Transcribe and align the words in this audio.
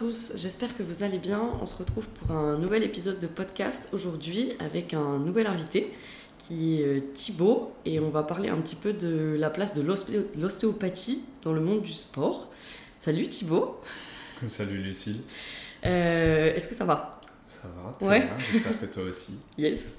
Tous, 0.00 0.32
j'espère 0.34 0.74
que 0.78 0.82
vous 0.82 1.02
allez 1.02 1.18
bien. 1.18 1.42
On 1.60 1.66
se 1.66 1.76
retrouve 1.76 2.08
pour 2.08 2.34
un 2.34 2.56
nouvel 2.56 2.84
épisode 2.84 3.20
de 3.20 3.26
podcast 3.26 3.86
aujourd'hui 3.92 4.54
avec 4.58 4.94
un 4.94 5.18
nouvel 5.18 5.46
invité 5.46 5.92
qui 6.38 6.80
est 6.80 7.12
Thibaut 7.12 7.74
et 7.84 8.00
on 8.00 8.08
va 8.08 8.22
parler 8.22 8.48
un 8.48 8.56
petit 8.62 8.76
peu 8.76 8.94
de 8.94 9.36
la 9.38 9.50
place 9.50 9.74
de 9.74 9.82
l'ostéopathie 9.82 11.22
dans 11.42 11.52
le 11.52 11.60
monde 11.60 11.82
du 11.82 11.92
sport. 11.92 12.50
Salut 12.98 13.28
Thibaut. 13.28 13.78
Salut 14.46 14.78
Lucille. 14.78 15.20
Euh, 15.84 16.54
est-ce 16.54 16.66
que 16.66 16.74
ça 16.74 16.86
va? 16.86 17.19
Ça 17.50 17.66
va, 17.66 17.92
très 17.98 18.20
bien. 18.20 18.38
J'espère 18.38 18.80
que 18.80 18.86
toi 18.86 19.02
aussi. 19.02 19.34
Yes. 19.58 19.96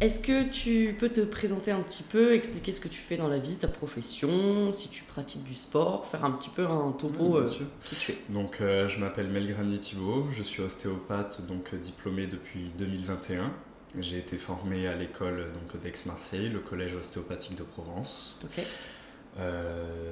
Est-ce 0.00 0.20
que 0.20 0.48
tu 0.48 0.94
peux 0.98 1.08
te 1.08 1.20
présenter 1.20 1.72
un 1.72 1.80
petit 1.80 2.04
peu, 2.04 2.32
expliquer 2.32 2.70
ce 2.70 2.78
que 2.78 2.86
tu 2.86 3.00
fais 3.00 3.16
dans 3.16 3.26
la 3.26 3.38
vie, 3.38 3.56
ta 3.56 3.66
profession, 3.66 4.72
si 4.72 4.88
tu 4.88 5.02
pratiques 5.02 5.42
du 5.42 5.54
sport, 5.54 6.06
faire 6.06 6.24
un 6.24 6.30
petit 6.30 6.48
peu 6.48 6.62
un 6.62 6.92
topo 6.92 7.38
oui, 7.38 7.40
euh, 7.40 7.66
tu 7.90 8.14
Donc, 8.28 8.60
euh, 8.60 8.86
je 8.86 9.00
m'appelle 9.00 9.28
Melgrandi 9.28 9.80
Thibault, 9.80 10.28
je 10.30 10.44
suis 10.44 10.62
ostéopathe, 10.62 11.44
donc 11.46 11.74
diplômé 11.74 12.28
depuis 12.28 12.70
2021. 12.78 13.52
J'ai 13.98 14.18
été 14.18 14.38
formé 14.38 14.86
à 14.86 14.94
l'école 14.94 15.48
d'Aix-Marseille, 15.82 16.48
le 16.48 16.60
collège 16.60 16.94
ostéopathique 16.94 17.58
de 17.58 17.64
Provence. 17.64 18.38
Ok. 18.44 18.64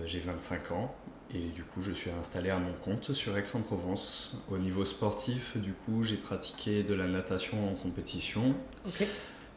j'ai 0.05 0.19
25 0.19 0.73
ans 0.73 0.95
et 1.35 1.49
du 1.55 1.63
coup, 1.63 1.81
je 1.81 1.93
suis 1.93 2.11
installé 2.11 2.51
à 2.51 2.59
mon 2.59 2.73
compte 2.73 3.13
sur 3.13 3.37
Aix-en-Provence. 3.37 4.35
Au 4.51 4.59
niveau 4.59 4.85
sportif, 4.85 5.57
du 5.57 5.73
coup, 5.73 6.03
j'ai 6.03 6.17
pratiqué 6.17 6.83
de 6.83 6.95
la 6.95 7.07
natation 7.07 7.71
en 7.71 7.75
compétition. 7.75 8.55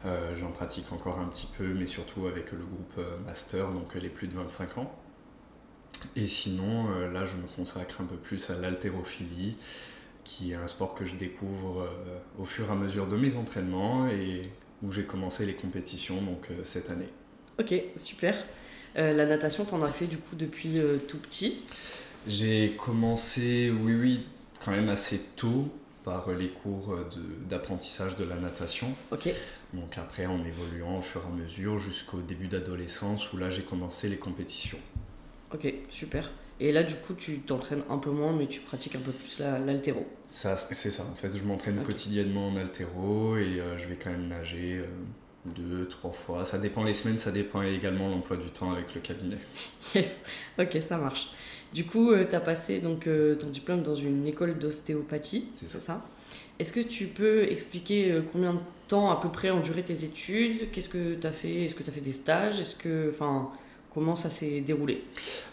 Euh, 0.04 0.34
j'en 0.36 0.50
pratique 0.50 0.92
encore 0.92 1.18
un 1.18 1.26
petit 1.26 1.48
peu, 1.58 1.66
mais 1.66 1.86
surtout 1.86 2.26
avec 2.26 2.52
le 2.52 2.58
groupe 2.58 2.94
euh, 2.98 3.16
Master, 3.26 3.70
donc 3.70 3.94
les 3.94 4.08
plus 4.08 4.28
de 4.28 4.34
25 4.34 4.78
ans. 4.78 4.94
Et 6.14 6.28
sinon, 6.28 6.92
euh, 6.92 7.10
là, 7.10 7.24
je 7.24 7.36
me 7.36 7.46
consacre 7.56 8.02
un 8.02 8.04
peu 8.04 8.16
plus 8.16 8.50
à 8.50 8.56
l'haltérophilie, 8.56 9.56
qui 10.22 10.52
est 10.52 10.56
un 10.56 10.66
sport 10.66 10.94
que 10.94 11.04
je 11.04 11.16
découvre 11.16 11.88
au 12.38 12.44
fur 12.44 12.68
et 12.68 12.72
à 12.72 12.74
mesure 12.74 13.06
de 13.06 13.16
mes 13.16 13.36
entraînements 13.36 14.08
et 14.08 14.50
où 14.82 14.90
j'ai 14.90 15.04
commencé 15.04 15.44
les 15.44 15.52
compétitions 15.52 16.22
donc 16.22 16.48
cette 16.62 16.90
année. 16.90 17.10
Ok, 17.58 17.74
super. 17.98 18.34
Euh, 18.96 19.12
la 19.12 19.26
natation, 19.26 19.64
tu 19.64 19.74
en 19.74 19.82
as 19.82 19.88
fait 19.88 20.06
du 20.06 20.18
coup 20.18 20.36
depuis 20.36 20.78
euh, 20.78 20.98
tout 21.08 21.18
petit 21.18 21.60
J'ai 22.26 22.76
commencé, 22.78 23.70
oui, 23.70 23.94
oui, 23.94 24.26
quand 24.64 24.70
même 24.70 24.88
assez 24.88 25.20
tôt 25.36 25.68
par 26.04 26.30
les 26.32 26.48
cours 26.48 26.96
d'apprentissage 27.48 28.16
de, 28.18 28.24
la 28.24 28.36
natation. 28.36 28.88
Ok. 29.10 29.30
Donc 29.72 29.96
après, 29.96 30.26
en 30.26 30.44
évoluant 30.44 30.98
au 30.98 31.02
fur 31.02 31.22
et 31.22 31.32
à 31.32 31.42
mesure 31.42 31.78
jusqu'au 31.78 32.20
début 32.20 32.46
d'adolescence 32.46 33.32
où 33.32 33.38
là, 33.38 33.48
j'ai 33.48 33.62
commencé 33.62 34.10
les 34.10 34.18
compétitions. 34.18 34.78
Ok, 35.52 35.72
super. 35.88 36.30
Et 36.60 36.72
là, 36.72 36.84
du 36.84 36.94
coup, 36.94 37.14
tu 37.14 37.40
t'entraînes 37.40 37.82
un 37.88 37.98
peu 37.98 38.10
moins, 38.10 38.32
mais 38.32 38.46
tu 38.46 38.60
pratiques 38.60 38.94
un 38.94 39.00
peu 39.00 39.10
plus 39.10 39.40
l'altéro. 39.40 40.06
C'est 40.24 40.56
ça. 40.56 41.02
En 41.02 41.14
fait, 41.14 41.36
je 41.36 41.42
m'entraîne 41.42 41.82
quotidiennement 41.82 42.48
en 42.48 42.56
altéro 42.56 43.36
et 43.36 43.60
euh, 43.60 43.76
je 43.78 43.88
vais 43.88 43.96
quand 43.96 44.10
même 44.10 44.28
nager 44.28 44.82
deux, 45.44 45.86
trois 45.88 46.10
fois. 46.12 46.44
Ça 46.44 46.58
dépend 46.58 46.84
les 46.84 46.92
semaines, 46.92 47.18
ça 47.18 47.30
dépend 47.30 47.62
également 47.62 48.08
l'emploi 48.08 48.36
du 48.36 48.48
temps 48.48 48.72
avec 48.72 48.94
le 48.94 49.00
cabinet. 49.00 49.38
Yes, 49.94 50.22
ok, 50.58 50.78
ça 50.80 50.96
marche. 50.96 51.30
Du 51.72 51.84
coup, 51.84 52.12
euh, 52.12 52.24
tu 52.28 52.34
as 52.34 52.40
passé 52.40 52.80
donc, 52.80 53.06
euh, 53.06 53.34
ton 53.34 53.48
diplôme 53.48 53.82
dans 53.82 53.94
une 53.94 54.26
école 54.26 54.58
d'ostéopathie, 54.58 55.46
c'est 55.52 55.66
ça, 55.66 56.04
Est-ce 56.58 56.72
que 56.72 56.80
tu 56.80 57.06
peux 57.06 57.42
expliquer 57.44 58.12
euh, 58.12 58.22
combien 58.32 58.54
de 58.54 58.60
temps 58.88 59.10
à 59.10 59.20
peu 59.20 59.28
près 59.28 59.50
ont 59.50 59.60
duré 59.60 59.82
tes 59.82 60.04
études? 60.04 60.70
Qu'est-ce 60.70 60.88
que 60.88 61.14
tu 61.14 61.26
as 61.26 61.32
fait? 61.32 61.64
Est-ce 61.64 61.74
que 61.74 61.82
tu 61.82 61.90
as 61.90 61.92
fait 61.92 62.00
des 62.00 62.12
stages? 62.12 62.60
Est-ce 62.60 62.76
que, 62.76 63.10
enfin, 63.12 63.50
comment 63.92 64.16
ça 64.16 64.30
s'est 64.30 64.60
déroulé? 64.60 65.04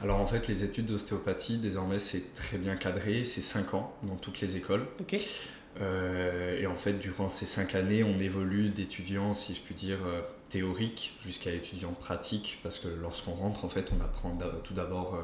Alors 0.02 0.20
en 0.20 0.26
fait, 0.26 0.48
les 0.48 0.64
études 0.64 0.86
d'ostéopathie, 0.86 1.58
désormais, 1.58 2.00
c'est 2.00 2.34
très 2.34 2.58
bien 2.58 2.76
cadré. 2.76 3.24
C'est 3.24 3.42
5 3.42 3.74
ans 3.74 3.94
dans 4.04 4.16
toutes 4.16 4.42
les 4.42 4.58
écoles. 4.58 4.86
Ok. 5.00 5.20
Euh, 5.80 6.60
et 6.60 6.68
en 6.68 6.76
fait, 6.76 6.94
durant 6.94 7.30
ces 7.30 7.46
cinq 7.46 7.76
années, 7.76 8.04
on 8.04 8.20
évolue 8.20 8.70
d'étudiants, 8.70 9.34
si 9.34 9.56
je 9.56 9.62
puis 9.62 9.74
dire, 9.74 10.00
euh, 10.06 10.22
théoriques 10.50 11.18
jusqu'à 11.24 11.52
étudiants 11.52 11.94
pratiques, 11.94 12.60
parce 12.62 12.78
que 12.78 12.90
lorsqu'on 12.90 13.32
rentre, 13.32 13.64
en 13.64 13.70
fait, 13.70 13.90
on 13.98 14.04
apprend 14.04 14.38
tout 14.66 14.74
d'abord 14.74 15.16
euh, 15.16 15.22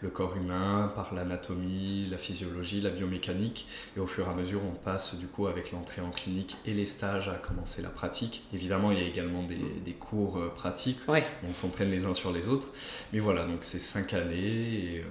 le 0.00 0.08
corps 0.08 0.36
humain 0.36 0.92
par 0.94 1.12
l'anatomie, 1.14 2.06
la 2.08 2.16
physiologie, 2.16 2.80
la 2.80 2.90
biomécanique, 2.90 3.66
et 3.96 4.00
au 4.00 4.06
fur 4.06 4.28
et 4.28 4.30
à 4.30 4.34
mesure, 4.34 4.60
on 4.64 4.74
passe 4.74 5.16
du 5.16 5.26
coup 5.26 5.48
avec 5.48 5.72
l'entrée 5.72 6.00
en 6.00 6.10
clinique 6.10 6.56
et 6.64 6.74
les 6.74 6.86
stages 6.86 7.28
à 7.28 7.34
commencer 7.34 7.82
la 7.82 7.90
pratique. 7.90 8.44
Évidemment, 8.54 8.92
il 8.92 9.00
y 9.00 9.02
a 9.02 9.06
également 9.06 9.42
des, 9.42 9.58
des 9.84 9.94
cours 9.94 10.40
pratiques, 10.54 11.00
on 11.08 11.52
s'entraîne 11.52 11.90
les 11.90 12.06
uns 12.06 12.14
sur 12.14 12.32
les 12.32 12.48
autres, 12.48 12.68
mais 13.12 13.18
voilà, 13.18 13.46
donc 13.46 13.58
c'est 13.62 13.80
cinq 13.80 14.14
années, 14.14 14.96
et 14.96 15.04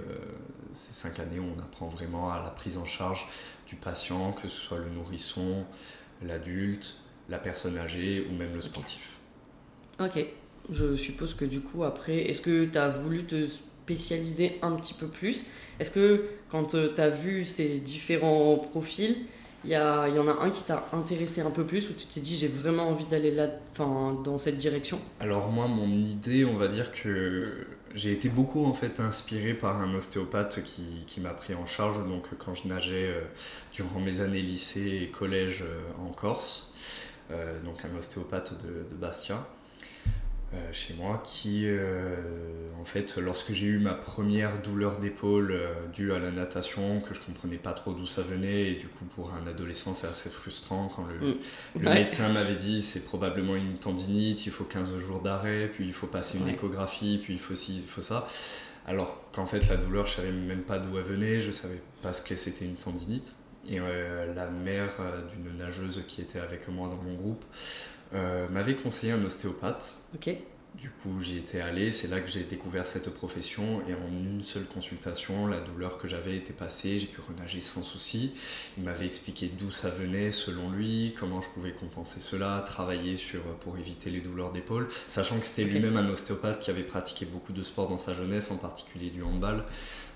ces 0.74 0.94
cinq 0.94 1.18
années, 1.18 1.40
on 1.40 1.60
apprend 1.60 1.88
vraiment 1.88 2.32
à 2.32 2.42
la 2.42 2.50
prise 2.50 2.78
en 2.78 2.84
charge 2.84 3.26
du 3.68 3.76
patient, 3.76 4.32
que 4.32 4.48
ce 4.48 4.60
soit 4.60 4.78
le 4.78 4.88
nourrisson, 4.88 5.64
l'adulte, 6.26 6.96
la 7.28 7.38
personne 7.38 7.76
âgée 7.76 8.26
ou 8.28 8.34
même 8.34 8.54
le 8.54 8.60
sportif. 8.60 9.10
Ok, 10.00 10.24
je 10.70 10.96
suppose 10.96 11.34
que 11.34 11.44
du 11.44 11.60
coup 11.60 11.84
après, 11.84 12.30
est-ce 12.30 12.40
que 12.40 12.64
tu 12.64 12.78
as 12.78 12.88
voulu 12.88 13.24
te 13.24 13.46
spécialiser 13.46 14.58
un 14.62 14.72
petit 14.72 14.94
peu 14.94 15.06
plus? 15.06 15.46
Est-ce 15.78 15.90
que 15.90 16.24
quand 16.50 16.74
euh, 16.74 16.92
tu 16.94 17.00
as 17.00 17.10
vu 17.10 17.44
ces 17.44 17.78
différents 17.78 18.56
profils, 18.56 19.16
il 19.64 19.70
y, 19.70 19.74
a, 19.74 20.08
y 20.08 20.18
en 20.18 20.28
a 20.28 20.44
un 20.44 20.50
qui 20.50 20.62
t'a 20.62 20.86
intéressé 20.92 21.40
un 21.40 21.50
peu 21.50 21.64
plus 21.64 21.90
ou 21.90 21.92
tu 21.92 22.06
t'es 22.06 22.20
dit 22.20 22.36
j'ai 22.36 22.46
vraiment 22.48 22.88
envie 22.88 23.06
d'aller 23.06 23.32
là, 23.32 23.48
dans 23.76 24.38
cette 24.38 24.56
direction? 24.56 25.00
Alors 25.20 25.48
moi, 25.50 25.66
mon 25.66 25.88
idée, 25.88 26.44
on 26.44 26.56
va 26.56 26.68
dire 26.68 26.92
que 26.92 27.66
j'ai 27.94 28.12
été 28.12 28.28
beaucoup 28.28 28.64
en 28.64 28.74
fait 28.74 29.00
inspiré 29.00 29.54
par 29.54 29.80
un 29.80 29.94
ostéopathe 29.94 30.62
qui, 30.64 31.04
qui 31.06 31.20
m'a 31.20 31.30
pris 31.30 31.54
en 31.54 31.66
charge 31.66 32.06
donc 32.06 32.26
quand 32.38 32.54
je 32.54 32.68
nageais 32.68 33.08
euh, 33.08 33.22
durant 33.72 34.00
mes 34.00 34.20
années 34.20 34.42
lycée 34.42 35.00
et 35.02 35.08
collège 35.08 35.62
euh, 35.62 36.06
en 36.06 36.12
Corse, 36.12 36.72
euh, 37.30 37.58
donc 37.60 37.84
un 37.84 37.96
ostéopathe 37.96 38.54
de, 38.62 38.88
de 38.90 38.94
Bastia. 38.94 39.46
Euh, 40.54 40.72
chez 40.72 40.94
moi 40.94 41.22
qui, 41.26 41.64
euh, 41.66 42.16
en 42.80 42.84
fait, 42.86 43.18
lorsque 43.18 43.52
j'ai 43.52 43.66
eu 43.66 43.78
ma 43.78 43.92
première 43.92 44.62
douleur 44.62 44.98
d'épaule 44.98 45.52
euh, 45.52 45.74
due 45.92 46.10
à 46.14 46.18
la 46.18 46.30
natation, 46.30 47.02
que 47.02 47.12
je 47.12 47.20
comprenais 47.20 47.58
pas 47.58 47.74
trop 47.74 47.92
d'où 47.92 48.06
ça 48.06 48.22
venait, 48.22 48.70
et 48.70 48.74
du 48.76 48.86
coup, 48.86 49.04
pour 49.14 49.30
un 49.34 49.46
adolescent, 49.46 49.92
c'est 49.92 50.06
assez 50.06 50.30
frustrant 50.30 50.90
quand 50.96 51.04
le, 51.04 51.34
mm. 51.78 51.92
médecin 51.92 52.30
m'avait 52.30 52.56
dit 52.56 52.80
c'est 52.80 53.04
probablement 53.04 53.56
une 53.56 53.76
tendinite, 53.76 54.46
il 54.46 54.52
faut 54.52 54.64
15 54.64 54.96
jours 54.96 55.20
d'arrêt, 55.20 55.68
puis 55.70 55.84
il 55.84 55.92
faut 55.92 56.06
passer 56.06 56.38
une 56.38 56.48
échographie, 56.48 57.20
puis 57.22 57.34
il 57.34 57.40
faut 57.40 57.54
ci, 57.54 57.82
il 57.82 57.88
faut 57.88 58.00
ça. 58.00 58.26
Alors 58.86 59.20
qu'en 59.34 59.44
fait, 59.44 59.68
la 59.68 59.76
douleur, 59.76 60.06
je 60.06 60.14
savais 60.14 60.32
même 60.32 60.62
pas 60.62 60.78
d'où 60.78 60.96
elle 60.96 61.04
venait, 61.04 61.40
je 61.40 61.52
savais 61.52 61.82
pas 62.00 62.14
ce 62.14 62.22
que 62.22 62.36
c'était 62.36 62.64
une 62.64 62.76
tendinite. 62.76 63.34
Et 63.68 63.80
la 63.80 64.46
mère 64.46 64.94
d'une 65.30 65.58
nageuse 65.58 66.02
qui 66.08 66.22
était 66.22 66.38
avec 66.38 66.68
moi 66.68 66.88
dans 66.88 66.96
mon 66.96 67.14
groupe 67.16 67.44
euh, 68.14 68.48
m'avait 68.48 68.74
conseillé 68.74 69.12
un 69.12 69.24
ostéopathe. 69.24 69.96
Ok. 70.14 70.36
Du 70.74 70.90
coup, 70.90 71.20
j'y 71.20 71.38
étais 71.38 71.60
allé, 71.60 71.90
c'est 71.90 72.06
là 72.06 72.20
que 72.20 72.30
j'ai 72.30 72.44
découvert 72.44 72.86
cette 72.86 73.10
profession 73.10 73.80
et 73.88 73.94
en 73.94 74.06
une 74.06 74.42
seule 74.42 74.64
consultation, 74.64 75.48
la 75.48 75.58
douleur 75.58 75.98
que 75.98 76.06
j'avais 76.06 76.36
était 76.36 76.52
passée, 76.52 77.00
j'ai 77.00 77.08
pu 77.08 77.20
renager 77.20 77.60
sans 77.60 77.82
souci. 77.82 78.34
Il 78.76 78.84
m'avait 78.84 79.06
expliqué 79.06 79.50
d'où 79.58 79.72
ça 79.72 79.88
venait 79.88 80.30
selon 80.30 80.70
lui, 80.70 81.16
comment 81.18 81.40
je 81.40 81.48
pouvais 81.48 81.72
compenser 81.72 82.20
cela, 82.20 82.62
travailler 82.64 83.16
sur, 83.16 83.40
pour 83.56 83.76
éviter 83.76 84.08
les 84.10 84.20
douleurs 84.20 84.52
d'épaule, 84.52 84.86
sachant 85.08 85.40
que 85.40 85.46
c'était 85.46 85.64
lui-même 85.64 85.96
un 85.96 86.08
ostéopathe 86.10 86.60
qui 86.60 86.70
avait 86.70 86.84
pratiqué 86.84 87.26
beaucoup 87.26 87.52
de 87.52 87.62
sport 87.64 87.88
dans 87.88 87.96
sa 87.96 88.14
jeunesse, 88.14 88.52
en 88.52 88.56
particulier 88.56 89.10
du 89.10 89.24
handball. 89.24 89.64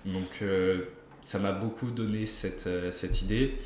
Donc 0.04 0.42
euh, 0.42 0.84
ça 1.22 1.40
m'a 1.40 1.52
beaucoup 1.52 1.90
donné 1.90 2.24
cette, 2.24 2.68
euh, 2.68 2.92
cette 2.92 3.22
idée. 3.22 3.58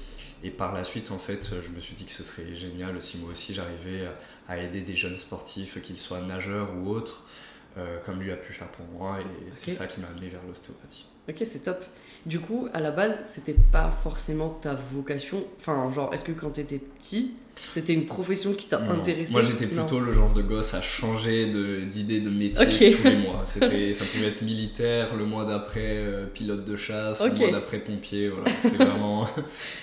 Et 0.46 0.50
par 0.50 0.72
la 0.72 0.84
suite, 0.84 1.10
en 1.10 1.18
fait, 1.18 1.54
je 1.60 1.70
me 1.70 1.80
suis 1.80 1.96
dit 1.96 2.04
que 2.04 2.12
ce 2.12 2.22
serait 2.22 2.54
génial 2.54 3.02
si 3.02 3.18
moi 3.18 3.30
aussi 3.30 3.52
j'arrivais 3.52 4.08
à 4.46 4.58
aider 4.58 4.80
des 4.80 4.94
jeunes 4.94 5.16
sportifs, 5.16 5.82
qu'ils 5.82 5.98
soient 5.98 6.20
nageurs 6.20 6.72
ou 6.76 6.88
autres, 6.88 7.24
euh, 7.76 7.98
comme 8.04 8.20
lui 8.20 8.30
a 8.30 8.36
pu 8.36 8.52
faire 8.52 8.68
pour 8.68 8.86
moi. 8.86 9.18
Et 9.20 9.24
c'est 9.50 9.72
ça 9.72 9.88
qui 9.88 9.98
m'a 9.98 10.06
amené 10.06 10.28
vers 10.28 10.44
l'ostéopathie. 10.46 11.06
Ok, 11.28 11.42
c'est 11.44 11.64
top. 11.64 11.84
Du 12.26 12.40
coup, 12.40 12.68
à 12.74 12.80
la 12.80 12.90
base, 12.90 13.20
c'était 13.24 13.54
pas 13.70 13.96
forcément 14.02 14.48
ta 14.48 14.76
vocation. 14.92 15.44
Enfin, 15.60 15.90
genre, 15.94 16.12
est-ce 16.12 16.24
que 16.24 16.32
quand 16.32 16.50
tu 16.50 16.60
étais 16.60 16.78
petit, 16.78 17.34
c'était 17.72 17.94
une 17.94 18.06
profession 18.06 18.52
qui 18.52 18.66
t'a 18.66 18.80
intéressé 18.80 19.30
Moi, 19.30 19.42
j'étais 19.42 19.68
plutôt 19.68 20.00
le 20.00 20.10
genre 20.12 20.32
de 20.32 20.42
gosse 20.42 20.74
à 20.74 20.82
changer 20.82 21.46
d'idée 21.86 22.20
de, 22.20 22.28
métier 22.28 22.90
tous 22.90 23.04
les 23.04 23.16
mois. 23.16 23.42
ça 23.44 23.60
pouvait 23.60 24.26
être 24.26 24.42
militaire, 24.42 25.14
le 25.14 25.24
mois 25.24 25.44
d'après 25.44 25.98
euh, 25.98 26.26
pilote 26.26 26.64
de 26.64 26.74
chasse, 26.74 27.24
le 27.24 27.32
mois 27.32 27.52
d'après 27.52 27.78
pompier. 27.78 28.28
Voilà, 28.28 28.50
c'était 28.58 28.84
vraiment. 28.84 29.28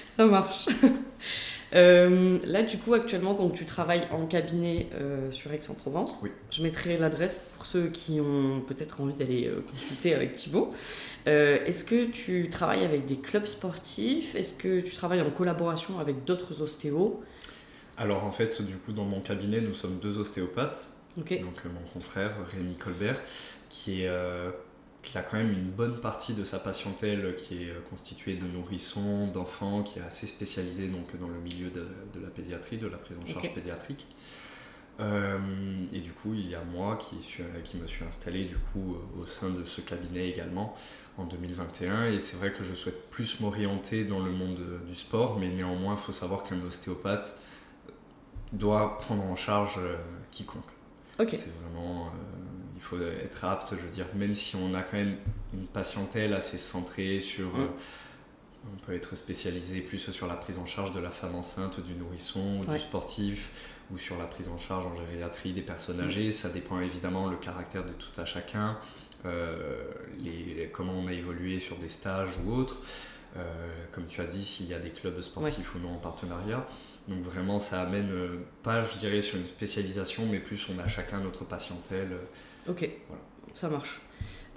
Ça 0.08 0.26
marche. 0.26 0.66
Euh, 1.76 2.38
là, 2.46 2.64
du 2.64 2.78
coup, 2.78 2.94
actuellement, 2.94 3.34
donc, 3.34 3.54
tu 3.54 3.66
travailles 3.66 4.08
en 4.12 4.26
cabinet 4.26 4.88
euh, 4.94 5.32
sur 5.32 5.52
Aix-en-Provence. 5.52 6.20
Oui. 6.22 6.30
Je 6.52 6.62
mettrai 6.62 6.98
l'adresse 6.98 7.52
pour 7.56 7.66
ceux 7.66 7.88
qui 7.88 8.20
ont 8.20 8.62
peut-être 8.62 9.02
envie 9.02 9.16
d'aller 9.16 9.48
euh, 9.48 9.62
consulter 9.62 10.14
avec 10.14 10.36
Thibaut. 10.36 10.74
Est-ce 11.26 11.86
que 11.86 12.06
tu 12.06 12.50
travailles 12.50 12.84
avec 12.84 13.06
des 13.06 13.18
clubs 13.18 13.46
sportifs? 13.46 14.36
Est-ce 14.36 14.54
que 14.54 14.82
tu 14.82 14.94
travailles 14.94 15.22
en 15.22 15.32
collaboration 15.32 16.00
avec 16.00 16.26
d'autres 16.26 16.62
ostéos? 16.62 17.24
Alors, 17.98 18.24
en 18.24 18.32
fait, 18.32 18.62
du 18.62 18.76
coup, 18.76 18.92
dans 18.92 19.06
mon 19.06 19.22
cabinet, 19.22 19.62
nous 19.62 19.74
sommes 19.74 20.00
deux 20.00 20.20
ostéopathes. 20.20 20.88
Donc, 21.16 21.32
mon 21.66 21.88
confrère 21.94 22.36
Rémi 22.52 22.76
Colbert, 22.76 23.22
qui 23.70 24.04
est 24.04 24.10
qui 25.04 25.18
a 25.18 25.22
quand 25.22 25.38
même 25.38 25.52
une 25.52 25.70
bonne 25.70 26.00
partie 26.00 26.34
de 26.34 26.44
sa 26.46 26.60
patientèle 26.60 27.36
qui 27.36 27.64
est 27.64 27.90
constituée 27.90 28.36
de 28.36 28.48
nourrissons, 28.48 29.28
d'enfants, 29.28 29.84
qui 29.84 30.00
est 30.00 30.04
assez 30.04 30.26
spécialisé 30.26 30.88
donc, 30.88 31.16
dans 31.20 31.28
le 31.28 31.40
milieu 31.40 31.70
de, 31.70 31.86
la 32.22 32.30
pédiatrie, 32.30 32.78
de 32.78 32.88
la 32.88 32.98
prise 32.98 33.20
en 33.20 33.26
charge 33.26 33.54
pédiatrique. 33.54 34.08
Euh, 35.00 35.40
et 35.92 36.00
du 36.00 36.12
coup, 36.12 36.34
il 36.34 36.50
y 36.50 36.56
a 36.56 36.64
moi 36.64 36.98
qui, 36.98 37.20
suis, 37.22 37.44
qui 37.64 37.78
me 37.78 37.88
suis 37.88 38.06
installé 38.06 38.46
du 38.46 38.58
coup 38.58 38.96
au 39.20 39.26
sein 39.26 39.50
de 39.50 39.66
ce 39.66 39.82
cabinet 39.82 40.30
également 40.30 40.76
en 41.18 41.26
2021. 41.26 42.06
Et 42.06 42.20
c'est 42.20 42.38
vrai 42.38 42.52
que 42.52 42.64
je 42.64 42.74
souhaite 42.74 43.10
plus 43.10 43.40
m'orienter 43.40 44.06
dans 44.06 44.20
le 44.20 44.32
monde 44.32 44.62
du 44.88 44.96
sport, 44.96 45.38
mais 45.40 45.50
néanmoins, 45.50 45.96
il 45.96 46.00
faut 46.00 46.12
savoir 46.12 46.44
qu'un 46.44 46.62
ostéopathe 46.62 47.40
doit 48.54 48.98
prendre 49.00 49.24
en 49.24 49.36
charge 49.36 49.80
euh, 49.80 49.98
quiconque. 50.32 50.64
C'est 51.20 51.54
vraiment 51.62 52.08
euh, 52.08 52.10
faut 52.84 53.02
être 53.02 53.46
apte, 53.46 53.72
je 53.72 53.82
veux 53.82 53.90
dire, 53.90 54.06
même 54.16 54.36
si 54.36 54.56
on 54.56 54.74
a 54.74 54.82
quand 54.82 54.98
même 54.98 55.16
une 55.54 55.68
patientèle 55.68 56.34
assez 56.34 56.58
centrée 56.58 57.20
sur. 57.20 57.48
Mm. 57.48 57.62
Euh, 57.62 57.68
on 58.66 58.86
peut 58.86 58.94
être 58.94 59.16
spécialisé 59.18 59.82
plus 59.82 60.10
sur 60.12 60.26
la 60.26 60.36
prise 60.36 60.58
en 60.58 60.66
charge 60.66 60.94
de 60.94 61.00
la 61.02 61.10
femme 61.10 61.36
enceinte, 61.36 61.82
du 61.82 61.96
nourrisson, 61.96 62.64
du 62.64 62.80
sportif, 62.80 63.50
ou 63.92 63.98
sur 63.98 64.18
la 64.18 64.24
prise 64.24 64.48
en 64.48 64.58
charge 64.58 64.86
en 64.86 64.96
gériatrie 64.96 65.52
des 65.52 65.62
personnes 65.62 65.98
mm. 65.98 66.06
âgées. 66.06 66.32
Ça 66.32 66.50
dépend 66.50 66.80
évidemment 66.80 67.28
le 67.28 67.36
caractère 67.36 67.84
de 67.86 67.92
tout 67.92 68.22
à 68.22 68.26
chacun, 68.26 68.78
euh, 69.26 69.84
les, 70.18 70.70
comment 70.72 70.94
on 70.94 71.08
a 71.08 71.14
évolué 71.14 71.60
sur 71.60 71.78
des 71.78 71.90
stages 71.90 72.38
ou 72.46 72.54
autres. 72.54 72.78
Euh, 73.36 73.42
comme 73.92 74.06
tu 74.06 74.22
as 74.22 74.26
dit, 74.26 74.44
s'il 74.44 74.68
y 74.68 74.74
a 74.74 74.80
des 74.80 74.92
clubs 74.92 75.20
sportifs 75.20 75.76
ou 75.76 75.80
non 75.80 75.96
en 75.96 75.98
partenariat. 75.98 76.66
Donc 77.08 77.24
vraiment, 77.24 77.60
ça 77.60 77.82
amène 77.82 78.12
pas, 78.62 78.84
je 78.84 78.98
dirais, 79.00 79.22
sur 79.22 79.38
une 79.38 79.46
spécialisation, 79.46 80.26
mais 80.26 80.40
plus 80.40 80.68
on 80.70 80.80
a 80.80 80.88
chacun 80.88 81.20
notre 81.20 81.44
patientèle 81.44 82.12
Ok, 82.68 82.90
ça 83.54 83.70
marche. 83.70 84.02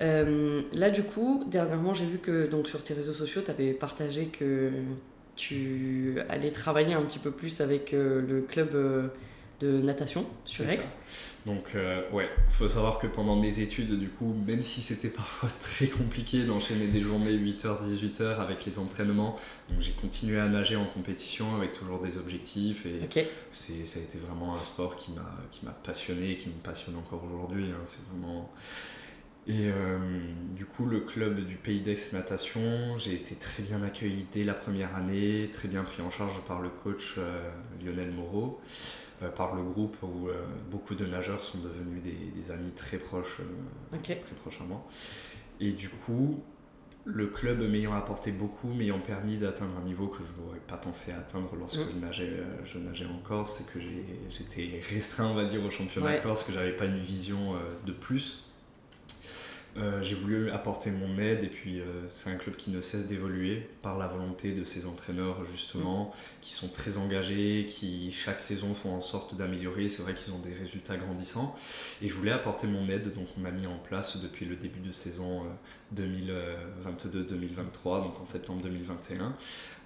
Euh, 0.00 0.62
là, 0.72 0.90
du 0.90 1.02
coup, 1.02 1.44
dernièrement, 1.50 1.94
j'ai 1.94 2.06
vu 2.06 2.18
que 2.18 2.46
donc, 2.46 2.68
sur 2.68 2.84
tes 2.84 2.94
réseaux 2.94 3.14
sociaux, 3.14 3.42
tu 3.44 3.50
avais 3.50 3.72
partagé 3.72 4.26
que 4.26 4.70
tu 5.36 6.18
allais 6.28 6.50
travailler 6.50 6.94
un 6.94 7.02
petit 7.02 7.18
peu 7.18 7.30
plus 7.30 7.60
avec 7.60 7.92
euh, 7.92 8.22
le 8.26 8.42
club 8.42 8.70
euh, 8.74 9.08
de 9.60 9.80
natation 9.80 10.26
sur 10.44 10.66
Rex. 10.66 10.96
Donc, 11.46 11.76
euh, 11.76 12.02
ouais, 12.10 12.28
faut 12.48 12.66
savoir 12.66 12.98
que 12.98 13.06
pendant 13.06 13.36
mes 13.36 13.60
études, 13.60 13.96
du 13.96 14.08
coup, 14.08 14.34
même 14.46 14.64
si 14.64 14.80
c'était 14.80 15.08
parfois 15.22 15.48
très 15.60 15.86
compliqué 15.86 16.44
d'enchaîner 16.44 16.88
des 16.88 17.00
journées 17.00 17.36
8h, 17.36 17.78
18h 17.80 18.40
avec 18.40 18.64
les 18.64 18.80
entraînements, 18.80 19.36
donc 19.70 19.80
j'ai 19.80 19.92
continué 19.92 20.40
à 20.40 20.48
nager 20.48 20.74
en 20.74 20.84
compétition 20.84 21.54
avec 21.54 21.72
toujours 21.72 22.00
des 22.00 22.18
objectifs 22.18 22.84
et 22.84 23.08
c'est, 23.52 23.84
ça 23.84 24.00
a 24.00 24.02
été 24.02 24.18
vraiment 24.18 24.56
un 24.56 24.60
sport 24.60 24.96
qui 24.96 25.12
m'a, 25.12 25.36
qui 25.52 25.64
m'a 25.64 25.70
passionné 25.70 26.32
et 26.32 26.36
qui 26.36 26.48
me 26.48 26.54
passionne 26.54 26.96
encore 26.96 27.22
aujourd'hui. 27.24 27.66
Hein, 27.66 27.80
c'est 27.84 28.04
vraiment. 28.10 28.52
Et 29.48 29.70
euh, 29.70 29.98
du 30.56 30.66
coup, 30.66 30.86
le 30.86 31.00
club 31.00 31.38
du 31.40 31.54
Pays 31.54 31.80
d'Aix 31.80 32.12
Natation, 32.12 32.96
j'ai 32.96 33.14
été 33.14 33.36
très 33.36 33.62
bien 33.62 33.82
accueilli 33.82 34.26
dès 34.32 34.42
la 34.42 34.54
première 34.54 34.96
année, 34.96 35.48
très 35.52 35.68
bien 35.68 35.84
pris 35.84 36.02
en 36.02 36.10
charge 36.10 36.44
par 36.46 36.60
le 36.60 36.68
coach 36.68 37.14
euh, 37.18 37.48
Lionel 37.80 38.10
Moreau. 38.10 38.60
Euh, 39.22 39.30
par 39.30 39.54
le 39.54 39.62
groupe 39.62 39.96
où 40.02 40.28
beaucoup 40.70 40.94
de 40.94 41.06
nageurs 41.06 41.42
sont 41.42 41.56
devenus 41.56 42.02
des, 42.02 42.50
amis 42.50 42.72
très 42.72 42.98
proches, 42.98 43.40
très 44.02 44.16
proches 44.16 44.60
à 44.60 44.64
moi. 44.64 44.86
Et 45.58 45.72
du 45.72 45.88
coup, 45.88 46.42
le 47.06 47.28
club 47.28 47.60
m'ayant 47.60 47.94
apporté 47.94 48.30
beaucoup, 48.30 48.68
m'ayant 48.68 49.00
permis 49.00 49.38
d'atteindre 49.38 49.72
un 49.80 49.84
niveau 49.86 50.08
que 50.08 50.22
je 50.22 50.38
n'aurais 50.38 50.60
pas 50.60 50.76
pensé 50.76 51.12
atteindre 51.12 51.56
lorsque 51.56 51.78
mm. 51.78 51.92
je, 51.94 51.98
nageais, 52.04 52.42
je 52.66 52.78
nageais 52.78 53.06
en 53.06 53.18
Corse, 53.20 53.56
c'est 53.56 53.72
que 53.72 53.82
j'étais 54.28 54.82
restreint, 54.86 55.28
on 55.28 55.34
va 55.34 55.44
dire, 55.44 55.64
au 55.64 55.70
championnat 55.70 56.18
Corse, 56.18 56.44
que 56.44 56.52
j'avais 56.52 56.76
pas 56.76 56.84
une 56.84 56.98
vision 56.98 57.54
de 57.86 57.92
plus. 57.92 58.45
Euh, 59.78 60.02
j'ai 60.02 60.14
voulu 60.14 60.50
apporter 60.50 60.90
mon 60.90 61.18
aide 61.18 61.44
et 61.44 61.48
puis 61.48 61.80
euh, 61.80 61.84
c'est 62.10 62.30
un 62.30 62.36
club 62.36 62.56
qui 62.56 62.70
ne 62.70 62.80
cesse 62.80 63.06
d'évoluer 63.06 63.68
par 63.82 63.98
la 63.98 64.06
volonté 64.06 64.52
de 64.52 64.64
ses 64.64 64.86
entraîneurs 64.86 65.44
justement, 65.44 66.14
qui 66.40 66.54
sont 66.54 66.68
très 66.68 66.96
engagés, 66.96 67.66
qui 67.68 68.10
chaque 68.10 68.40
saison 68.40 68.74
font 68.74 68.94
en 68.94 69.02
sorte 69.02 69.36
d'améliorer. 69.36 69.88
C'est 69.88 70.02
vrai 70.02 70.14
qu'ils 70.14 70.32
ont 70.32 70.38
des 70.38 70.54
résultats 70.54 70.96
grandissants 70.96 71.54
et 72.00 72.08
je 72.08 72.14
voulais 72.14 72.32
apporter 72.32 72.66
mon 72.66 72.88
aide 72.88 73.12
donc 73.12 73.28
on 73.38 73.44
a 73.44 73.50
mis 73.50 73.66
en 73.66 73.76
place 73.76 74.16
depuis 74.16 74.46
le 74.46 74.56
début 74.56 74.80
de 74.80 74.92
saison 74.92 75.42
2022-2023 75.94 77.04
euh, 77.04 78.00
donc 78.00 78.20
en 78.20 78.24
septembre 78.24 78.62
2021 78.62 79.34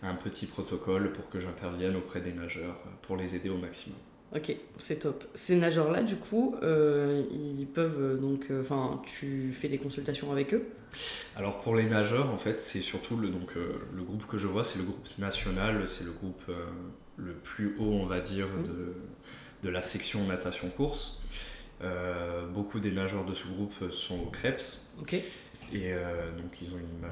un 0.02 0.14
petit 0.14 0.46
protocole 0.46 1.12
pour 1.12 1.28
que 1.30 1.40
j'intervienne 1.40 1.96
auprès 1.96 2.20
des 2.20 2.32
nageurs 2.32 2.80
pour 3.02 3.16
les 3.16 3.34
aider 3.34 3.48
au 3.48 3.58
maximum. 3.58 3.98
Ok, 4.34 4.54
c'est 4.78 5.00
top. 5.00 5.24
Ces 5.34 5.56
nageurs-là, 5.56 6.02
du 6.02 6.14
coup, 6.14 6.54
euh, 6.62 7.24
ils 7.32 7.66
peuvent 7.66 8.00
euh, 8.00 8.16
donc, 8.16 8.46
euh, 8.50 8.62
enfin, 8.62 9.02
tu 9.04 9.52
fais 9.52 9.68
des 9.68 9.78
consultations 9.78 10.30
avec 10.30 10.54
eux? 10.54 10.68
Alors 11.34 11.60
pour 11.60 11.74
les 11.74 11.86
nageurs, 11.86 12.30
en 12.30 12.36
fait, 12.36 12.60
c'est 12.62 12.80
surtout 12.80 13.16
le 13.16 13.28
donc 13.28 13.54
le 13.54 14.02
groupe 14.02 14.26
que 14.26 14.38
je 14.38 14.48
vois, 14.48 14.64
c'est 14.64 14.78
le 14.78 14.84
groupe 14.84 15.06
national, 15.18 15.86
c'est 15.86 16.04
le 16.04 16.10
groupe 16.10 16.50
le 17.16 17.32
plus 17.32 17.76
haut, 17.78 17.92
on 17.92 18.06
va 18.06 18.18
dire, 18.18 18.48
mmh. 18.48 18.62
de, 18.64 18.94
de 19.62 19.68
la 19.68 19.82
section 19.82 20.24
natation 20.26 20.68
course. 20.68 21.20
beaucoup 22.52 22.80
des 22.80 22.90
nageurs 22.90 23.24
de 23.24 23.34
ce 23.34 23.46
groupe 23.46 23.88
sont 23.90 24.18
au 24.18 24.30
CREPS. 24.30 24.84
Ok. 25.00 25.14
Et 25.72 25.92
donc 26.36 26.60
ils 26.60 26.74
ont 26.74 26.78
une, 26.78 27.06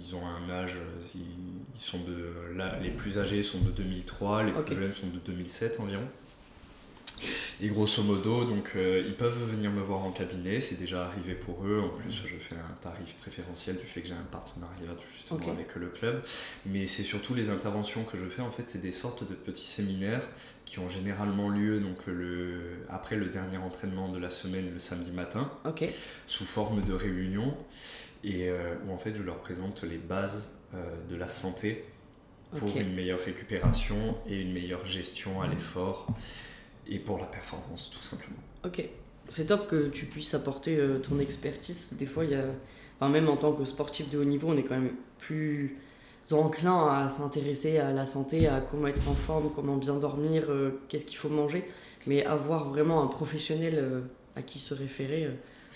ils 0.00 0.16
ont 0.16 0.26
un 0.26 0.48
âge, 0.48 0.78
ils, 1.14 1.80
sont 1.80 2.02
de 2.02 2.56
là, 2.56 2.78
les 2.80 2.90
plus 2.90 3.18
âgés 3.18 3.42
sont 3.42 3.60
de 3.60 3.72
2003, 3.72 4.44
les 4.44 4.52
plus 4.52 4.74
jeunes 4.74 4.94
sont 4.94 5.08
de 5.08 5.18
2007 5.18 5.80
environ. 5.80 6.08
Et 7.60 7.68
grosso 7.68 8.02
modo, 8.02 8.44
donc, 8.44 8.72
euh, 8.76 9.02
ils 9.06 9.14
peuvent 9.14 9.38
venir 9.50 9.70
me 9.70 9.80
voir 9.80 10.04
en 10.04 10.10
cabinet, 10.10 10.60
c'est 10.60 10.78
déjà 10.78 11.06
arrivé 11.06 11.34
pour 11.34 11.64
eux. 11.64 11.80
En 11.80 11.88
plus, 11.90 12.12
je 12.12 12.36
fais 12.36 12.56
un 12.56 12.74
tarif 12.80 13.14
préférentiel 13.20 13.76
du 13.76 13.86
fait 13.86 14.00
que 14.00 14.08
j'ai 14.08 14.14
un 14.14 14.26
partenariat 14.30 14.96
justement 15.12 15.52
avec 15.52 15.74
le 15.76 15.88
club. 15.88 16.22
Mais 16.66 16.86
c'est 16.86 17.02
surtout 17.02 17.34
les 17.34 17.50
interventions 17.50 18.04
que 18.04 18.16
je 18.16 18.24
fais, 18.24 18.42
en 18.42 18.50
fait, 18.50 18.64
c'est 18.66 18.80
des 18.80 18.92
sortes 18.92 19.28
de 19.28 19.34
petits 19.34 19.66
séminaires 19.66 20.26
qui 20.64 20.78
ont 20.78 20.88
généralement 20.88 21.48
lieu 21.48 21.80
donc, 21.80 22.06
le, 22.06 22.84
après 22.88 23.16
le 23.16 23.26
dernier 23.26 23.58
entraînement 23.58 24.08
de 24.08 24.18
la 24.18 24.30
semaine, 24.30 24.70
le 24.72 24.78
samedi 24.78 25.10
matin, 25.10 25.50
sous 26.26 26.44
forme 26.44 26.82
de 26.82 26.92
réunion, 26.92 27.54
et 28.24 28.48
euh, 28.48 28.74
où 28.86 28.92
en 28.92 28.98
fait 28.98 29.14
je 29.14 29.22
leur 29.22 29.38
présente 29.38 29.82
les 29.82 29.98
bases 29.98 30.52
euh, 30.74 30.82
de 31.10 31.16
la 31.16 31.28
santé 31.28 31.84
pour 32.56 32.76
une 32.76 32.94
meilleure 32.94 33.20
récupération 33.20 33.96
et 34.28 34.40
une 34.40 34.52
meilleure 34.52 34.84
gestion 34.84 35.40
à 35.42 35.48
l'effort 35.48 36.06
et 36.86 36.98
pour 36.98 37.18
la 37.18 37.26
performance, 37.26 37.90
tout 37.90 38.02
simplement. 38.02 38.38
Ok, 38.64 38.88
c'est 39.28 39.46
top 39.46 39.68
que 39.68 39.88
tu 39.88 40.06
puisses 40.06 40.34
apporter 40.34 40.76
euh, 40.76 40.98
ton 40.98 41.18
expertise. 41.18 41.94
Des 41.98 42.06
fois, 42.06 42.24
il 42.24 42.32
y 42.32 42.34
a, 42.34 42.44
enfin, 42.98 43.10
même 43.10 43.28
en 43.28 43.36
tant 43.36 43.52
que 43.52 43.64
sportif 43.64 44.10
de 44.10 44.18
haut 44.18 44.24
niveau, 44.24 44.48
on 44.48 44.56
est 44.56 44.62
quand 44.62 44.78
même 44.78 44.94
plus 45.18 45.78
enclin 46.30 46.88
à 46.88 47.10
s'intéresser 47.10 47.78
à 47.78 47.92
la 47.92 48.06
santé, 48.06 48.46
à 48.46 48.60
comment 48.60 48.86
être 48.86 49.08
en 49.08 49.14
forme, 49.14 49.50
comment 49.54 49.76
bien 49.76 49.96
dormir, 49.96 50.44
euh, 50.48 50.70
qu'est-ce 50.88 51.06
qu'il 51.06 51.18
faut 51.18 51.28
manger. 51.28 51.64
Mais 52.06 52.24
avoir 52.24 52.68
vraiment 52.68 53.02
un 53.02 53.06
professionnel 53.06 53.74
euh, 53.76 54.00
à 54.34 54.42
qui 54.42 54.58
se 54.58 54.74
référer, 54.74 55.28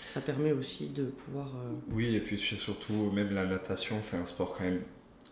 ça 0.09 0.19
permet 0.21 0.51
aussi 0.51 0.89
de 0.89 1.05
pouvoir. 1.05 1.51
Oui, 1.91 2.15
et 2.15 2.19
puis 2.19 2.37
surtout, 2.37 3.11
même 3.11 3.33
la 3.33 3.45
natation, 3.45 3.97
c'est 4.01 4.17
un 4.17 4.25
sport 4.25 4.55
quand 4.57 4.63
même 4.63 4.81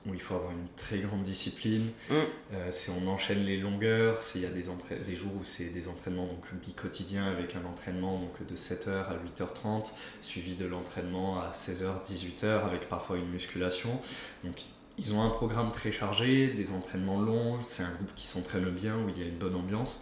où 0.06 0.14
il 0.14 0.22
faut 0.22 0.36
avoir 0.36 0.52
une 0.52 0.68
très 0.76 1.00
grande 1.00 1.24
discipline. 1.24 1.90
Mm. 2.10 2.14
Euh, 2.54 2.68
c'est 2.72 2.92
on 2.92 3.08
enchaîne 3.08 3.44
les 3.44 3.58
longueurs, 3.58 4.20
il 4.36 4.42
y 4.42 4.46
a 4.46 4.50
des, 4.50 4.66
des 5.06 5.16
jours 5.16 5.32
où 5.40 5.44
c'est 5.44 5.70
des 5.70 5.88
entraînements 5.88 6.28
donc 6.28 6.46
bi-quotidiens 6.62 7.26
avec 7.26 7.56
un 7.56 7.66
entraînement 7.66 8.20
donc, 8.20 8.46
de 8.46 8.56
7h 8.56 8.90
à 8.90 9.16
8h30, 9.16 9.92
suivi 10.22 10.56
de 10.56 10.66
l'entraînement 10.66 11.40
à 11.40 11.52
16h, 11.52 12.04
18h 12.06 12.66
avec 12.66 12.88
parfois 12.88 13.18
une 13.18 13.30
musculation. 13.30 14.00
Donc 14.44 14.62
ils 14.98 15.14
ont 15.14 15.22
un 15.22 15.30
programme 15.30 15.72
très 15.72 15.92
chargé, 15.92 16.50
des 16.50 16.72
entraînements 16.72 17.20
longs, 17.20 17.60
c'est 17.64 17.84
un 17.84 17.92
groupe 17.92 18.14
qui 18.16 18.28
s'entraîne 18.28 18.70
bien, 18.70 18.96
où 18.98 19.10
il 19.10 19.20
y 19.20 19.24
a 19.24 19.28
une 19.28 19.38
bonne 19.38 19.56
ambiance. 19.56 20.02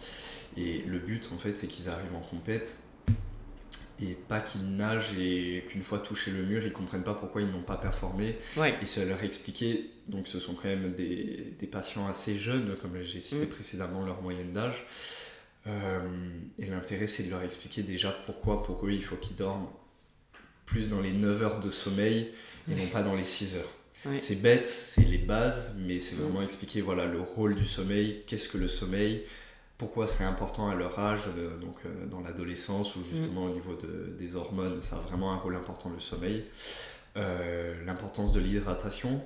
Et 0.56 0.84
le 0.86 0.98
but 0.98 1.30
en 1.34 1.38
fait 1.38 1.58
c'est 1.58 1.66
qu'ils 1.66 1.88
arrivent 1.88 2.14
en 2.14 2.20
compète 2.20 2.80
et 4.00 4.14
pas 4.14 4.40
qu'ils 4.40 4.76
nagent 4.76 5.18
et 5.18 5.64
qu'une 5.68 5.82
fois 5.82 5.98
touché 5.98 6.30
le 6.30 6.42
mur, 6.42 6.64
ils 6.64 6.72
comprennent 6.72 7.04
pas 7.04 7.14
pourquoi 7.14 7.42
ils 7.42 7.50
n'ont 7.50 7.62
pas 7.62 7.76
performé. 7.76 8.36
Et 8.82 8.86
se 8.86 9.00
leur 9.00 9.22
expliquer, 9.22 9.90
donc 10.08 10.26
ce 10.28 10.40
sont 10.40 10.54
quand 10.54 10.68
même 10.68 10.94
des, 10.94 11.54
des 11.58 11.66
patients 11.66 12.08
assez 12.08 12.38
jeunes, 12.38 12.76
comme 12.80 13.00
j'ai 13.02 13.20
cité 13.20 13.46
mm. 13.46 13.48
précédemment 13.48 14.04
leur 14.04 14.20
moyenne 14.22 14.52
d'âge. 14.52 14.86
Euh, 15.66 16.00
et 16.58 16.66
l'intérêt, 16.66 17.06
c'est 17.06 17.24
de 17.24 17.30
leur 17.30 17.42
expliquer 17.42 17.82
déjà 17.82 18.10
pourquoi 18.26 18.62
pour 18.62 18.86
eux, 18.86 18.92
il 18.92 19.04
faut 19.04 19.16
qu'ils 19.16 19.36
dorment 19.36 19.68
plus 20.66 20.88
dans 20.88 21.00
les 21.00 21.12
9 21.12 21.42
heures 21.42 21.60
de 21.60 21.70
sommeil 21.70 22.30
et 22.70 22.74
non 22.74 22.88
pas 22.88 23.02
dans 23.02 23.14
les 23.14 23.24
6 23.24 23.56
heures. 23.56 23.70
C'est 24.18 24.42
bête, 24.42 24.66
c'est 24.66 25.04
les 25.04 25.18
bases, 25.18 25.76
mais 25.78 25.98
c'est 25.98 26.16
vraiment 26.16 26.42
expliquer 26.42 26.82
voilà, 26.82 27.06
le 27.06 27.20
rôle 27.20 27.54
du 27.54 27.64
sommeil, 27.64 28.22
qu'est-ce 28.26 28.50
que 28.50 28.58
le 28.58 28.68
sommeil, 28.68 29.22
pourquoi 29.78 30.06
c'est 30.06 30.24
important 30.24 30.68
à 30.68 30.74
leur 30.74 30.98
âge, 30.98 31.30
euh, 31.36 31.56
donc 31.58 31.76
euh, 31.84 32.06
dans 32.06 32.20
l'adolescence, 32.20 32.94
ou 32.96 33.02
justement 33.02 33.44
au 33.44 33.50
niveau 33.50 33.76
des 34.18 34.36
hormones, 34.36 34.80
ça 34.82 34.96
a 34.96 35.00
vraiment 35.00 35.32
un 35.32 35.36
rôle 35.36 35.56
important 35.56 35.90
le 35.90 35.98
sommeil. 35.98 36.44
Euh, 37.16 37.84
l'importance 37.84 38.32
de 38.32 38.40
l'hydratation, 38.40 39.20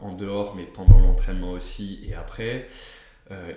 en 0.00 0.14
dehors, 0.14 0.54
mais 0.54 0.64
pendant 0.64 0.98
l'entraînement 1.00 1.52
aussi 1.52 2.00
et 2.04 2.14
après. 2.14 2.68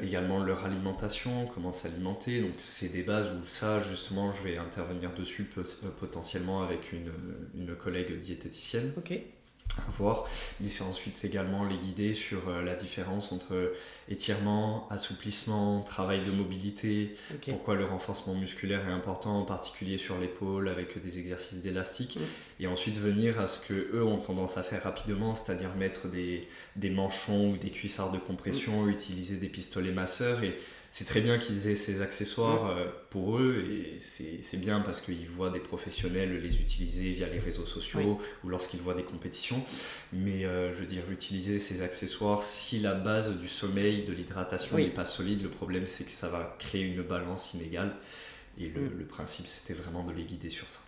également 0.02 0.42
leur 0.42 0.64
alimentation, 0.64 1.48
comment 1.54 1.74
s'alimenter. 1.74 2.40
Donc 2.40 2.54
c'est 2.60 2.88
des 2.94 3.04
bases 3.04 3.28
où 3.34 3.46
ça, 3.46 3.82
justement, 3.82 4.32
je 4.32 4.42
vais 4.42 4.58
intervenir 4.58 5.12
dessus 5.12 5.52
potentiellement 6.00 6.64
avec 6.64 6.94
une, 6.94 7.12
une 7.56 7.76
collègue 7.76 8.18
diététicienne. 8.22 8.94
Voir. 9.98 10.26
Mais 10.60 10.70
c'est 10.70 10.84
ensuite 10.84 11.24
également 11.24 11.64
les 11.64 11.78
guider 11.78 12.14
sur 12.14 12.50
euh, 12.50 12.62
la 12.62 12.76
différence 12.76 13.32
entre 13.32 13.74
étirement, 14.10 14.88
assouplissement, 14.90 15.82
travail 15.82 16.20
de 16.26 16.32
mobilité, 16.32 17.16
pourquoi 17.48 17.76
le 17.76 17.86
renforcement 17.86 18.36
musculaire 18.36 18.88
est 18.88 18.92
important, 18.92 19.40
en 19.40 19.46
particulier 19.46 19.98
sur 19.98 20.18
l'épaule 20.18 20.68
avec 20.68 21.02
des 21.02 21.20
exercices 21.20 21.62
d'élastique, 21.62 22.18
mm. 22.18 22.55
Et 22.60 22.68
ensuite 22.68 22.98
venir 22.98 23.40
à 23.40 23.48
ce 23.48 23.68
que 23.68 23.90
eux 23.94 24.04
ont 24.04 24.18
tendance 24.18 24.58
à 24.58 24.64
faire 24.64 24.84
rapidement, 24.84 25.36
c'est-à-dire 25.36 25.76
mettre 25.76 26.08
des, 26.08 26.48
des, 26.76 26.90
manchons 26.90 27.52
ou 27.52 27.58
des 27.58 27.70
cuissards 27.70 28.12
de 28.12 28.18
compression, 28.18 28.84
mm. 28.84 28.90
utiliser 28.90 29.36
des 29.38 29.50
pistolets 29.50 29.92
masseurs 29.92 30.44
et 30.44 30.58
c'est 30.90 31.04
très 31.04 31.20
bien 31.20 31.38
qu'ils 31.38 31.68
aient 31.68 31.76
ces 31.76 32.02
accessoires 32.02 32.70
euh, 32.70 32.86
pour 33.10 33.38
eux 33.38 33.66
et 33.70 34.00
c'est 34.00 34.62
bien 34.62 34.80
parce 34.80 35.02
qu'ils 35.02 35.28
voient 35.28 35.50
des 35.50 35.60
professionnels 35.60 36.42
les 36.42 36.62
utiliser 36.62 37.12
via 37.12 37.28
les 37.28 37.40
réseaux 37.40 37.66
sociaux 37.66 38.18
ou 38.46 38.48
lorsqu'ils 38.48 38.80
voient 38.80 38.94
des 38.94 39.04
compétitions. 39.04 39.62
Mais 40.14 40.46
euh, 40.46 40.74
je 40.74 40.80
veux 40.80 40.86
dire, 40.86 41.04
utiliser 41.12 41.60
ces 41.60 41.82
accessoires, 41.82 42.42
si 42.44 42.80
la 42.80 42.94
base 42.94 43.38
du 43.38 43.50
sommeil, 43.50 44.06
de 44.06 44.14
l'hydratation 44.14 44.78
n'est 44.78 44.88
pas 44.88 45.04
solide, 45.04 45.44
le 45.44 45.50
problème 45.50 45.86
c'est 45.86 46.06
que 46.06 46.12
ça 46.12 46.30
va 46.30 46.56
créer 46.60 46.84
une 46.84 47.02
balance 47.02 47.54
inégale. 47.54 47.94
Et 48.58 48.70
le, 48.70 48.84
mm. 48.84 48.98
le 48.98 49.06
principe 49.06 49.48
c'était 49.48 49.74
vraiment 49.74 50.06
de 50.06 50.14
les 50.14 50.24
guider 50.24 50.48
sur 50.48 50.70
ça. 50.70 50.80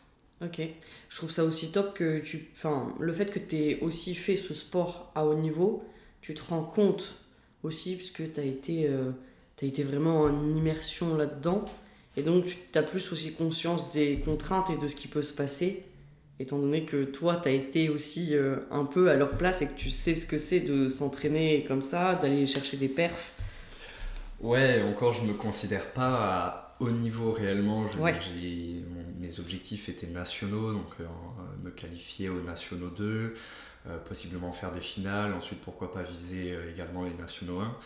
Ok, 0.43 0.61
je 1.09 1.15
trouve 1.15 1.31
ça 1.31 1.43
aussi 1.43 1.71
top 1.71 1.95
que 1.95 2.19
tu. 2.19 2.49
Enfin, 2.55 2.93
le 2.99 3.11
fait 3.11 3.25
que 3.25 3.39
tu 3.39 3.55
aies 3.55 3.79
aussi 3.81 4.13
fait 4.13 4.35
ce 4.35 4.53
sport 4.53 5.11
à 5.15 5.25
haut 5.25 5.33
niveau, 5.33 5.83
tu 6.21 6.35
te 6.35 6.41
rends 6.47 6.63
compte 6.63 7.15
aussi, 7.63 7.95
puisque 7.95 8.31
tu 8.33 8.39
as 8.39 8.43
été. 8.43 8.87
Euh, 8.87 9.11
as 9.61 9.65
été 9.65 9.83
vraiment 9.83 10.21
en 10.21 10.53
immersion 10.53 11.15
là-dedans. 11.17 11.65
Et 12.15 12.23
donc, 12.23 12.45
tu 12.45 12.77
as 12.77 12.83
plus 12.83 13.11
aussi 13.11 13.33
conscience 13.33 13.91
des 13.91 14.19
contraintes 14.19 14.69
et 14.69 14.77
de 14.77 14.87
ce 14.87 14.95
qui 14.95 15.07
peut 15.07 15.21
se 15.21 15.33
passer, 15.33 15.83
étant 16.39 16.57
donné 16.59 16.83
que 16.85 17.03
toi, 17.03 17.39
tu 17.41 17.49
as 17.49 17.51
été 17.51 17.89
aussi 17.89 18.35
euh, 18.35 18.57
un 18.71 18.85
peu 18.85 19.09
à 19.09 19.15
leur 19.15 19.31
place 19.31 19.61
et 19.61 19.67
que 19.67 19.77
tu 19.77 19.89
sais 19.89 20.15
ce 20.15 20.25
que 20.25 20.37
c'est 20.37 20.61
de 20.61 20.89
s'entraîner 20.89 21.63
comme 21.67 21.81
ça, 21.81 22.15
d'aller 22.15 22.45
chercher 22.45 22.77
des 22.77 22.87
perfs. 22.87 23.33
Ouais, 24.39 24.83
encore, 24.83 25.13
je 25.13 25.23
me 25.23 25.33
considère 25.33 25.91
pas 25.91 26.13
à 26.13 26.75
haut 26.79 26.91
niveau 26.91 27.31
réellement. 27.31 27.85
Mes 29.19 29.39
objectifs 29.39 29.89
étaient 29.89 30.07
nationaux, 30.07 30.73
donc 30.73 30.93
euh, 30.99 31.05
me 31.63 31.71
qualifier 31.71 32.29
aux 32.29 32.41
nationaux 32.41 32.89
2, 32.89 33.35
euh, 33.87 33.97
possiblement 33.99 34.51
faire 34.51 34.71
des 34.71 34.81
finales, 34.81 35.33
ensuite 35.33 35.59
pourquoi 35.61 35.91
pas 35.93 36.03
viser 36.03 36.55
également 36.73 37.03
les 37.03 37.13
nationaux 37.13 37.59
1. 37.59 37.77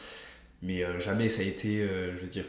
Mais 0.61 0.83
euh, 0.83 0.99
jamais 0.99 1.29
ça 1.29 1.41
a 1.41 1.45
été, 1.45 1.81
euh, 1.81 2.15
je 2.15 2.21
veux 2.21 2.27
dire, 2.27 2.45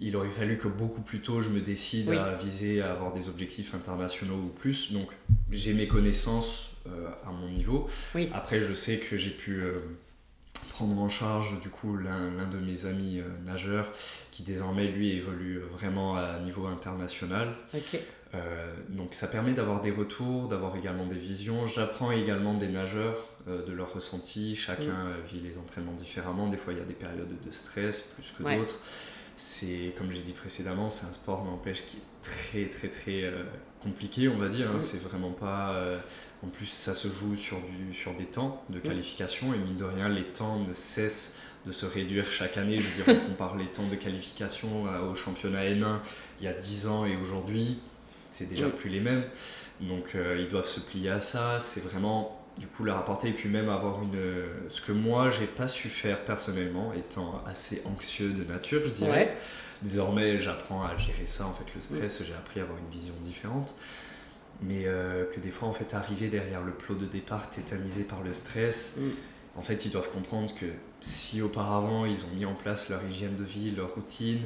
il 0.00 0.16
aurait 0.16 0.30
fallu 0.30 0.58
que 0.58 0.68
beaucoup 0.68 1.02
plus 1.02 1.20
tôt 1.20 1.40
je 1.40 1.50
me 1.50 1.60
décide 1.60 2.10
à 2.10 2.32
viser 2.32 2.82
à 2.82 2.92
avoir 2.92 3.12
des 3.12 3.28
objectifs 3.28 3.74
internationaux 3.74 4.36
ou 4.36 4.48
plus. 4.48 4.92
Donc 4.92 5.10
j'ai 5.50 5.74
mes 5.74 5.86
connaissances 5.86 6.70
euh, 6.86 7.08
à 7.26 7.30
mon 7.30 7.48
niveau. 7.48 7.88
Après, 8.32 8.60
je 8.60 8.74
sais 8.74 8.98
que 8.98 9.16
j'ai 9.16 9.30
pu 9.30 9.62
prendre 10.70 10.98
en 10.98 11.08
charge 11.08 11.60
du 11.60 11.68
coup 11.68 11.96
l'un 11.96 12.46
de 12.50 12.58
mes 12.58 12.86
amis 12.86 13.20
nageurs 13.44 13.90
qui 14.30 14.42
désormais 14.42 14.86
lui 14.88 15.16
évolue 15.16 15.58
vraiment 15.58 16.16
à 16.16 16.38
niveau 16.38 16.66
international. 16.66 17.54
donc 18.88 19.14
ça 19.14 19.26
permet 19.26 19.52
d'avoir 19.52 19.80
des 19.80 19.90
retours, 19.90 20.48
d'avoir 20.48 20.76
également 20.76 21.06
des 21.06 21.16
visions. 21.16 21.66
J'apprends 21.66 22.10
également 22.10 22.54
des 22.54 22.68
nageurs 22.68 23.32
euh, 23.48 23.66
de 23.66 23.72
leur 23.72 23.92
ressenti. 23.92 24.54
Chacun 24.54 25.04
mm. 25.04 25.08
euh, 25.08 25.20
vit 25.26 25.40
les 25.40 25.58
entraînements 25.58 25.94
différemment. 25.94 26.46
Des 26.46 26.56
fois, 26.56 26.72
il 26.74 26.78
y 26.78 26.82
a 26.82 26.84
des 26.84 26.94
périodes 26.94 27.26
de 27.44 27.50
stress 27.50 28.00
plus 28.00 28.32
que 28.38 28.56
d'autres. 28.56 28.78
C'est, 29.34 29.92
comme 29.98 30.12
j'ai 30.12 30.22
dit 30.22 30.32
précédemment, 30.32 30.88
c'est 30.88 31.06
un 31.06 31.12
sport, 31.12 31.44
n'empêche, 31.44 31.84
qui 31.86 31.96
est 31.96 32.22
très, 32.22 32.66
très, 32.66 32.86
très 32.86 33.24
euh, 33.24 33.42
compliqué, 33.82 34.28
on 34.28 34.38
va 34.38 34.48
dire. 34.48 34.70
Hein. 34.70 34.76
Mm. 34.76 34.80
C'est 34.80 35.02
vraiment 35.02 35.32
pas. 35.32 35.76
En 36.44 36.48
plus, 36.48 36.66
ça 36.66 36.94
se 36.94 37.08
joue 37.08 37.36
sur, 37.36 37.58
du, 37.58 37.94
sur 37.94 38.14
des 38.14 38.26
temps 38.26 38.62
de 38.68 38.80
qualification. 38.80 39.54
Et 39.54 39.58
mine 39.58 39.76
de 39.76 39.84
rien, 39.84 40.08
les 40.08 40.24
temps 40.24 40.58
ne 40.58 40.72
cessent 40.72 41.38
de 41.66 41.72
se 41.72 41.86
réduire 41.86 42.30
chaque 42.30 42.56
année. 42.56 42.78
Je 42.78 42.88
veux 42.88 43.04
dire, 43.04 43.22
on 43.22 43.28
compare 43.30 43.56
les 43.56 43.66
temps 43.66 43.86
de 43.86 43.94
qualification 43.94 44.84
au 45.08 45.14
championnat 45.14 45.64
N1 45.64 45.98
il 46.40 46.44
y 46.46 46.48
a 46.48 46.52
10 46.52 46.88
ans 46.88 47.06
et 47.06 47.16
aujourd'hui, 47.16 47.78
c'est 48.28 48.48
déjà 48.48 48.68
plus 48.68 48.90
les 48.90 49.00
mêmes. 49.00 49.24
Donc, 49.80 50.16
ils 50.16 50.48
doivent 50.48 50.66
se 50.66 50.80
plier 50.80 51.10
à 51.10 51.20
ça. 51.20 51.60
C'est 51.60 51.84
vraiment 51.84 52.42
du 52.58 52.66
coup 52.66 52.84
la 52.84 52.94
rapporter 52.94 53.28
et 53.28 53.32
puis 53.32 53.48
même 53.48 53.68
avoir 53.68 54.02
une 54.02 54.18
ce 54.68 54.80
que 54.80 54.92
moi 54.92 55.30
j'ai 55.30 55.46
pas 55.46 55.68
su 55.68 55.88
faire 55.88 56.22
personnellement 56.24 56.92
étant 56.92 57.42
assez 57.46 57.82
anxieux 57.86 58.32
de 58.32 58.44
nature 58.44 58.82
je 58.84 58.90
dirais 58.90 59.36
désormais 59.80 60.38
j'apprends 60.38 60.84
à 60.84 60.96
gérer 60.96 61.26
ça 61.26 61.46
en 61.46 61.52
fait 61.52 61.64
le 61.74 61.80
stress 61.80 62.22
j'ai 62.24 62.34
appris 62.34 62.60
à 62.60 62.64
avoir 62.64 62.78
une 62.78 62.90
vision 62.90 63.14
différente 63.22 63.74
mais 64.62 64.84
euh, 64.86 65.24
que 65.32 65.40
des 65.40 65.50
fois 65.50 65.68
en 65.68 65.72
fait 65.72 65.94
arriver 65.94 66.28
derrière 66.28 66.62
le 66.62 66.72
plot 66.72 66.94
de 66.94 67.06
départ 67.06 67.50
tétanisé 67.50 68.04
par 68.04 68.22
le 68.22 68.32
stress 68.32 68.98
mm. 68.98 69.58
en 69.58 69.62
fait 69.62 69.84
ils 69.84 69.92
doivent 69.92 70.10
comprendre 70.10 70.54
que 70.54 70.66
si 71.00 71.42
auparavant 71.42 72.06
ils 72.06 72.24
ont 72.24 72.34
mis 72.36 72.44
en 72.44 72.54
place 72.54 72.88
leur 72.88 73.02
hygiène 73.04 73.36
de 73.36 73.44
vie 73.44 73.70
leur 73.70 73.94
routine 73.94 74.42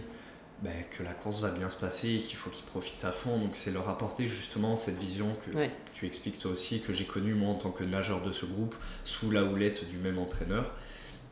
ben, 0.63 0.73
que 0.91 1.03
la 1.03 1.13
course 1.13 1.41
va 1.41 1.51
bien 1.51 1.69
se 1.69 1.77
passer 1.77 2.15
et 2.15 2.19
qu'il 2.19 2.37
faut 2.37 2.49
qu'ils 2.49 2.65
profitent 2.65 3.05
à 3.05 3.13
fond. 3.13 3.39
Donc 3.39 3.57
c'est 3.57 3.71
leur 3.71 3.89
apporter 3.91 4.27
justement 4.27 4.75
cette 4.75 4.97
vision 4.97 5.37
que 5.45 5.51
tu 5.93 6.07
expliques 6.07 6.39
toi 6.39 6.51
aussi, 6.51 6.81
que 6.81 6.95
j'ai 6.95 7.05
connue 7.05 7.35
moi 7.35 7.51
en 7.51 7.57
tant 7.57 7.71
que 7.71 7.85
nageur 7.85 8.23
de 8.23 8.33
ce 8.33 8.47
groupe, 8.47 8.75
sous 9.05 9.31
la 9.31 9.45
houlette 9.45 9.87
du 9.87 9.99
même 9.99 10.19
entraîneur. 10.19 10.73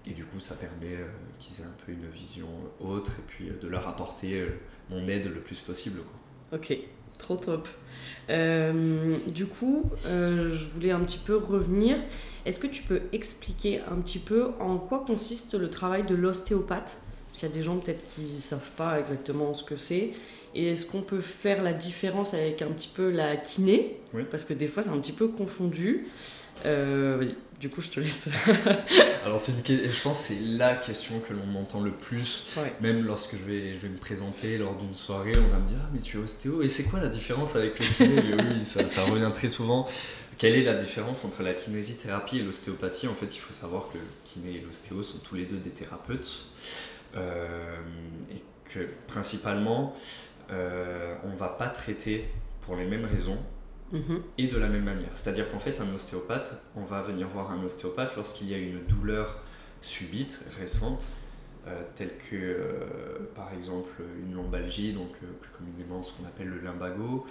Et 0.07 0.13
du 0.13 0.27
coup 0.27 0.41
ça 0.41 0.55
permet 0.55 0.97
euh, 0.97 1.09
qu'ils 1.39 1.63
aient 1.63 1.67
un 1.67 1.77
peu 1.87 1.93
une 1.93 2.07
vision 2.11 2.49
autre 2.81 3.13
et 3.19 3.23
puis 3.27 3.49
euh, 3.49 3.59
de 3.63 3.67
leur 3.67 3.89
apporter 3.89 4.47
mon 4.91 5.09
aide 5.09 5.33
le 5.33 5.41
plus 5.41 5.61
possible. 5.61 6.01
Ok, 6.53 6.77
trop 7.19 7.37
top. 7.37 7.69
du 8.29 9.47
coup, 9.47 9.85
je 10.05 10.71
voulais 10.73 10.91
un 10.91 11.01
petit 11.01 11.19
peu 11.19 11.37
revenir. 11.37 11.97
Est-ce 12.47 12.61
que 12.61 12.67
tu 12.67 12.83
peux 12.83 13.01
expliquer 13.13 13.81
un 13.91 13.97
petit 13.97 14.19
peu 14.19 14.49
en 14.61 14.77
quoi 14.77 15.05
consiste 15.07 15.55
le 15.55 15.71
travail 15.71 16.05
de 16.05 16.15
l'ostéopathe? 16.15 17.01
Parce 17.29 17.39
qu'il 17.39 17.49
y 17.49 17.53
a 17.53 17.55
des 17.55 17.63
gens 17.63 17.79
peut-être 17.79 18.05
qui 18.15 18.35
ne 18.35 18.39
savent 18.39 18.71
pas 18.77 19.01
exactement 19.01 19.55
ce 19.55 19.65
que 19.65 19.77
c'est. 19.77 20.11
Et 20.55 20.69
est-ce 20.69 20.87
qu'on 20.87 21.03
peut 21.03 21.21
faire 21.21 21.63
la 21.63 21.73
différence 21.73 22.35
avec 22.35 22.63
un 22.63 22.69
petit 22.69 22.91
peu 22.95 23.11
la 23.11 23.37
kiné? 23.37 23.99
Parce 24.31 24.45
que 24.45 24.55
des 24.55 24.69
fois, 24.69 24.83
c'est 24.83 24.91
un 24.91 25.01
petit 25.01 25.13
peu 25.13 25.29
confondu. 25.29 26.07
Euh, 26.65 27.29
du 27.65 27.71
coup, 27.71 27.81
je 27.81 27.89
te 27.89 27.99
laisse. 27.99 28.29
Alors, 29.25 29.39
c'est 29.39 29.53
une... 29.53 29.91
je 29.91 30.03
pense 30.03 30.19
que 30.19 30.35
c'est 30.35 30.41
la 30.43 30.75
question 30.75 31.19
que 31.21 31.33
l'on 31.33 31.59
entend 31.59 31.81
le 31.81 31.93
plus. 31.93 32.45
Même 32.83 33.07
lorsque 33.07 33.37
je 33.39 33.43
vais, 33.43 33.75
je 33.75 33.79
vais 33.79 33.89
me 33.89 33.97
présenter 33.97 34.59
lors 34.59 34.77
d'une 34.77 34.93
soirée, 34.93 35.33
on 35.35 35.51
va 35.51 35.61
me 35.61 35.67
dire 35.67 35.79
Ah, 35.81 35.89
mais 35.95 36.01
tu 36.01 36.19
es 36.19 36.21
ostéo. 36.21 36.61
Et 36.61 36.69
c'est 36.69 36.83
quoi 36.83 37.01
la 37.01 37.09
différence 37.09 37.57
avec 37.57 37.79
le 37.79 37.87
kiné? 37.87 38.35
Oui, 38.35 38.65
ça, 38.67 38.87
ça, 38.87 39.05
revient 39.05 39.31
très 39.33 39.49
souvent. 39.49 39.89
Quelle 40.37 40.57
est 40.57 40.65
la 40.65 40.75
différence 40.75 41.25
entre 41.25 41.43
la 41.43 41.55
kinésithérapie 41.55 42.37
et 42.37 42.43
l'ostéopathie? 42.43 43.09
En 43.09 43.15
fait, 43.15 43.35
il 43.35 43.39
faut 43.39 43.55
savoir 43.55 43.89
que 43.91 43.97
le 43.97 44.05
kiné 44.27 44.57
et 44.57 44.61
l'ostéo 44.61 45.03
sont 45.03 45.19
tous 45.19 45.37
les 45.37 45.45
deux 45.45 45.57
des 45.57 45.71
thérapeutes. 45.71 46.45
Euh, 47.17 47.79
et 48.31 48.43
que 48.75 48.91
principalement, 49.07 49.97
euh, 50.53 51.15
on 51.25 51.31
ne 51.31 51.37
va 51.37 51.49
pas 51.49 51.69
traiter 51.69 52.29
pour 52.61 52.77
les 52.77 52.85
mêmes 52.85 53.07
raisons 53.07 53.39
mhm. 53.95 54.23
et 54.39 54.47
de 54.47 54.59
la 54.59 54.69
même 54.69 54.85
manière. 54.85 55.17
C'est-à-dire 55.17 55.51
qu'en 55.51 55.59
fait, 55.59 55.81
un 55.81 55.95
ostéopathe, 55.95 56.61
on 56.77 56.85
va 56.85 57.03
venir 57.03 57.29
voir 57.29 57.51
un 57.51 57.63
ostéopathe 57.65 58.15
lorsqu'il 58.17 58.51
y 58.51 58.55
a 58.55 58.59
une 58.59 58.85
douleur 58.85 59.41
subite, 59.81 60.47
récente, 60.59 61.07
euh, 61.67 61.83
telle 61.95 62.19
que 62.31 62.59
par 63.35 63.55
exemple 63.55 64.03
une 64.23 64.35
lombalgie, 64.35 64.93
donc 64.93 65.13
plus 65.41 65.51
communément 65.51 66.03
ce 66.03 66.13
qu'on 66.13 66.27
appelle 66.27 66.49
le 66.49 66.59
lumbago, 66.59 67.27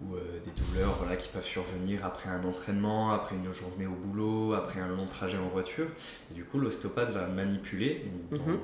ou 0.00 0.14
des 0.14 0.50
douleurs 0.62 0.94
voilà, 0.96 1.16
qui 1.16 1.28
peuvent 1.28 1.44
survenir 1.44 2.06
après 2.06 2.30
un 2.30 2.44
entraînement, 2.44 3.10
après 3.10 3.34
une 3.36 3.52
journée 3.52 3.86
au 3.86 3.94
boulot, 3.94 4.54
après 4.54 4.80
un 4.80 4.88
long 4.88 5.06
trajet 5.06 5.38
en 5.38 5.48
voiture. 5.48 5.88
Et 6.30 6.34
du 6.34 6.44
coup, 6.44 6.58
l'ostéopathe 6.58 7.10
va 7.10 7.26
manipuler, 7.26 8.06
mhm 8.30 8.58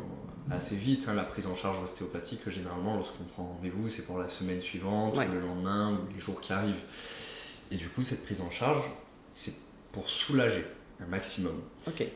assez 0.51 0.77
vite. 0.77 1.07
Hein, 1.09 1.15
la 1.15 1.25
prise 1.25 1.47
en 1.47 1.55
charge 1.55 1.83
ostéopathique, 1.83 2.49
généralement, 2.49 2.97
lorsqu'on 2.97 3.25
prend 3.25 3.45
rendez-vous, 3.45 3.89
c'est 3.89 4.03
pour 4.03 4.19
la 4.19 4.29
semaine 4.29 4.61
suivante, 4.61 5.17
le 5.17 5.41
lendemain, 5.41 5.93
ou 5.93 6.13
les 6.13 6.21
jours 6.21 6.41
qui 6.41 6.53
arrivent. 6.53 6.83
Et 7.75 7.77
du 7.77 7.89
coup, 7.89 8.05
cette 8.05 8.25
prise 8.25 8.41
en 8.41 8.51
charge, 8.51 8.85
c'est 9.33 9.55
pour 9.91 10.09
soulager 10.09 10.65
un 11.01 11.07
maximum. 11.07 11.61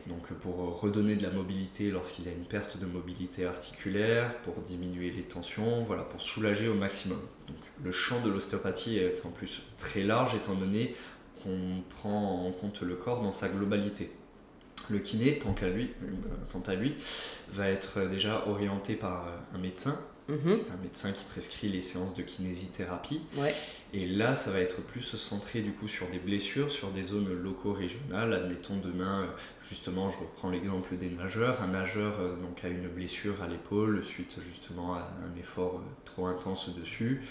Donc 0.07 0.31
pour 0.35 0.79
redonner 0.79 1.17
de 1.17 1.23
la 1.23 1.31
mobilité 1.31 1.91
lorsqu'il 1.91 2.25
y 2.25 2.29
a 2.29 2.31
une 2.31 2.45
perte 2.45 2.77
de 2.77 2.85
mobilité 2.85 3.45
articulaire, 3.45 4.37
pour 4.37 4.55
diminuer 4.61 5.11
les 5.11 5.23
tensions, 5.23 5.83
voilà, 5.83 6.03
pour 6.03 6.21
soulager 6.21 6.69
au 6.69 6.75
maximum. 6.75 7.19
Donc 7.47 7.57
le 7.83 7.91
champ 7.91 8.21
de 8.21 8.29
l'ostéopathie 8.29 8.99
est 8.99 9.25
en 9.25 9.31
plus 9.31 9.61
très 9.77 10.03
large 10.03 10.33
étant 10.33 10.55
donné 10.55 10.95
qu'on 11.43 11.83
prend 11.89 12.45
en 12.47 12.51
compte 12.53 12.81
le 12.81 12.95
corps 12.95 13.21
dans 13.21 13.33
sa 13.33 13.49
globalité. 13.49 14.11
Le 14.89 14.99
kiné, 14.99 15.39
tant 15.39 15.51
qu'à 15.51 15.67
lui, 15.67 15.91
euh, 16.03 16.07
quant 16.53 16.63
à 16.67 16.73
lui, 16.73 16.95
va 17.51 17.67
être 17.67 18.07
déjà 18.07 18.47
orienté 18.47 18.95
par 18.95 19.27
un 19.53 19.57
médecin. 19.57 19.99
Mhm. 20.29 20.51
C'est 20.51 20.71
un 20.71 20.77
médecin 20.81 21.11
qui 21.11 21.25
prescrit 21.25 21.67
les 21.69 21.81
séances 21.81 22.13
de 22.13 22.21
kinésithérapie. 22.21 23.21
Ouais. 23.37 23.53
Et 23.93 24.05
là, 24.05 24.35
ça 24.35 24.51
va 24.51 24.59
être 24.59 24.81
plus 24.85 25.01
centré 25.01 25.61
du 25.61 25.71
coup 25.71 25.87
sur 25.87 26.07
des 26.09 26.19
blessures, 26.19 26.71
sur 26.71 26.91
des 26.91 27.01
zones 27.01 27.33
locaux-régionales. 27.33 28.33
Admettons 28.33 28.77
demain, 28.77 29.23
euh, 29.23 29.25
justement, 29.63 30.09
je 30.09 30.19
reprends 30.19 30.49
l'exemple 30.49 30.95
des 30.95 31.09
nageurs. 31.09 31.61
Un 31.61 31.67
nageur 31.69 32.19
euh, 32.19 32.35
donc, 32.35 32.63
a 32.63 32.67
une 32.69 32.87
blessure 32.87 33.41
à 33.41 33.47
l'épaule 33.47 34.05
suite 34.05 34.37
justement 34.47 34.93
à 34.93 35.11
un 35.25 35.39
effort 35.39 35.75
euh, 35.77 35.89
trop 36.05 36.27
intense 36.27 36.69
dessus. 36.75 37.21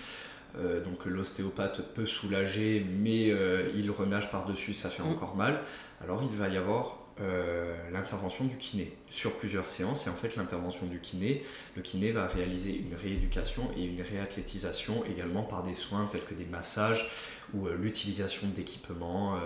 Euh, 0.58 0.82
donc 0.82 1.04
l'ostéopathe 1.04 1.82
peut 1.94 2.06
soulager, 2.06 2.84
mais 3.00 3.30
euh, 3.30 3.70
il 3.76 3.90
renage 3.90 4.30
par-dessus, 4.30 4.72
ça 4.74 4.88
fait 4.88 5.02
Mm. 5.02 5.10
encore 5.10 5.36
mal. 5.36 5.60
Alors 6.02 6.22
il 6.22 6.36
va 6.36 6.48
y 6.48 6.56
avoir 6.56 6.98
euh, 7.20 7.76
l'intervention 7.92 8.44
du 8.44 8.56
kiné 8.56 8.92
sur 9.10 9.36
plusieurs 9.38 9.66
séances. 9.66 10.06
Et 10.06 10.10
en 10.10 10.14
fait, 10.14 10.36
l'intervention 10.36 10.86
du 10.86 11.00
kiné, 11.00 11.42
le 11.76 11.82
kiné 11.82 12.12
va 12.12 12.26
réaliser 12.26 12.76
une 12.76 12.94
rééducation 12.94 13.70
et 13.76 13.84
une 13.84 14.00
réathlétisation 14.02 15.04
également 15.04 15.42
par 15.42 15.62
des 15.62 15.74
soins 15.74 16.06
tels 16.10 16.24
que 16.24 16.34
des 16.34 16.44
massages 16.44 17.10
ou 17.54 17.66
euh, 17.66 17.76
l'utilisation 17.76 18.46
d'équipements. 18.48 19.36
euh, 19.36 19.38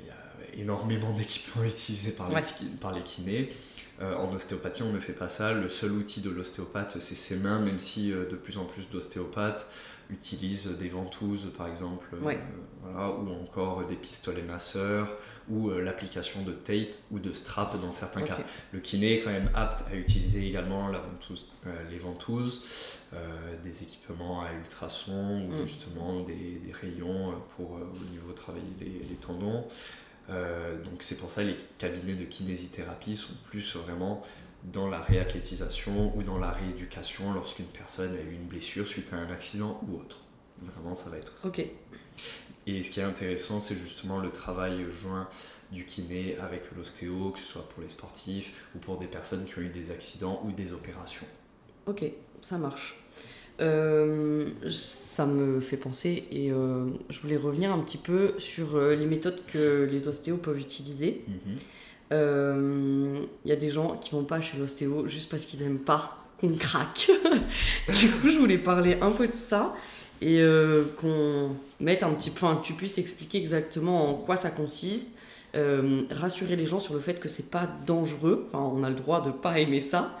Il 0.00 0.06
y 0.06 0.10
a 0.10 0.60
énormément 0.62 1.12
d'équipements 1.12 1.64
utilisés 1.64 2.12
par 2.12 2.28
les, 2.28 2.34
Ouais. 2.36 2.42
par 2.80 2.92
les 2.92 3.02
kinés. 3.02 3.50
En 4.02 4.32
ostéopathie, 4.32 4.82
on 4.82 4.92
ne 4.94 4.98
fait 4.98 5.12
pas 5.12 5.28
ça. 5.28 5.52
Le 5.52 5.68
seul 5.68 5.92
outil 5.92 6.22
de 6.22 6.30
l'ostéopathe, 6.30 6.98
c'est 7.00 7.14
ses 7.14 7.36
mains, 7.36 7.58
même 7.60 7.78
si 7.78 8.08
de 8.12 8.34
plus 8.34 8.56
en 8.56 8.64
plus 8.64 8.88
d'ostéopathes 8.88 9.68
utilisent 10.12 10.76
des 10.78 10.88
ventouses, 10.88 11.50
par 11.56 11.68
exemple, 11.68 12.06
euh, 12.14 12.34
voilà, 12.82 13.10
ou 13.10 13.30
encore 13.42 13.86
des 13.86 13.94
pistolets 13.96 14.42
masseurs, 14.42 15.08
ou 15.48 15.70
euh, 15.70 15.80
l'application 15.80 16.42
de 16.42 16.52
tape 16.52 16.88
ou 17.10 17.18
de 17.18 17.32
strap 17.32 17.80
dans 17.80 17.90
certains 17.90 18.22
cas. 18.22 18.38
Le 18.72 18.80
kiné 18.80 19.14
est 19.14 19.20
quand 19.20 19.30
même 19.30 19.50
apte 19.54 19.84
à 19.90 19.94
utiliser 19.96 20.46
également 20.46 20.88
la 20.88 20.98
ventouse, 20.98 21.52
euh, 21.66 21.70
les 21.90 21.98
ventouses, 21.98 22.96
des 23.64 23.82
équipements 23.82 24.42
à 24.42 24.52
ultrasons 24.52 25.48
ou 25.48 25.52
Mm. 25.52 25.66
justement 25.66 26.20
des, 26.20 26.60
des 26.64 26.72
rayons 26.72 27.34
pour 27.56 27.72
au 27.72 28.10
niveau 28.12 28.32
travailler 28.32 28.72
les, 28.78 29.04
les 29.08 29.16
tendons. 29.16 29.66
Euh, 30.30 30.76
donc 30.84 31.02
c'est 31.02 31.16
pour 31.16 31.30
ça 31.30 31.42
que 31.42 31.48
les 31.48 31.56
cabinets 31.78 32.14
de 32.14 32.24
kinésithérapie 32.24 33.16
sont 33.16 33.32
plus 33.46 33.74
vraiment 33.76 34.22
dans 34.64 34.88
la 34.88 35.00
réathlétisation 35.00 36.16
ou 36.16 36.22
dans 36.22 36.38
la 36.38 36.50
rééducation 36.50 37.32
lorsqu'une 37.32 37.66
personne 37.66 38.14
a 38.14 38.20
eu 38.20 38.34
une 38.34 38.46
blessure 38.46 38.86
suite 38.86 39.12
à 39.12 39.16
un 39.16 39.30
accident 39.30 39.80
ou 39.88 39.96
autre. 39.96 40.18
Vraiment, 40.62 40.94
ça 40.94 41.10
va 41.10 41.18
être 41.18 41.36
ça. 41.38 41.48
Ok. 41.48 41.64
Et 42.66 42.82
ce 42.82 42.90
qui 42.90 43.00
est 43.00 43.04
intéressant, 43.04 43.60
c'est 43.60 43.74
justement 43.74 44.18
le 44.18 44.30
travail 44.30 44.84
joint 44.90 45.28
du 45.72 45.86
kiné 45.86 46.36
avec 46.38 46.70
l'ostéo, 46.76 47.30
que 47.30 47.38
ce 47.38 47.46
soit 47.46 47.68
pour 47.68 47.82
les 47.82 47.88
sportifs 47.88 48.68
ou 48.74 48.78
pour 48.78 48.98
des 48.98 49.06
personnes 49.06 49.44
qui 49.44 49.58
ont 49.58 49.62
eu 49.62 49.68
des 49.68 49.90
accidents 49.90 50.42
ou 50.44 50.52
des 50.52 50.72
opérations. 50.72 51.26
Ok, 51.86 52.04
ça 52.42 52.58
marche. 52.58 52.96
Euh, 53.60 54.48
ça 54.70 55.26
me 55.26 55.60
fait 55.60 55.76
penser 55.76 56.24
et 56.30 56.50
euh, 56.50 56.86
je 57.10 57.20
voulais 57.20 57.36
revenir 57.36 57.70
un 57.72 57.78
petit 57.80 57.98
peu 57.98 58.32
sur 58.38 58.76
euh, 58.76 58.94
les 58.94 59.04
méthodes 59.04 59.44
que 59.46 59.86
les 59.90 60.08
ostéos 60.08 60.38
peuvent 60.38 60.58
utiliser. 60.58 61.24
Mhm. 62.10 62.16
Euh, 62.18 63.20
Il 63.44 63.48
y 63.48 63.52
a 63.52 63.56
des 63.56 63.70
gens 63.70 63.96
qui 63.96 64.10
vont 64.10 64.24
pas 64.24 64.40
chez 64.40 64.58
l'ostéo 64.58 65.06
juste 65.08 65.30
parce 65.30 65.44
qu'ils 65.46 65.62
aiment 65.62 65.78
pas 65.78 66.16
qu'on 66.40 66.52
craque. 66.54 67.10
du 67.88 68.10
coup, 68.10 68.28
je 68.28 68.38
voulais 68.38 68.58
parler 68.58 68.98
un 69.00 69.10
peu 69.10 69.28
de 69.28 69.34
ça 69.34 69.74
et 70.22 70.40
euh, 70.40 70.84
qu'on 71.00 71.50
mette 71.80 72.02
un 72.02 72.10
petit 72.12 72.30
peu, 72.30 72.46
enfin, 72.46 72.56
que 72.56 72.66
tu 72.66 72.74
puisses 72.74 72.98
expliquer 72.98 73.38
exactement 73.38 74.10
en 74.10 74.14
quoi 74.14 74.36
ça 74.36 74.50
consiste, 74.50 75.18
euh, 75.54 76.02
rassurer 76.10 76.56
les 76.56 76.66
gens 76.66 76.80
sur 76.80 76.94
le 76.94 77.00
fait 77.00 77.20
que 77.20 77.28
c'est 77.28 77.50
pas 77.50 77.68
dangereux. 77.86 78.48
Enfin, 78.52 78.64
on 78.74 78.82
a 78.84 78.90
le 78.90 78.96
droit 78.96 79.20
de 79.22 79.30
pas 79.30 79.58
aimer 79.58 79.80
ça, 79.80 80.18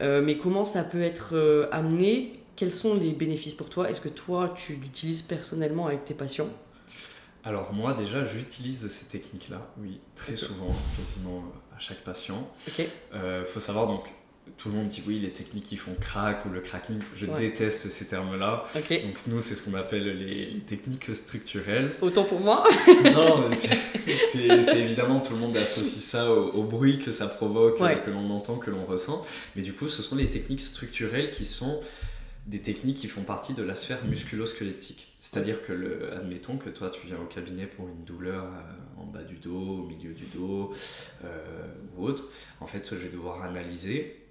mais 0.00 0.38
comment 0.38 0.64
ça 0.64 0.84
peut 0.84 1.02
être 1.02 1.68
amené? 1.72 2.40
Quels 2.56 2.72
sont 2.72 2.94
les 2.94 3.12
bénéfices 3.12 3.54
pour 3.54 3.68
toi? 3.68 3.90
Est-ce 3.90 4.00
que 4.00 4.08
toi, 4.08 4.54
tu 4.56 4.74
l'utilises 4.74 5.22
personnellement 5.22 5.86
avec 5.86 6.04
tes 6.04 6.14
patients? 6.14 6.48
Alors 7.44 7.72
moi 7.72 7.94
déjà, 7.94 8.26
j'utilise 8.26 8.88
ces 8.88 9.06
techniques-là, 9.06 9.66
oui, 9.80 10.00
très 10.14 10.36
souvent, 10.36 10.74
quasiment 10.96 11.44
à 11.74 11.78
chaque 11.78 12.02
patient. 12.04 12.48
Ok. 12.66 12.86
Euh, 13.14 13.44
faut 13.46 13.60
savoir 13.60 13.86
donc, 13.86 14.02
tout 14.56 14.70
le 14.70 14.74
monde 14.76 14.88
dit 14.88 15.02
oui, 15.06 15.18
les 15.18 15.30
techniques 15.30 15.64
qui 15.64 15.76
font 15.76 15.94
crack 16.00 16.44
ou 16.46 16.50
le 16.50 16.60
cracking, 16.60 16.98
je 17.14 17.26
Ouais. 17.26 17.38
déteste 17.40 17.88
ces 17.90 18.08
termes-là. 18.08 18.64
Ok. 18.74 18.88
Donc 19.04 19.18
nous, 19.28 19.40
c'est 19.40 19.54
ce 19.54 19.62
qu'on 19.62 19.74
appelle 19.76 20.18
les, 20.18 20.46
les 20.50 20.60
techniques 20.60 21.14
structurelles. 21.14 21.92
Autant 22.02 22.24
pour 22.24 22.40
moi. 22.40 22.64
non, 23.04 23.48
mais 23.48 23.56
c'est- 24.32 24.78
évidemment 24.80 25.20
tout 25.20 25.34
le 25.34 25.38
monde 25.38 25.56
associe 25.56 26.02
ça 26.02 26.30
au, 26.32 26.50
au 26.52 26.64
bruit 26.64 26.98
que 26.98 27.12
ça 27.12 27.28
provoque, 27.28 27.80
Ouais. 27.80 27.96
euh, 27.98 28.04
que 28.04 28.10
l'on 28.10 28.28
entend, 28.30 28.56
que 28.56 28.70
l'on 28.70 28.84
ressent. 28.84 29.24
Mais 29.54 29.62
du 29.62 29.72
coup, 29.74 29.86
ce 29.88 30.02
sont 30.02 30.16
les 30.16 30.28
techniques 30.28 30.60
structurelles 30.62 31.30
qui 31.30 31.44
sont 31.46 31.80
des 32.48 32.62
techniques 32.62 32.96
qui 32.96 33.08
font 33.08 33.22
partie 33.22 33.52
de 33.52 33.62
la 33.62 33.76
sphère 33.76 34.04
musculo-squelettique. 34.06 35.14
C'est-à-dire 35.20 35.62
que, 35.62 36.10
admettons 36.16 36.56
que 36.56 36.70
toi, 36.70 36.90
tu 36.90 37.06
viens 37.06 37.18
au 37.18 37.26
cabinet 37.26 37.66
pour 37.66 37.88
une 37.88 38.04
douleur 38.04 38.44
euh, 38.44 39.02
en 39.02 39.04
bas 39.04 39.22
du 39.22 39.36
dos, 39.36 39.82
au 39.82 39.86
milieu 39.86 40.14
du 40.14 40.24
dos 40.24 40.72
euh, 41.24 41.66
ou 41.96 42.06
autre. 42.06 42.30
En 42.60 42.66
fait, 42.66 42.88
je 42.90 42.96
vais 42.96 43.10
devoir 43.10 43.42
analyser 43.42 44.24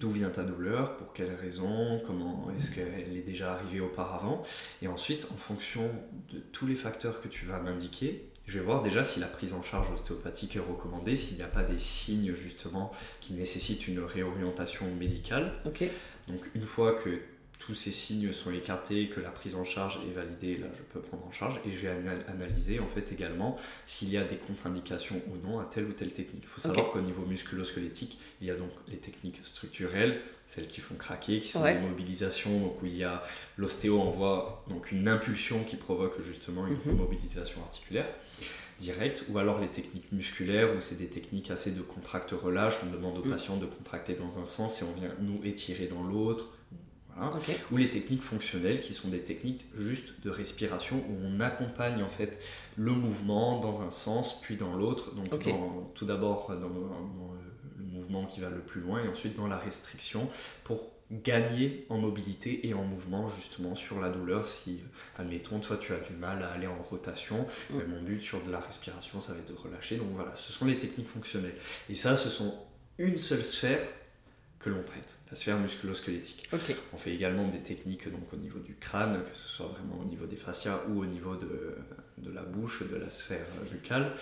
d'où 0.00 0.10
vient 0.10 0.30
ta 0.30 0.42
douleur, 0.42 0.96
pour 0.96 1.12
quelles 1.12 1.34
raisons, 1.34 2.00
comment 2.04 2.48
est-ce 2.56 2.74
qu'elle 2.74 3.16
est 3.16 3.24
déjà 3.24 3.52
arrivée 3.52 3.80
auparavant. 3.80 4.42
Et 4.80 4.88
ensuite, 4.88 5.28
en 5.32 5.36
fonction 5.36 5.90
de 6.32 6.40
tous 6.40 6.66
les 6.66 6.74
facteurs 6.74 7.20
que 7.20 7.28
tu 7.28 7.46
vas 7.46 7.60
m'indiquer, 7.60 8.32
je 8.46 8.58
vais 8.58 8.64
voir 8.64 8.82
déjà 8.82 9.04
si 9.04 9.20
la 9.20 9.28
prise 9.28 9.52
en 9.52 9.62
charge 9.62 9.92
ostéopathique 9.92 10.56
est 10.56 10.60
recommandée, 10.60 11.16
s'il 11.16 11.36
n'y 11.36 11.42
a 11.42 11.48
pas 11.48 11.62
des 11.62 11.78
signes 11.78 12.34
justement 12.34 12.90
qui 13.20 13.34
nécessitent 13.34 13.86
une 13.86 14.00
réorientation 14.00 14.86
médicale. 14.98 15.52
Donc 16.32 16.48
une 16.54 16.62
fois 16.66 16.94
que 16.94 17.10
tous 17.58 17.74
ces 17.74 17.92
signes 17.92 18.32
sont 18.32 18.50
écartés, 18.52 19.08
que 19.08 19.20
la 19.20 19.30
prise 19.30 19.54
en 19.54 19.64
charge 19.64 20.00
est 20.08 20.12
validée, 20.12 20.56
là 20.56 20.66
je 20.74 20.82
peux 20.82 20.98
prendre 21.00 21.24
en 21.24 21.30
charge 21.30 21.60
et 21.64 21.70
je 21.70 21.76
vais 21.76 21.90
ana- 21.90 22.24
analyser 22.26 22.80
en 22.80 22.88
fait 22.88 23.12
également 23.12 23.56
s'il 23.86 24.08
y 24.10 24.16
a 24.16 24.24
des 24.24 24.34
contre-indications 24.36 25.20
ou 25.28 25.36
non 25.46 25.60
à 25.60 25.64
telle 25.66 25.84
ou 25.84 25.92
telle 25.92 26.12
technique. 26.12 26.42
Il 26.42 26.48
faut 26.48 26.60
savoir 26.60 26.90
qu'au 26.90 27.00
niveau 27.00 27.24
musculo-squelettique, 27.24 28.18
il 28.40 28.48
y 28.48 28.50
a 28.50 28.56
donc 28.56 28.70
les 28.88 28.96
techniques 28.96 29.40
structurelles, 29.44 30.20
celles 30.48 30.66
qui 30.66 30.80
font 30.80 30.96
craquer, 30.96 31.38
qui 31.38 31.48
sont 31.48 31.62
Ouais. 31.62 31.74
des 31.74 31.80
mobilisations, 31.86 32.58
donc 32.58 32.82
où 32.82 32.86
il 32.86 32.96
y 32.96 33.04
a 33.04 33.20
l'ostéo 33.56 34.00
envoie 34.00 34.64
donc 34.68 34.90
une 34.90 35.06
impulsion 35.06 35.62
qui 35.62 35.76
provoque 35.76 36.20
justement 36.20 36.66
une 36.66 36.78
Mhm. 36.92 36.96
mobilisation 36.98 37.60
articulaire 37.62 38.08
directe, 38.82 39.24
ou 39.30 39.38
alors 39.38 39.60
les 39.60 39.68
techniques 39.68 40.10
musculaires 40.12 40.74
où 40.76 40.80
c'est 40.80 40.98
des 40.98 41.06
techniques 41.08 41.50
assez 41.50 41.70
de 41.72 41.80
contracte-relâche, 41.82 42.80
on 42.84 42.90
demande 42.90 43.16
au 43.18 43.24
Mm. 43.24 43.30
patient 43.30 43.56
de 43.56 43.66
contracter 43.66 44.14
dans 44.14 44.38
un 44.38 44.44
sens 44.44 44.82
et 44.82 44.84
on 44.84 44.92
vient 45.00 45.14
nous 45.20 45.40
étirer 45.44 45.86
dans 45.86 46.02
l'autre. 46.02 46.50
Voilà 47.14 47.30
ou 47.70 47.76
les 47.76 47.90
techniques 47.90 48.22
fonctionnelles 48.22 48.80
qui 48.80 48.94
sont 48.94 49.08
des 49.08 49.20
techniques 49.20 49.66
juste 49.76 50.14
de 50.24 50.30
respiration 50.30 50.96
où 51.10 51.14
on 51.22 51.40
accompagne 51.40 52.02
en 52.02 52.08
fait 52.08 52.40
le 52.76 52.92
mouvement 52.92 53.60
dans 53.60 53.82
un 53.82 53.90
sens 53.90 54.40
puis 54.40 54.56
dans 54.56 54.74
l'autre 54.76 55.14
donc 55.14 55.28
dans- 55.50 55.90
tout 55.94 56.06
d'abord 56.06 56.48
dans, 56.58 56.68
le 57.78 57.84
mouvement 57.84 58.24
qui 58.24 58.40
va 58.40 58.48
le 58.48 58.60
plus 58.60 58.80
loin 58.80 59.04
et 59.04 59.08
ensuite 59.08 59.36
dans 59.36 59.46
la 59.46 59.58
restriction 59.58 60.26
pour 60.64 60.90
gagner 61.12 61.84
en 61.90 61.98
mobilité 61.98 62.66
et 62.66 62.74
en 62.74 62.84
mouvement 62.84 63.28
justement 63.28 63.74
sur 63.76 64.00
la 64.00 64.08
douleur 64.08 64.48
si 64.48 64.80
admettons 65.18 65.60
toi 65.60 65.76
tu 65.76 65.92
as 65.92 65.98
du 65.98 66.14
mal 66.14 66.42
à 66.42 66.52
aller 66.52 66.66
en 66.66 66.82
rotation 66.82 67.46
Mm. 67.70 67.78
ben, 67.78 67.86
mon 67.88 68.02
but 68.02 68.20
sur 68.22 68.42
de 68.42 68.50
la 68.50 68.60
respiration 68.60 69.20
ça 69.20 69.32
va 69.34 69.40
être 69.40 69.48
de 69.52 69.54
relâcher 69.58 69.96
donc 69.96 70.08
voilà 70.14 70.34
ce 70.34 70.52
sont 70.52 70.64
les 70.64 70.78
techniques 70.78 71.08
fonctionnelles 71.08 71.54
et 71.90 71.94
ça 71.94 72.16
ce 72.16 72.28
sont 72.30 72.54
une 72.98 73.18
seule 73.18 73.44
sphère 73.44 73.80
que 74.58 74.70
l'on 74.70 74.82
traite 74.84 75.16
la 75.30 75.36
sphère 75.36 75.58
musculo-squelettique 75.58 76.48
on 76.94 76.96
fait 76.96 77.12
également 77.12 77.46
des 77.48 77.58
techniques 77.58 78.10
donc, 78.10 78.32
au 78.32 78.36
niveau 78.36 78.58
du 78.60 78.74
crâne, 78.76 79.22
que 79.30 79.36
ce 79.36 79.48
soit 79.48 79.66
vraiment 79.66 79.98
au 80.00 80.04
niveau 80.04 80.24
des 80.26 80.36
fascias 80.36 80.80
ou 80.88 81.00
au 81.02 81.06
niveau 81.06 81.36
de, 81.36 81.76
de 82.18 82.30
la 82.30 82.42
bouche, 82.42 82.82
de 82.88 82.96
la 82.96 83.10
sphère 83.10 83.44
buccale. 83.70 84.12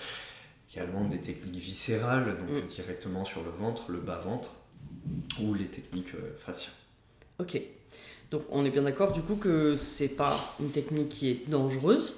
Également 0.73 1.05
des 1.05 1.21
techniques 1.21 1.61
viscérales, 1.63 2.39
donc 2.39 2.49
Mm. 2.65 2.67
directement 2.67 3.25
sur 3.25 3.43
le 3.43 3.51
ventre, 3.51 3.91
le 3.91 3.99
bas-ventre, 3.99 4.55
ou 5.41 5.53
les 5.53 5.67
techniques 5.67 6.15
euh, 6.15 6.37
fasciales. 6.39 6.75
Ok. 7.41 7.61
Donc 8.31 8.43
on 8.51 8.65
est 8.65 8.71
bien 8.71 8.83
d'accord 8.83 9.13
du 9.13 9.23
coup 9.23 9.35
que 9.35 9.75
c'est 9.77 10.09
pas 10.09 10.39
une 10.61 10.71
technique 10.71 11.09
qui 11.09 11.31
est 11.31 11.49
dangereuse 11.49 12.15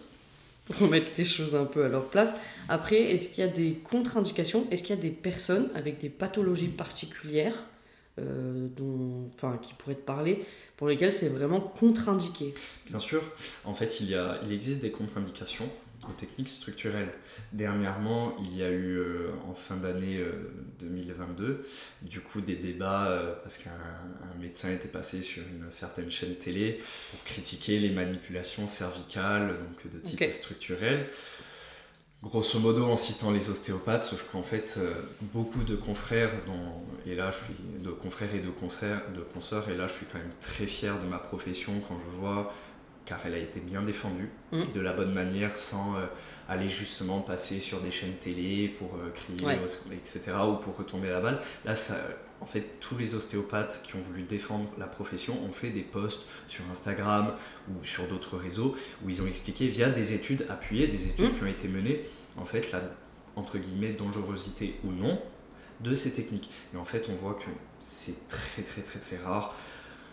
pour 0.68 0.88
mettre 0.88 1.10
les 1.16 1.24
choses 1.24 1.54
un 1.54 1.64
peu 1.64 1.84
à 1.84 1.88
leur 1.88 2.06
place. 2.08 2.32
Après, 2.68 3.00
est-ce 3.00 3.28
qu'il 3.28 3.44
y 3.44 3.46
a 3.46 3.50
des 3.50 3.72
contre-indications? 3.72 4.66
Est-ce 4.70 4.82
qu'il 4.82 4.94
y 4.94 4.98
a 4.98 5.02
des 5.02 5.10
personnes 5.10 5.68
avec 5.74 5.98
des 5.98 6.08
pathologies 6.08 6.68
particulières 6.68 7.54
euh, 8.18 8.68
dont, 8.76 9.30
enfin, 9.34 9.58
qui 9.60 9.74
pourraient 9.74 9.94
te 9.94 10.04
parler 10.04 10.44
pour 10.76 10.88
lesquelles 10.88 11.12
c'est 11.12 11.30
vraiment 11.30 11.60
contre-indiqué? 11.60 12.54
Bien 12.86 12.98
sûr, 12.98 13.22
en 13.64 13.74
fait, 13.74 14.00
il, 14.00 14.10
y 14.10 14.14
a, 14.14 14.38
il 14.44 14.52
existe 14.52 14.80
des 14.80 14.90
contre-indications. 14.90 15.68
Aux 16.08 16.12
techniques 16.12 16.48
structurelles. 16.48 17.12
Dernièrement, 17.52 18.36
il 18.40 18.56
y 18.56 18.62
a 18.62 18.70
eu 18.70 19.00
en 19.48 19.54
fin 19.54 19.76
d'année 19.76 20.24
2022, 20.80 21.66
du 22.02 22.20
coup 22.20 22.40
des 22.40 22.56
débats 22.56 23.38
parce 23.42 23.58
qu'un 23.58 23.70
médecin 24.40 24.70
était 24.70 24.88
passé 24.88 25.22
sur 25.22 25.42
une 25.42 25.70
certaine 25.70 26.10
chaîne 26.10 26.34
télé 26.36 26.80
pour 27.10 27.22
critiquer 27.24 27.78
les 27.78 27.90
manipulations 27.90 28.66
cervicales, 28.66 29.56
donc 29.58 29.92
de 29.92 29.98
type 29.98 30.32
structurel 30.32 31.08
grosso 32.22 32.60
modo 32.60 32.86
en 32.86 32.96
citant 32.96 33.32
les 33.32 33.50
ostéopathes, 33.50 34.04
sauf 34.04 34.24
qu'en 34.30 34.42
fait, 34.42 34.76
euh, 34.78 34.92
beaucoup 35.20 35.64
de 35.64 35.74
confrères, 35.74 36.30
et 37.04 37.14
là 37.14 37.30
je 37.30 37.38
suis 37.44 37.54
de 37.82 37.90
confrères 37.90 38.34
et 38.34 38.40
de, 38.40 38.50
concerts, 38.50 39.02
de 39.14 39.20
consoeurs, 39.20 39.68
et 39.68 39.76
là 39.76 39.88
je 39.88 39.94
suis 39.94 40.06
quand 40.06 40.18
même 40.18 40.32
très 40.40 40.66
fier 40.66 40.98
de 41.00 41.06
ma 41.06 41.18
profession 41.18 41.72
quand 41.88 41.98
je 41.98 42.16
vois, 42.16 42.54
car 43.04 43.20
elle 43.24 43.34
a 43.34 43.38
été 43.38 43.60
bien 43.60 43.82
défendue, 43.82 44.30
mm. 44.52 44.72
de 44.74 44.80
la 44.80 44.92
bonne 44.92 45.12
manière, 45.12 45.56
sans 45.56 45.96
euh, 45.96 46.06
aller 46.48 46.68
justement 46.68 47.20
passer 47.20 47.60
sur 47.60 47.80
des 47.80 47.90
chaînes 47.90 48.14
télé 48.20 48.68
pour 48.68 48.94
euh, 48.96 49.10
crier, 49.10 49.58
etc., 49.92 50.32
ou 50.48 50.56
pour 50.56 50.76
retourner 50.76 51.08
la 51.08 51.20
balle. 51.20 51.40
Là, 51.64 51.74
ça, 51.74 51.96
en 52.40 52.46
fait, 52.46 52.80
tous 52.80 52.96
les 52.96 53.14
ostéopathes 53.14 53.82
qui 53.84 53.96
ont 53.96 54.00
voulu 54.00 54.22
défendre 54.22 54.68
la 54.78 54.86
profession 54.86 55.38
ont 55.44 55.52
fait 55.52 55.70
des 55.70 55.82
posts 55.82 56.22
sur 56.48 56.64
Instagram 56.70 57.34
ou 57.70 57.84
sur 57.84 58.06
d'autres 58.08 58.36
réseaux 58.36 58.74
où 59.04 59.10
ils 59.10 59.22
ont 59.22 59.26
expliqué 59.26 59.68
via 59.68 59.90
des 59.90 60.12
études 60.12 60.46
appuyées, 60.48 60.86
des 60.86 61.06
études 61.06 61.32
mmh. 61.32 61.34
qui 61.34 61.42
ont 61.42 61.46
été 61.46 61.68
menées, 61.68 62.02
en 62.36 62.44
fait, 62.44 62.72
la 62.72 62.80
entre 63.36 63.58
guillemets 63.58 63.92
dangerosité 63.92 64.78
ou 64.84 64.90
non 64.90 65.20
de 65.80 65.94
ces 65.94 66.12
techniques. 66.12 66.50
Et 66.74 66.76
en 66.76 66.84
fait, 66.84 67.08
on 67.10 67.14
voit 67.14 67.34
que 67.34 67.50
c'est 67.78 68.28
très 68.28 68.62
très 68.62 68.82
très 68.82 69.00
très 69.00 69.16
rare. 69.16 69.54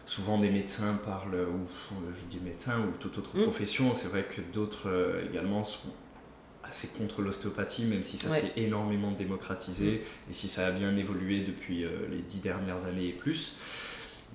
Souvent, 0.10 0.40
des 0.40 0.50
médecins 0.50 1.00
parlent, 1.06 1.36
ou 1.36 1.68
je 2.12 2.26
dis 2.28 2.40
médecins 2.44 2.80
ou 2.80 2.98
toute 3.00 3.20
autre 3.20 3.38
mmh. 3.38 3.44
profession, 3.44 3.94
c'est 3.94 4.08
vrai 4.08 4.24
que 4.24 4.42
d'autres 4.42 4.90
euh, 4.90 5.24
également 5.30 5.64
sont 5.64 5.90
assez 6.64 6.88
contre 6.88 7.22
l'ostéopathie, 7.22 7.86
même 7.86 8.02
si 8.02 8.18
ça 8.18 8.32
s'est 8.32 8.54
énormément 8.58 9.12
démocratisé 9.12 10.04
et 10.28 10.34
si 10.34 10.48
ça 10.48 10.66
a 10.66 10.72
bien 10.72 10.98
évolué 10.98 11.42
depuis 11.42 11.84
euh, 11.84 12.08
les 12.10 12.24
dix 12.24 12.40
dernières 12.40 12.86
années 12.86 13.10
et 13.10 13.14
plus. 13.14 13.56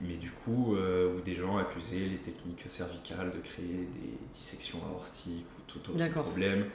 Mais 0.01 0.15
du 0.15 0.31
coup, 0.31 0.77
euh, 0.77 1.13
où 1.13 1.21
des 1.23 1.35
gens 1.35 1.57
accusaient 1.57 2.07
les 2.07 2.19
techniques 2.19 2.63
cervicales 2.67 3.33
de 3.33 3.39
créer 3.39 3.67
des 3.67 4.19
dissections 4.31 4.79
aortiques 4.93 5.47
ou 5.59 5.63
tout 5.67 5.91
autre 5.91 6.09
problème. 6.13 6.67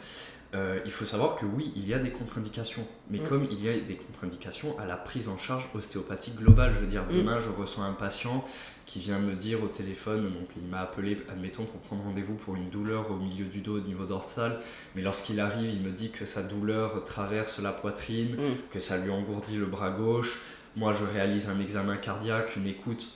Euh, 0.55 0.79
il 0.83 0.89
faut 0.91 1.05
savoir 1.05 1.35
que 1.35 1.45
oui, 1.45 1.71
il 1.75 1.87
y 1.87 1.93
a 1.93 1.99
des 1.99 2.09
contre-indications, 2.09 2.85
mais 3.11 3.19
mm. 3.19 3.23
comme 3.23 3.47
il 3.51 3.63
y 3.63 3.69
a 3.69 3.79
des 3.79 3.95
contre-indications 3.95 4.77
à 4.79 4.85
la 4.85 4.97
prise 4.97 5.27
en 5.27 5.37
charge 5.37 5.69
ostéopathique 5.75 6.37
globale, 6.37 6.73
je 6.73 6.79
veux 6.79 6.87
dire, 6.87 7.03
mm. 7.03 7.17
demain 7.17 7.39
je 7.39 7.49
reçois 7.49 7.83
un 7.83 7.93
patient 7.93 8.43
qui 8.89 8.97
vient 8.97 9.19
me 9.19 9.35
dire 9.35 9.63
au 9.63 9.67
téléphone, 9.67 10.23
donc 10.23 10.49
il 10.57 10.67
m'a 10.67 10.79
appelé, 10.79 11.15
admettons, 11.29 11.63
pour 11.63 11.79
prendre 11.81 12.01
rendez-vous 12.05 12.33
pour 12.33 12.55
une 12.55 12.71
douleur 12.71 13.11
au 13.11 13.17
milieu 13.17 13.45
du 13.45 13.61
dos 13.61 13.77
au 13.77 13.81
niveau 13.81 14.05
dorsal, 14.05 14.59
mais 14.95 15.03
lorsqu'il 15.03 15.39
arrive, 15.39 15.71
il 15.71 15.81
me 15.81 15.91
dit 15.91 16.09
que 16.09 16.25
sa 16.25 16.41
douleur 16.41 17.03
traverse 17.03 17.59
la 17.59 17.71
poitrine, 17.71 18.35
mm. 18.35 18.55
que 18.71 18.79
ça 18.79 18.97
lui 18.97 19.11
engourdit 19.11 19.57
le 19.57 19.67
bras 19.67 19.91
gauche. 19.91 20.41
Moi, 20.75 20.93
je 20.93 21.03
réalise 21.03 21.49
un 21.49 21.59
examen 21.59 21.97
cardiaque, 21.97 22.55
une 22.55 22.65
écoute, 22.65 23.13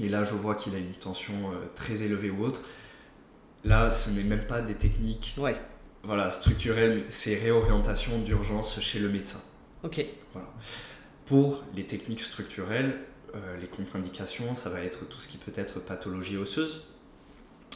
et 0.00 0.08
là, 0.08 0.24
je 0.24 0.34
vois 0.34 0.56
qu'il 0.56 0.74
a 0.74 0.78
une 0.78 0.94
tension 0.94 1.52
euh, 1.52 1.66
très 1.76 2.02
élevée 2.02 2.30
ou 2.30 2.44
autre. 2.44 2.62
Là, 3.64 3.92
ce 3.92 4.10
n'est 4.10 4.24
même 4.24 4.44
pas 4.44 4.60
des 4.60 4.74
techniques. 4.74 5.36
Ouais 5.38 5.56
voilà, 6.02 6.30
structurel, 6.30 7.04
c'est 7.10 7.34
réorientation 7.34 8.20
d'urgence 8.20 8.80
chez 8.80 9.00
le 9.00 9.08
médecin. 9.08 9.40
Ok. 9.82 10.04
Pour 11.26 11.64
les 11.74 11.84
techniques 11.84 12.20
structurelles, 12.20 12.96
les 13.60 13.66
contre-indications, 13.66 14.54
ça 14.54 14.70
va 14.70 14.80
être 14.80 15.08
tout 15.08 15.20
ce 15.20 15.28
qui 15.28 15.38
peut 15.38 15.52
être 15.54 15.80
pathologie 15.80 16.36
osseuse, 16.36 16.82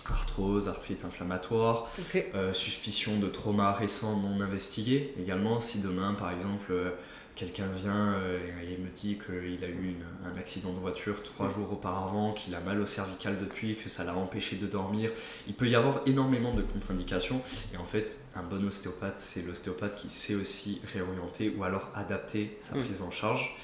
arthrose, 0.09 0.69
arthrite 0.69 1.05
inflammatoire, 1.05 1.91
euh, 2.35 2.53
suspicion 2.53 3.19
de 3.19 3.29
trauma 3.29 3.73
récent 3.73 4.17
non 4.17 4.41
investigué. 4.41 5.15
Également, 5.19 5.61
si 5.61 5.81
demain, 5.81 6.15
par 6.15 6.31
exemple, 6.31 6.73
euh, 6.73 6.91
quelqu'un 7.37 7.67
vient 7.75 8.15
euh, 8.15 8.39
et 8.63 8.77
me 8.77 8.89
dit 8.91 9.19
qu'il 9.19 9.65
a 9.65 9.69
eu 9.69 9.97
un 10.25 10.39
accident 10.39 10.73
de 10.73 10.79
voiture 10.79 11.23
trois 11.23 11.47
mm. 11.47 11.55
jours 11.55 11.73
auparavant, 11.73 12.33
qu'il 12.33 12.55
a 12.55 12.61
mal 12.61 12.81
au 12.81 12.87
cervical 12.87 13.39
depuis, 13.41 13.77
que 13.77 13.89
ça 13.89 14.05
l'a 14.05 14.15
empêché 14.15 14.57
de 14.57 14.67
dormir. 14.67 15.11
Il 15.47 15.55
peut 15.55 15.69
y 15.69 15.75
avoir 15.75 16.03
énormément 16.07 16.55
de 16.55 16.63
contre-indications. 16.63 17.41
Et 17.73 17.77
en 17.77 17.85
fait, 17.85 18.19
un 18.35 18.43
bon 18.43 18.67
ostéopathe, 18.67 19.19
c'est 19.19 19.43
l'ostéopathe 19.43 19.97
qui 19.97 20.09
sait 20.09 20.35
aussi 20.35 20.81
réorienter 20.93 21.55
ou 21.57 21.65
alors 21.65 21.91
adapter 21.95 22.57
sa 22.61 22.77
mm. 22.77 22.83
prise 22.83 23.03
en 23.03 23.11
charge. 23.11 23.57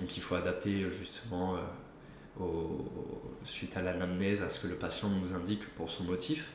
Donc 0.00 0.16
il 0.16 0.22
faut 0.22 0.34
adapter 0.34 0.90
justement 0.90 1.56
euh, 2.40 2.44
suite 3.42 3.76
à 3.76 3.82
l'anamnèse, 3.82 4.42
à 4.42 4.48
ce 4.48 4.60
que 4.60 4.68
le 4.68 4.76
patient 4.76 5.08
nous 5.08 5.34
indique 5.34 5.66
pour 5.74 5.90
son 5.90 6.04
motif. 6.04 6.50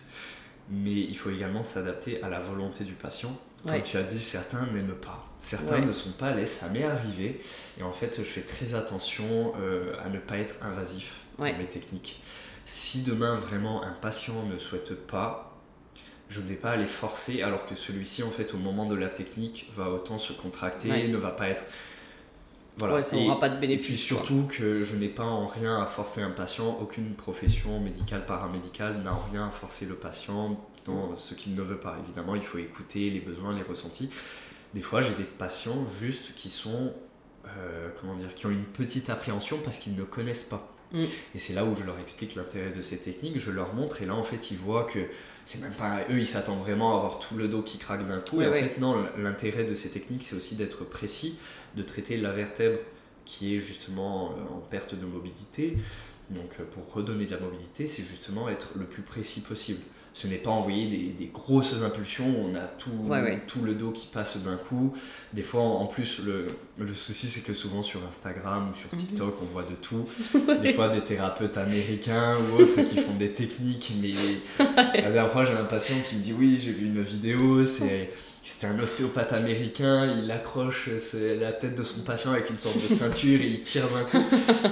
Mais 0.70 1.00
il 1.00 1.18
faut 1.18 1.30
également 1.30 1.64
s'adapter 1.64 2.22
à 2.24 2.30
la 2.30 2.40
volonté 2.40 2.84
du 2.84 2.94
patient 2.94 3.38
comme 3.64 3.82
tu 3.82 3.98
as 3.98 4.04
dit, 4.04 4.20
certains 4.20 4.66
n'aiment 4.68 4.96
pas. 4.96 5.26
Certains 5.40 5.80
ne 5.80 5.92
sont 5.92 6.12
pas 6.12 6.28
à 6.28 6.34
l'aise, 6.34 6.50
ça 6.50 6.70
m'est 6.70 6.84
arrivé. 6.84 7.40
Et 7.80 7.84
en 7.84 7.92
fait, 7.92 8.18
je 8.18 8.24
fais 8.24 8.42
très 8.42 8.76
attention 8.76 9.54
euh, 9.60 9.94
à 10.04 10.10
ne 10.10 10.20
pas 10.20 10.38
être 10.38 10.56
invasif 10.64 11.16
dans 11.38 11.46
mes 11.46 11.68
techniques. 11.68 12.22
Si 12.66 13.04
demain, 13.04 13.36
vraiment, 13.36 13.84
un 13.84 13.94
patient 13.94 14.44
ne 14.52 14.58
souhaite 14.58 14.94
pas, 15.08 15.58
je 16.30 16.42
ne 16.42 16.46
vais 16.46 16.56
pas 16.56 16.72
aller 16.72 16.86
forcer, 16.86 17.42
alors 17.42 17.66
que 17.66 17.76
celui-ci, 17.76 18.24
en 18.24 18.32
fait, 18.32 18.54
au 18.54 18.58
moment 18.58 18.86
de 18.86 18.96
la 18.96 19.08
technique, 19.08 19.72
va 19.76 19.90
autant 19.90 20.18
se 20.18 20.34
contracter, 20.34 21.08
ne 21.08 21.18
va 21.18 21.32
pas 21.32 21.48
être... 21.48 21.64
Voilà. 22.78 23.02
ça 23.02 23.16
n'aura 23.16 23.40
pas 23.40 23.50
de 23.50 23.60
bénéfice. 23.60 23.86
Et 23.86 23.90
puis 23.90 23.98
surtout 23.98 24.48
que 24.48 24.84
je 24.84 24.96
n'ai 24.96 25.10
pas 25.10 25.26
en 25.26 25.48
rien 25.48 25.82
à 25.82 25.86
forcer 25.86 26.22
un 26.22 26.30
patient, 26.30 26.78
aucune 26.80 27.16
profession 27.16 27.80
médicale, 27.80 28.26
paramédicale 28.26 29.02
n'a 29.04 29.14
en 29.14 29.20
rien 29.32 29.48
à 29.48 29.50
forcer 29.50 29.86
le 29.86 29.96
patient 29.96 30.58
ce 31.18 31.34
qu'il 31.34 31.56
ne 31.56 31.62
veut 31.62 31.80
pas. 31.80 31.98
Évidemment, 32.04 32.36
il 32.36 32.42
faut 32.42 32.58
écouter 32.58 33.10
les 33.10 33.20
besoins, 33.20 33.56
les 33.56 33.64
ressentis. 33.64 34.10
Des 34.74 34.82
fois, 34.82 35.02
j'ai 35.02 35.14
des 35.16 35.24
patients 35.24 35.86
juste 36.00 36.34
qui 36.36 36.50
sont, 36.50 36.94
euh, 37.46 37.90
comment 38.00 38.16
dire, 38.16 38.34
qui 38.36 38.46
ont 38.46 38.52
une 38.52 38.66
petite 38.66 39.10
appréhension 39.10 39.60
parce 39.64 39.78
qu'ils 39.78 39.96
ne 39.96 40.04
connaissent 40.04 40.46
pas. 40.46 40.74
Mm. 40.92 41.04
Et 41.36 41.38
c'est 41.38 41.54
là 41.54 41.66
où 41.66 41.76
je 41.76 41.84
leur 41.84 42.00
explique 42.00 42.36
l'intérêt 42.36 42.72
de 42.72 42.82
ces 42.82 42.98
techniques, 42.98 43.38
je 43.40 43.52
leur 43.52 43.74
montre, 43.74 44.02
et 44.02 44.06
là 44.06 44.16
en 44.16 44.24
fait 44.24 44.52
ils 44.52 44.58
voient 44.58 44.86
que 44.86 45.00
c'est 45.46 45.62
même 45.62 45.74
pas 45.74 46.02
eux, 46.10 46.20
ils 46.20 46.28
s'attendent 46.28 46.62
vraiment 46.62 46.94
à 46.94 46.98
avoir 46.98 47.20
tout 47.20 47.36
le 47.36 47.48
dos 47.48 47.62
qui 47.62 47.78
craque 47.78 48.06
d'un 48.06 48.20
coup. 48.20 48.42
et 48.42 48.48
en 48.48 48.54
fait, 48.54 48.80
non, 48.80 49.06
l'intérêt 49.18 49.64
de 49.64 49.74
ces 49.74 49.90
techniques, 49.90 50.24
c'est 50.24 50.36
aussi 50.36 50.56
d'être 50.56 50.84
précis, 50.84 51.38
de 51.76 51.84
traiter 51.84 52.18
la 52.18 52.32
vertèbre 52.32 52.80
qui 53.26 53.56
est 53.56 53.60
justement 53.60 54.32
euh, 54.32 54.56
en 54.56 54.60
perte 54.60 54.96
de 54.96 55.06
mobilité. 55.06 55.78
Donc 56.30 56.58
euh, 56.60 56.64
pour 56.66 56.92
redonner 56.94 57.26
de 57.26 57.32
la 57.32 57.40
mobilité, 57.40 57.88
c'est 57.88 58.04
justement 58.04 58.50
être 58.50 58.72
le 58.76 58.86
plus 58.86 59.04
précis 59.04 59.42
possible 59.42 59.82
ce 60.18 60.26
n'est 60.26 60.38
pas 60.38 60.50
envoyer 60.50 61.14
des, 61.16 61.30
grosses 61.32 61.84
impulsions, 61.84 62.26
on 62.44 62.56
a 62.56 62.62
tout, 62.62 62.90
tout 63.46 63.62
le 63.62 63.76
dos 63.76 63.92
qui 63.92 64.08
passe 64.08 64.42
d'un 64.42 64.56
coup. 64.56 64.92
Des 65.32 65.44
fois, 65.44 65.62
en 65.62 65.86
plus, 65.86 66.22
le, 66.26 66.48
le 66.80 66.94
souci, 66.96 67.28
c'est 67.28 67.42
que 67.42 67.54
souvent 67.54 67.84
sur 67.84 68.04
Instagram 68.04 68.72
ou 68.72 68.76
sur 68.76 68.92
mhm. 68.92 69.00
TikTok, 69.00 69.36
on 69.44 69.46
voit 69.46 69.62
de 69.62 69.76
tout. 69.76 70.08
Des 70.64 70.74
fois, 70.74 70.90
des 70.90 71.02
thérapeutes 71.02 71.58
américains 71.58 72.34
ou 72.36 72.64
autres 72.64 72.82
qui 72.82 72.98
font 72.98 73.14
des 73.14 73.32
techniques, 73.32 73.94
mais 74.02 74.10
la 74.76 75.12
dernière 75.12 75.32
fois, 75.32 75.46
j'ai 75.46 75.54
un 75.54 75.66
patient 75.66 75.98
qui 76.04 76.16
me 76.16 76.22
dit 76.22 76.34
Oui, 76.34 76.60
j'ai 76.64 76.72
vu 76.72 76.88
une 76.88 77.02
vidéo, 77.02 77.64
c'est 77.64 78.10
c'était 78.48 78.68
un 78.68 78.80
ostéopathe 78.80 79.34
américain, 79.34 80.16
il 80.22 80.32
accroche 80.32 80.90
la 81.22 81.52
tête 81.52 81.76
de 81.76 81.84
son 81.84 82.00
patient 82.00 82.32
avec 82.32 82.50
une 82.50 82.58
sorte 82.58 82.82
de 82.82 82.88
ceinture 82.88 83.42
et 83.42 83.48
il 83.48 83.62
tire 83.62 83.90
d'un 83.90 84.06
coup. 84.06 84.26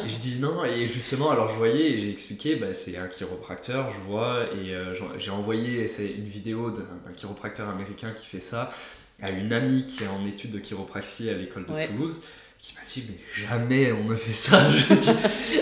Et 0.06 0.10
je 0.10 0.18
dis 0.18 0.38
non, 0.40 0.64
et 0.64 0.88
justement, 0.88 1.30
alors 1.30 1.50
je 1.50 1.56
voyais 1.56 1.92
et 1.92 2.00
j'ai 2.00 2.10
expliqué, 2.10 2.56
bah, 2.56 2.74
c'est 2.74 2.98
un 2.98 3.08
chiropracteur, 3.08 3.92
je 3.92 4.00
vois, 4.08 4.46
et 4.54 4.74
euh, 4.74 4.94
j'ai 5.18 5.30
envoyé 5.30 5.88
une 6.00 6.24
vidéo 6.24 6.72
d'un 6.72 7.14
chiropracteur 7.18 7.68
américain 7.68 8.12
qui 8.12 8.26
fait 8.26 8.40
ça 8.40 8.72
à 9.22 9.30
une 9.30 9.52
amie 9.52 9.86
qui 9.86 10.06
est 10.06 10.08
en 10.08 10.26
études 10.26 10.52
de 10.52 10.60
chiropraxie 10.60 11.30
à 11.30 11.34
l'école 11.34 11.66
de 11.66 11.88
Toulouse 11.88 12.22
qui 12.60 12.74
m'a 12.76 12.82
dit 12.88 13.04
mais 13.08 13.46
jamais 13.48 13.92
on 13.92 14.06
ne 14.06 14.16
fait 14.16 14.34
ça 14.34 14.72
je 14.72 14.94
dis 14.96 15.12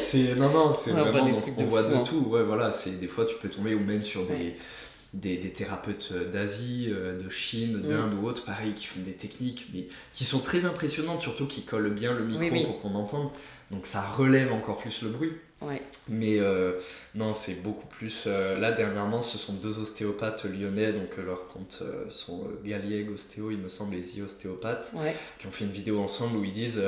c'est 0.01 0.35
non 0.35 0.49
non 0.49 0.73
c'est 0.73 0.91
vraiment 0.91 1.37
on 1.57 1.63
voit 1.65 1.83
de, 1.83 1.95
hein. 1.95 2.03
tout 2.07 2.25
ouais 2.29 2.43
voilà 2.43 2.71
c'est 2.71 2.97
des 2.97 3.09
fois 3.09 3.25
tu 3.25 3.35
peux 3.41 3.49
tomber 3.49 3.75
ou 3.75 3.81
même 3.81 4.01
sur 4.01 4.25
des 4.25 4.55
des, 5.13 5.37
des 5.37 5.51
thérapeutes 5.51 6.09
euh, 6.11 6.29
d'Asie, 6.29 6.87
euh, 6.89 7.21
de 7.21 7.29
Chine, 7.29 7.77
mm. 7.77 7.87
d'Inde 7.87 8.13
ou 8.21 8.25
autres, 8.27 8.45
pareil, 8.45 8.73
qui 8.73 8.85
font 8.85 8.99
des 9.01 9.13
techniques, 9.13 9.67
mais 9.73 9.87
qui 10.13 10.25
sont 10.25 10.39
très 10.39 10.65
impressionnantes, 10.65 11.21
surtout 11.21 11.47
qui 11.47 11.63
collent 11.63 11.93
bien 11.93 12.13
le 12.13 12.25
micro 12.25 12.65
pour 12.65 12.81
qu'on 12.81 12.95
entende. 12.95 13.29
Donc 13.71 13.87
ça 13.87 14.01
relève 14.01 14.51
encore 14.51 14.77
plus 14.77 15.01
le 15.03 15.09
bruit. 15.09 15.31
Ouais. 15.61 15.81
Mais 16.09 16.39
euh, 16.39 16.73
non, 17.15 17.31
c'est 17.31 17.63
beaucoup 17.63 17.87
plus. 17.87 18.25
là, 18.25 18.71
dernièrement, 18.71 19.21
ce 19.21 19.37
sont 19.37 19.53
deux 19.53 19.79
ostéopathes 19.79 20.43
lyonnais, 20.43 20.91
donc 20.91 21.15
leurs 21.17 21.47
comptes 21.47 21.81
sont 22.09 22.47
Galieg 22.65 23.09
Ostéo, 23.09 23.49
il 23.49 23.59
me 23.59 23.69
semble, 23.69 23.95
et 23.95 24.01
Z 24.01 24.21
Ostéopathe, 24.25 24.93
qui 25.39 25.47
ont 25.47 25.51
fait 25.51 25.63
une 25.63 25.71
vidéo 25.71 26.01
ensemble 26.01 26.37
où 26.37 26.43
ils 26.43 26.51
disent 26.51 26.83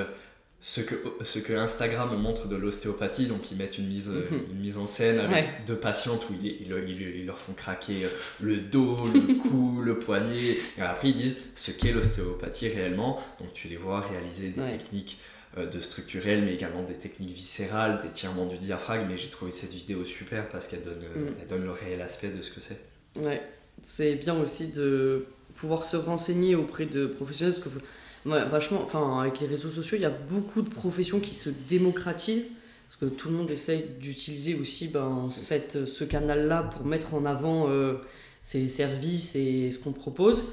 ce 0.68 0.82
que, 0.82 0.96
ce 1.22 1.38
que 1.38 1.54
Instagram 1.54 2.20
montre 2.20 2.48
de 2.48 2.56
l'ostéopathie, 2.56 3.28
donc 3.28 3.52
ils 3.52 3.58
mettent 3.58 3.78
une 3.78 3.88
mise, 3.88 4.10
mhm. 4.10 4.46
une 4.52 4.60
mise 4.60 4.80
en 4.80 4.88
scène 4.88 5.20
avec 5.20 5.64
deux 5.68 5.76
patientes 5.76 6.28
où 6.32 6.34
ils, 6.42 6.58
ils, 6.60 7.26
leur 7.28 7.38
font 7.38 7.54
craquer 7.54 8.06
euh, 8.06 8.08
le 8.42 8.58
dos, 8.58 8.98
le 9.14 9.36
cou, 9.48 9.84
le 9.84 10.00
poignet, 10.00 10.58
et 10.76 10.82
après 10.82 11.10
ils 11.10 11.14
disent 11.14 11.38
ce 11.54 11.70
qu'est 11.70 11.92
l'ostéopathie 11.92 12.70
réellement, 12.70 13.22
donc 13.40 13.54
tu 13.54 13.68
les 13.68 13.78
vois 13.78 14.00
réaliser 14.02 14.50
des 14.50 14.66
techniques 14.66 15.20
euh, 15.60 15.68
de 15.68 15.80
structurel, 15.80 16.44
mais 16.44 16.56
également 16.56 16.82
des 16.82 16.96
techniques 16.96 17.36
viscérales, 17.36 18.02
des 18.02 18.10
tirements 18.10 18.48
du 18.48 18.58
diaphragme, 18.58 19.06
mais 19.08 19.20
j'ai 19.20 19.30
trouvé 19.30 19.52
cette 19.52 19.72
vidéo 19.72 20.04
super 20.04 20.50
parce 20.50 20.68
qu'elle 20.68 20.82
donne, 20.82 21.04
euh, 21.16 21.30
mm. 21.30 21.36
elle 21.44 21.48
donne 21.48 21.64
le 21.64 21.72
réel 21.74 22.02
aspect 22.02 22.30
de 22.30 22.42
ce 22.42 22.50
que 22.50 22.60
c'est. 22.60 22.82
Ouais. 23.18 23.40
c'est 23.84 24.16
bien 24.16 24.34
aussi 24.34 24.70
de 24.70 25.28
pouvoir 25.54 25.86
se 25.86 25.96
renseigner 25.96 26.56
auprès 26.56 26.88
de 26.88 27.06
professionnels. 27.06 27.54
Parce 27.54 27.64
que 27.64 27.80
vachement, 28.26 28.82
enfin, 28.84 29.20
avec 29.22 29.40
les 29.40 29.48
réseaux 29.48 29.70
sociaux, 29.70 29.98
il 29.98 30.02
y 30.02 30.06
a 30.06 30.10
beaucoup 30.10 30.62
de 30.62 30.70
professions 30.70 31.20
qui 31.20 31.36
se 31.36 31.50
démocratisent. 31.68 32.50
Parce 32.88 33.12
que 33.12 33.18
tout 33.18 33.30
le 33.30 33.36
monde 33.36 33.52
essaye 33.52 33.84
d'utiliser 34.00 34.56
aussi 34.56 34.88
ben, 34.88 35.26
cette, 35.26 35.86
ce 35.86 36.04
canal-là 36.04 36.64
pour 36.64 36.86
mettre 36.86 37.14
en 37.14 37.26
avant 37.26 37.68
euh, 37.70 37.96
ses 38.44 38.70
services 38.70 39.36
et 39.36 39.72
ce 39.72 39.80
qu'on 39.80 39.92
propose. 39.92 40.44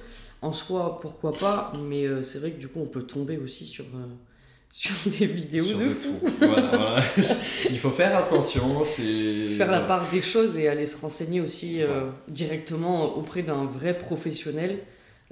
En 0.41 0.53
soi, 0.53 0.99
pourquoi 1.01 1.35
pas, 1.35 1.73
mais 1.89 2.05
euh, 2.05 2.23
c'est 2.23 2.39
vrai 2.39 2.51
que 2.51 2.59
du 2.59 2.69
coup, 2.69 2.81
on 2.81 2.87
peut 2.87 3.03
tomber 3.03 3.37
aussi 3.37 3.67
sur, 3.67 3.85
euh, 3.85 4.09
sur 4.71 4.95
des 5.19 5.27
vidéos 5.27 5.79
de, 5.79 5.89
fou. 5.91 6.19
Il 7.71 7.79
faut 7.79 7.91
faire 7.91 8.17
attention. 8.17 8.83
c'est 8.83 9.57
Faire 9.57 9.71
la 9.71 9.83
part 9.83 10.11
des 10.11 10.23
choses 10.23 10.57
et 10.57 10.69
aller 10.69 10.87
se 10.87 10.97
renseigner 10.97 11.41
aussi 11.41 11.81
directement 12.29 13.17
auprès 13.17 13.43
d'un 13.43 13.67
vrai 13.67 13.97
professionnel 13.97 14.79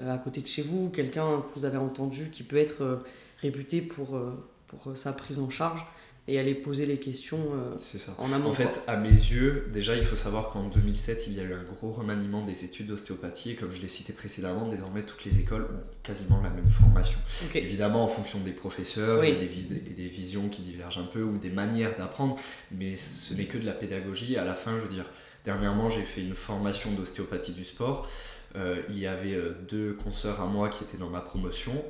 à 0.08 0.18
côté 0.18 0.40
de 0.40 0.46
chez 0.46 0.62
vous, 0.62 0.90
quelqu'un 0.90 1.42
que 1.42 1.58
vous 1.58 1.64
avez 1.64 1.78
entendu 1.78 2.30
qui 2.30 2.42
peut 2.42 2.56
être 2.56 3.02
réputé 3.40 3.80
pour, 3.82 4.20
pour 4.66 4.96
sa 4.96 5.12
prise 5.12 5.38
en 5.38 5.50
charge 5.50 5.84
et 6.30 6.38
aller 6.38 6.54
poser 6.54 6.86
les 6.86 6.98
questions 6.98 7.40
euh, 7.54 7.76
ça. 7.78 8.12
en 8.18 8.32
amont. 8.32 8.50
En 8.50 8.52
fait, 8.52 8.82
à 8.86 8.96
mes 8.96 9.08
yeux, 9.08 9.68
déjà, 9.72 9.96
il 9.96 10.04
faut 10.04 10.16
savoir 10.16 10.50
qu'en 10.50 10.68
2007, 10.68 11.24
il 11.26 11.34
y 11.34 11.40
a 11.40 11.42
eu 11.42 11.54
un 11.54 11.64
gros 11.64 11.90
remaniement 11.90 12.44
des 12.44 12.64
études 12.64 12.86
d'ostéopathie. 12.86 13.52
Et 13.52 13.54
comme 13.56 13.72
je 13.72 13.80
l'ai 13.80 13.88
cité 13.88 14.12
précédemment, 14.12 14.68
désormais, 14.68 15.02
toutes 15.02 15.24
les 15.24 15.40
écoles 15.40 15.62
ont 15.62 15.82
quasiment 16.04 16.40
la 16.40 16.50
même 16.50 16.68
formation. 16.68 17.18
Évidemment, 17.54 18.04
en 18.04 18.08
fonction 18.08 18.38
des 18.38 18.52
professeurs 18.52 19.24
et, 19.24 19.32
des 19.32 20.08
visions 20.08 20.48
qui 20.48 20.62
divergent 20.62 20.98
un 20.98 21.06
peu 21.12 21.22
ou 21.22 21.36
des 21.36 21.50
manières 21.50 21.96
d'apprendre, 21.96 22.36
mais 22.70 22.94
ce 22.96 23.34
n'est 23.34 23.46
que 23.46 23.58
de 23.58 23.66
la 23.66 23.72
pédagogie. 23.72 24.36
À 24.36 24.44
la 24.44 24.54
fin, 24.54 24.76
je 24.76 24.82
veux 24.82 24.88
dire, 24.88 25.06
dernièrement, 25.44 25.88
j'ai 25.88 26.02
fait 26.02 26.20
une 26.20 26.36
formation 26.36 26.92
d'ostéopathie 26.92 27.52
du 27.52 27.64
sport. 27.64 28.08
Euh, 28.56 28.82
il 28.88 28.98
y 28.98 29.06
avait 29.06 29.34
euh, 29.34 29.52
deux 29.68 29.92
consoeurs 29.94 30.40
à 30.40 30.46
moi 30.46 30.68
qui 30.68 30.84
étaient 30.84 30.96
dans 30.96 31.10
ma 31.10 31.20
promotion. 31.20 31.84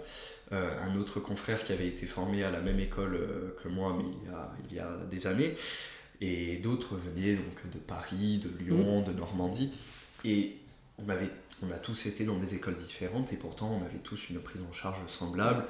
Euh, 0.52 0.70
un 0.82 0.96
autre 0.98 1.20
confrère 1.20 1.62
qui 1.62 1.72
avait 1.72 1.86
été 1.86 2.06
formé 2.06 2.44
à 2.44 2.50
la 2.50 2.60
même 2.60 2.80
école 2.80 3.18
que 3.62 3.68
moi, 3.68 3.96
mais 3.96 4.04
il 4.22 4.28
y 4.28 4.34
a, 4.34 4.52
il 4.68 4.76
y 4.76 4.78
a 4.78 4.90
des 5.10 5.26
années. 5.26 5.54
Et 6.20 6.58
d'autres 6.58 6.96
venaient 6.96 7.36
donc 7.36 7.70
de 7.72 7.78
Paris, 7.78 8.38
de 8.38 8.50
Lyon, 8.62 9.00
mmh. 9.00 9.04
de 9.04 9.12
Normandie. 9.12 9.72
Et 10.24 10.56
on, 10.98 11.08
avait, 11.08 11.30
on 11.62 11.70
a 11.70 11.78
tous 11.78 12.06
été 12.06 12.24
dans 12.24 12.36
des 12.36 12.54
écoles 12.54 12.74
différentes 12.74 13.32
et 13.32 13.36
pourtant 13.36 13.70
on 13.72 13.84
avait 13.84 13.98
tous 13.98 14.28
une 14.28 14.38
prise 14.38 14.62
en 14.68 14.72
charge 14.72 14.98
semblable. 15.06 15.64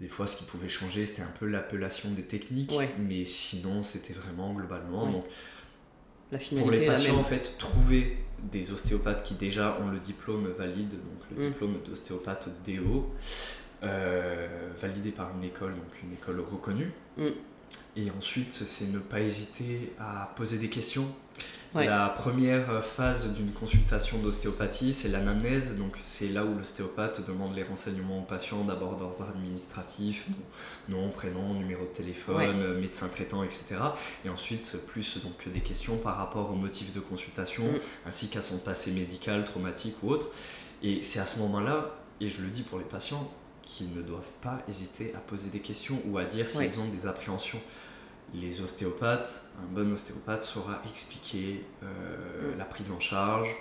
Des 0.00 0.08
fois, 0.08 0.26
ce 0.26 0.36
qui 0.36 0.44
pouvait 0.44 0.68
changer, 0.68 1.06
c'était 1.06 1.22
un 1.22 1.32
peu 1.38 1.46
l'appellation 1.46 2.10
des 2.10 2.24
techniques, 2.24 2.74
mais 2.98 3.24
sinon, 3.24 3.82
c'était 3.82 4.12
vraiment 4.12 4.52
globalement. 4.52 5.06
Donc, 5.06 5.24
la 6.30 6.38
pour 6.38 6.70
les 6.70 6.84
patients, 6.84 7.16
en 7.16 7.22
fait, 7.22 7.56
trouver 7.56 8.18
des 8.50 8.72
ostéopathes 8.72 9.22
qui 9.22 9.34
déjà 9.34 9.78
ont 9.80 9.90
le 9.90 9.98
diplôme 9.98 10.48
valide, 10.58 10.90
donc 10.90 11.30
le 11.30 11.36
mmh. 11.36 11.48
diplôme 11.48 11.74
d'ostéopathe 11.86 12.48
DO, 12.66 13.10
euh, 13.82 14.48
validé 14.80 15.10
par 15.10 15.30
une 15.36 15.44
école, 15.44 15.74
donc 15.74 16.02
une 16.02 16.12
école 16.12 16.40
reconnue. 16.40 16.92
Mm. 17.16 17.28
Et 17.96 18.10
ensuite, 18.10 18.52
c'est 18.52 18.92
ne 18.92 18.98
pas 18.98 19.20
hésiter 19.20 19.94
à 19.98 20.32
poser 20.36 20.58
des 20.58 20.68
questions. 20.68 21.06
La 21.74 22.08
première 22.08 22.82
phase 22.82 23.34
d'une 23.34 23.52
consultation 23.52 24.18
d'ostéopathie, 24.18 24.94
c'est 24.94 25.08
l'anamnèse. 25.08 25.76
Donc, 25.76 25.96
c'est 26.00 26.28
là 26.28 26.44
où 26.44 26.56
l'ostéopathe 26.56 27.26
demande 27.26 27.54
les 27.54 27.62
renseignements 27.62 28.20
au 28.20 28.22
patient, 28.22 28.64
d'abord 28.64 28.96
d'ordre 28.96 29.26
administratif, 29.28 30.26
nom, 30.88 31.10
prénom, 31.10 31.52
numéro 31.52 31.84
de 31.84 31.90
téléphone, 31.90 32.78
médecin 32.78 33.08
traitant, 33.08 33.42
etc. 33.42 33.76
Et 34.24 34.30
ensuite, 34.30 34.78
plus 34.86 35.18
donc 35.22 35.52
des 35.52 35.60
questions 35.60 35.98
par 35.98 36.16
rapport 36.16 36.50
au 36.50 36.54
motif 36.54 36.94
de 36.94 37.00
consultation, 37.00 37.64
mm. 37.64 37.80
ainsi 38.06 38.28
qu'à 38.28 38.40
son 38.40 38.56
passé 38.56 38.92
médical, 38.92 39.44
traumatique 39.44 39.96
ou 40.02 40.10
autre. 40.10 40.28
Et 40.82 41.02
c'est 41.02 41.20
à 41.20 41.26
ce 41.26 41.38
moment-là, 41.40 41.90
et 42.20 42.30
je 42.30 42.40
le 42.40 42.48
dis 42.48 42.62
pour 42.62 42.78
les 42.78 42.84
patients, 42.84 43.30
qu'ils 43.66 43.92
ne 43.94 44.00
doivent 44.00 44.32
pas 44.40 44.62
hésiter 44.68 45.12
à 45.14 45.18
poser 45.18 45.50
des 45.50 45.58
questions 45.58 46.00
ou 46.06 46.16
à 46.16 46.24
dire 46.24 46.48
s'ils 46.48 46.80
ont 46.80 46.88
des 46.88 47.06
appréhensions. 47.06 47.60
Les 48.32 48.60
ostéopathes, 48.62 49.44
un 49.62 49.74
bon 49.74 49.92
ostéopathe 49.92 50.44
saura 50.44 50.80
expliquer 50.88 51.64
euh, 51.82 52.54
mm. 52.54 52.58
la 52.58 52.64
prise 52.64 52.90
en 52.92 53.00
charge, 53.00 53.54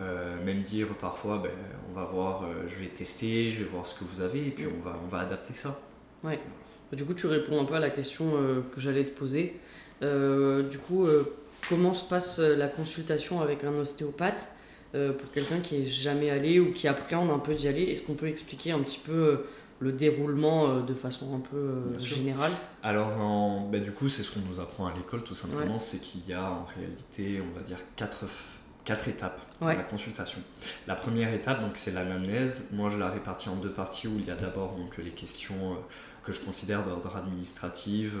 euh, 0.00 0.42
même 0.44 0.62
dire 0.62 0.88
parfois 1.00 1.38
ben, 1.38 1.50
on 1.90 1.94
va 1.94 2.04
voir, 2.04 2.42
euh, 2.42 2.66
je 2.68 2.76
vais 2.76 2.88
tester, 2.88 3.50
je 3.50 3.58
vais 3.58 3.68
voir 3.68 3.86
ce 3.86 3.98
que 3.98 4.04
vous 4.04 4.22
avez 4.22 4.46
et 4.46 4.50
puis 4.50 4.66
on, 4.66 4.82
va, 4.82 4.98
on 5.04 5.08
va 5.08 5.20
adapter 5.20 5.52
ça. 5.52 5.78
Ouais. 6.24 6.40
Du 6.92 7.04
coup, 7.04 7.14
tu 7.14 7.26
réponds 7.26 7.60
un 7.60 7.64
peu 7.64 7.74
à 7.74 7.80
la 7.80 7.90
question 7.90 8.32
que 8.74 8.80
j'allais 8.80 9.04
te 9.04 9.12
poser. 9.12 9.60
du 10.02 10.78
coup, 10.78 11.06
comment 11.68 11.94
se 11.94 12.04
passe 12.04 12.40
la 12.40 12.66
consultation 12.66 13.40
avec 13.40 13.62
un 13.62 13.72
ostéopathe? 13.74 14.48
Euh, 14.94 15.12
pour 15.12 15.30
quelqu'un 15.30 15.60
qui 15.60 15.76
est 15.76 15.86
jamais 15.86 16.30
allé 16.30 16.58
ou 16.58 16.72
qui 16.72 16.88
appréhende 16.88 17.30
un 17.30 17.38
peu 17.38 17.54
d'y 17.54 17.68
aller 17.68 17.82
Est-ce 17.84 18.02
qu'on 18.02 18.14
peut 18.14 18.26
expliquer 18.26 18.72
un 18.72 18.80
petit 18.80 18.98
peu 18.98 19.12
euh, 19.12 19.36
le 19.78 19.92
déroulement 19.92 20.68
euh, 20.68 20.82
de 20.82 20.94
façon 20.94 21.34
un 21.34 21.40
peu 21.40 21.96
générale? 21.98 22.50
Alors, 22.82 23.08
en, 23.20 23.68
bah, 23.70 23.78
du 23.78 23.92
coup, 23.92 24.08
c'est 24.08 24.22
ce 24.22 24.32
qu'on 24.32 24.40
nous 24.48 24.58
apprend 24.58 24.86
à 24.86 24.94
l'école, 24.94 25.22
tout 25.22 25.34
simplement, 25.34 25.78
c'est 25.78 26.00
qu'il 26.00 26.26
y 26.28 26.32
a 26.32 26.50
en 26.50 26.66
réalité, 26.76 27.40
on 27.40 27.56
va 27.56 27.62
dire, 27.64 27.78
quatre, 27.94 28.24
quatre 28.84 29.06
étapes 29.06 29.40
dans 29.60 29.68
la 29.68 29.76
consultation. 29.76 30.40
La 30.88 30.96
première 30.96 31.32
étape, 31.32 31.60
donc, 31.60 31.76
c'est 31.76 31.92
l'anamnèse. 31.92 32.68
Moi, 32.72 32.90
je 32.90 32.98
la 32.98 33.10
répartis 33.10 33.48
en 33.48 33.56
deux 33.56 33.72
parties 33.72 34.08
où 34.08 34.18
il 34.18 34.26
y 34.26 34.30
a 34.30 34.36
d'abord 34.36 34.72
donc 34.72 34.98
les 34.98 35.10
questions 35.10 35.76
que 36.22 36.32
je 36.32 36.40
considère 36.40 36.84
d'ordre 36.84 37.16
administratif. 37.16 38.12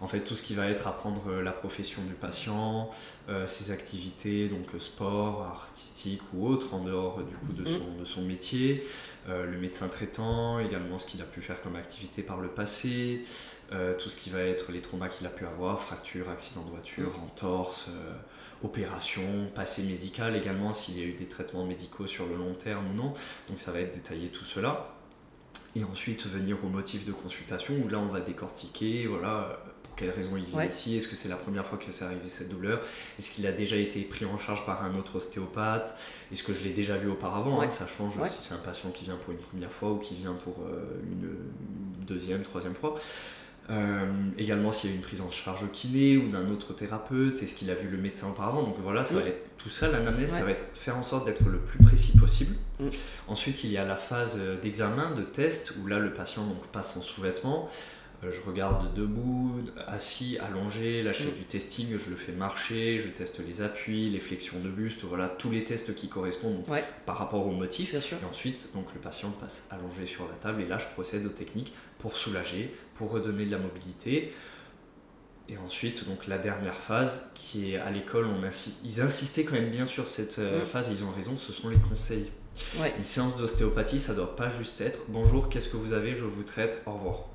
En 0.00 0.06
fait, 0.06 0.20
tout 0.20 0.34
ce 0.34 0.42
qui 0.42 0.54
va 0.54 0.68
être 0.68 0.86
apprendre 0.86 1.22
euh, 1.28 1.42
la 1.42 1.52
profession 1.52 2.02
du 2.02 2.14
patient, 2.14 2.90
euh, 3.28 3.46
ses 3.46 3.70
activités, 3.70 4.48
donc 4.48 4.74
euh, 4.74 4.78
sport, 4.78 5.42
artistique 5.42 6.20
ou 6.34 6.46
autre, 6.46 6.74
en 6.74 6.82
dehors 6.82 7.22
du 7.22 7.34
coup 7.36 7.52
de 7.52 7.62
mm. 7.62 7.78
son, 7.78 8.00
de 8.00 8.04
son 8.04 8.22
métier, 8.22 8.84
le 9.28 9.56
médecin 9.56 9.86
traitant, 9.86 10.58
également 10.58 10.98
ce 10.98 11.06
qu'il 11.06 11.22
a 11.22 11.24
pu 11.24 11.40
faire 11.40 11.62
comme 11.62 11.76
activité 11.76 12.22
par 12.22 12.40
le 12.40 12.48
passé, 12.48 13.22
tout 13.70 14.08
ce 14.08 14.16
qui 14.16 14.30
va 14.30 14.40
être 14.40 14.72
les 14.72 14.80
traumas 14.80 15.08
qu'il 15.08 15.24
a 15.28 15.30
pu 15.30 15.46
avoir, 15.46 15.80
fracture, 15.80 16.28
accident 16.28 16.64
de 16.64 16.70
voiture, 16.70 17.16
mm. 17.18 17.24
entorse, 17.24 17.86
opération, 18.64 19.48
passé 19.54 19.84
médical 19.84 20.34
également, 20.34 20.72
s'il 20.72 20.98
y 20.98 21.02
a 21.02 21.04
eu 21.04 21.12
des 21.12 21.28
traitements 21.28 21.64
médicaux 21.64 22.08
sur 22.08 22.26
le 22.26 22.34
long 22.34 22.54
terme 22.54 22.90
ou 22.90 22.94
non. 22.94 23.14
Donc 23.48 23.60
ça 23.60 23.70
va 23.70 23.78
être 23.78 23.94
détaillé 23.94 24.28
tout 24.28 24.44
cela 24.44 24.92
et 25.74 25.84
ensuite 25.84 26.26
venir 26.26 26.56
au 26.64 26.68
motif 26.68 27.06
de 27.06 27.12
consultation 27.12 27.74
où 27.84 27.88
là 27.88 27.98
on 27.98 28.06
va 28.06 28.20
décortiquer 28.20 29.06
voilà 29.06 29.58
pour 29.82 29.94
quelles 29.96 30.10
raisons 30.10 30.36
il 30.36 30.44
vient 30.44 30.64
ici 30.64 30.96
est-ce 30.96 31.08
que 31.08 31.16
c'est 31.16 31.28
la 31.28 31.36
première 31.36 31.66
fois 31.66 31.78
que 31.78 31.90
c'est 31.90 32.04
arrivé 32.04 32.26
cette 32.26 32.50
douleur 32.50 32.80
est-ce 33.18 33.30
qu'il 33.30 33.46
a 33.46 33.52
déjà 33.52 33.76
été 33.76 34.02
pris 34.02 34.24
en 34.26 34.36
charge 34.36 34.66
par 34.66 34.84
un 34.84 34.94
autre 34.96 35.16
ostéopathe 35.16 35.96
est-ce 36.30 36.42
que 36.42 36.52
je 36.52 36.62
l'ai 36.62 36.72
déjà 36.72 36.96
vu 36.96 37.10
auparavant 37.10 37.60
hein, 37.60 37.70
ça 37.70 37.86
change 37.86 38.12
si 38.26 38.42
c'est 38.42 38.54
un 38.54 38.58
patient 38.58 38.90
qui 38.90 39.04
vient 39.04 39.16
pour 39.16 39.32
une 39.32 39.40
première 39.40 39.72
fois 39.72 39.92
ou 39.92 39.98
qui 39.98 40.14
vient 40.14 40.34
pour 40.34 40.56
euh, 40.66 41.00
une 41.04 41.36
deuxième 42.06 42.42
troisième 42.42 42.74
fois 42.74 42.98
euh, 43.72 44.04
également 44.36 44.70
s'il 44.70 44.90
y 44.90 44.92
a 44.92 44.96
une 44.96 45.02
prise 45.02 45.22
en 45.22 45.30
charge 45.30 45.64
kiné 45.72 46.18
ou 46.18 46.28
d'un 46.28 46.50
autre 46.50 46.74
thérapeute, 46.74 47.42
est-ce 47.42 47.54
qu'il 47.54 47.70
a 47.70 47.74
vu 47.74 47.88
le 47.88 47.96
médecin 47.96 48.28
auparavant 48.28 48.62
Donc 48.62 48.76
voilà, 48.82 49.02
ça 49.02 49.14
va 49.14 49.22
être 49.22 49.56
tout 49.56 49.70
ça, 49.70 49.88
l'anamnèse, 49.88 50.30
ça 50.30 50.44
va 50.44 50.50
être 50.50 50.76
faire 50.76 50.96
en 50.96 51.02
sorte 51.02 51.24
d'être 51.24 51.48
le 51.48 51.58
plus 51.58 51.78
précis 51.78 52.18
possible. 52.18 52.56
Mm. 52.80 52.88
Ensuite, 53.28 53.64
il 53.64 53.70
y 53.70 53.78
a 53.78 53.84
la 53.84 53.96
phase 53.96 54.36
euh, 54.38 54.60
d'examen, 54.60 55.12
de 55.14 55.22
test, 55.22 55.74
où 55.80 55.86
là 55.86 55.98
le 55.98 56.12
patient 56.12 56.44
donc, 56.44 56.66
passe 56.72 56.96
en 56.96 57.02
sous-vêtements. 57.02 57.70
Euh, 58.24 58.30
je 58.30 58.40
regarde 58.42 58.94
debout, 58.94 59.62
assis, 59.86 60.38
allongé, 60.38 61.02
là 61.02 61.12
je 61.12 61.24
fais 61.24 61.30
mm. 61.30 61.38
du 61.38 61.44
testing, 61.44 61.96
je 61.96 62.10
le 62.10 62.16
fais 62.16 62.32
marcher, 62.32 62.98
je 62.98 63.08
teste 63.08 63.40
les 63.44 63.62
appuis, 63.62 64.08
les 64.10 64.20
flexions 64.20 64.60
de 64.60 64.68
buste, 64.68 65.02
voilà 65.02 65.28
tous 65.28 65.50
les 65.50 65.64
tests 65.64 65.94
qui 65.94 66.08
correspondent 66.08 66.62
par 67.04 67.18
rapport 67.18 67.46
au 67.46 67.50
motif. 67.50 67.94
Et 67.94 68.24
ensuite, 68.28 68.70
donc, 68.74 68.86
le 68.94 69.00
patient 69.00 69.30
passe 69.30 69.68
allongé 69.70 70.06
sur 70.06 70.28
la 70.28 70.34
table 70.34 70.62
et 70.62 70.66
là 70.66 70.78
je 70.78 70.86
procède 70.88 71.26
aux 71.26 71.30
techniques 71.30 71.72
pour 71.98 72.16
soulager, 72.16 72.72
pour 72.94 73.10
redonner 73.10 73.44
de 73.44 73.50
la 73.50 73.58
mobilité. 73.58 74.32
Et 75.48 75.58
ensuite, 75.58 76.08
donc 76.08 76.28
la 76.28 76.38
dernière 76.38 76.76
phase, 76.76 77.32
qui 77.34 77.72
est 77.72 77.76
à 77.76 77.90
l'école, 77.90 78.26
on 78.26 78.40
ils 78.84 79.00
insistaient 79.00 79.44
quand 79.44 79.54
même 79.54 79.70
bien 79.70 79.86
sur 79.86 80.06
cette 80.06 80.38
euh, 80.38 80.62
mm. 80.62 80.66
phase, 80.66 80.90
et 80.90 80.92
ils 80.92 81.04
ont 81.04 81.10
raison, 81.10 81.36
ce 81.36 81.52
sont 81.52 81.68
les 81.68 81.76
conseils. 81.76 82.30
Une 82.98 83.04
séance 83.04 83.36
d'ostéopathie, 83.36 83.98
ça 83.98 84.14
doit 84.14 84.36
pas 84.36 84.50
juste 84.50 84.80
être 84.80 85.00
bonjour, 85.08 85.48
qu'est-ce 85.48 85.68
que 85.68 85.76
vous 85.76 85.94
avez, 85.94 86.14
je 86.14 86.24
vous 86.24 86.42
traite, 86.44 86.82
au 86.86 86.92
revoir. 86.92 87.31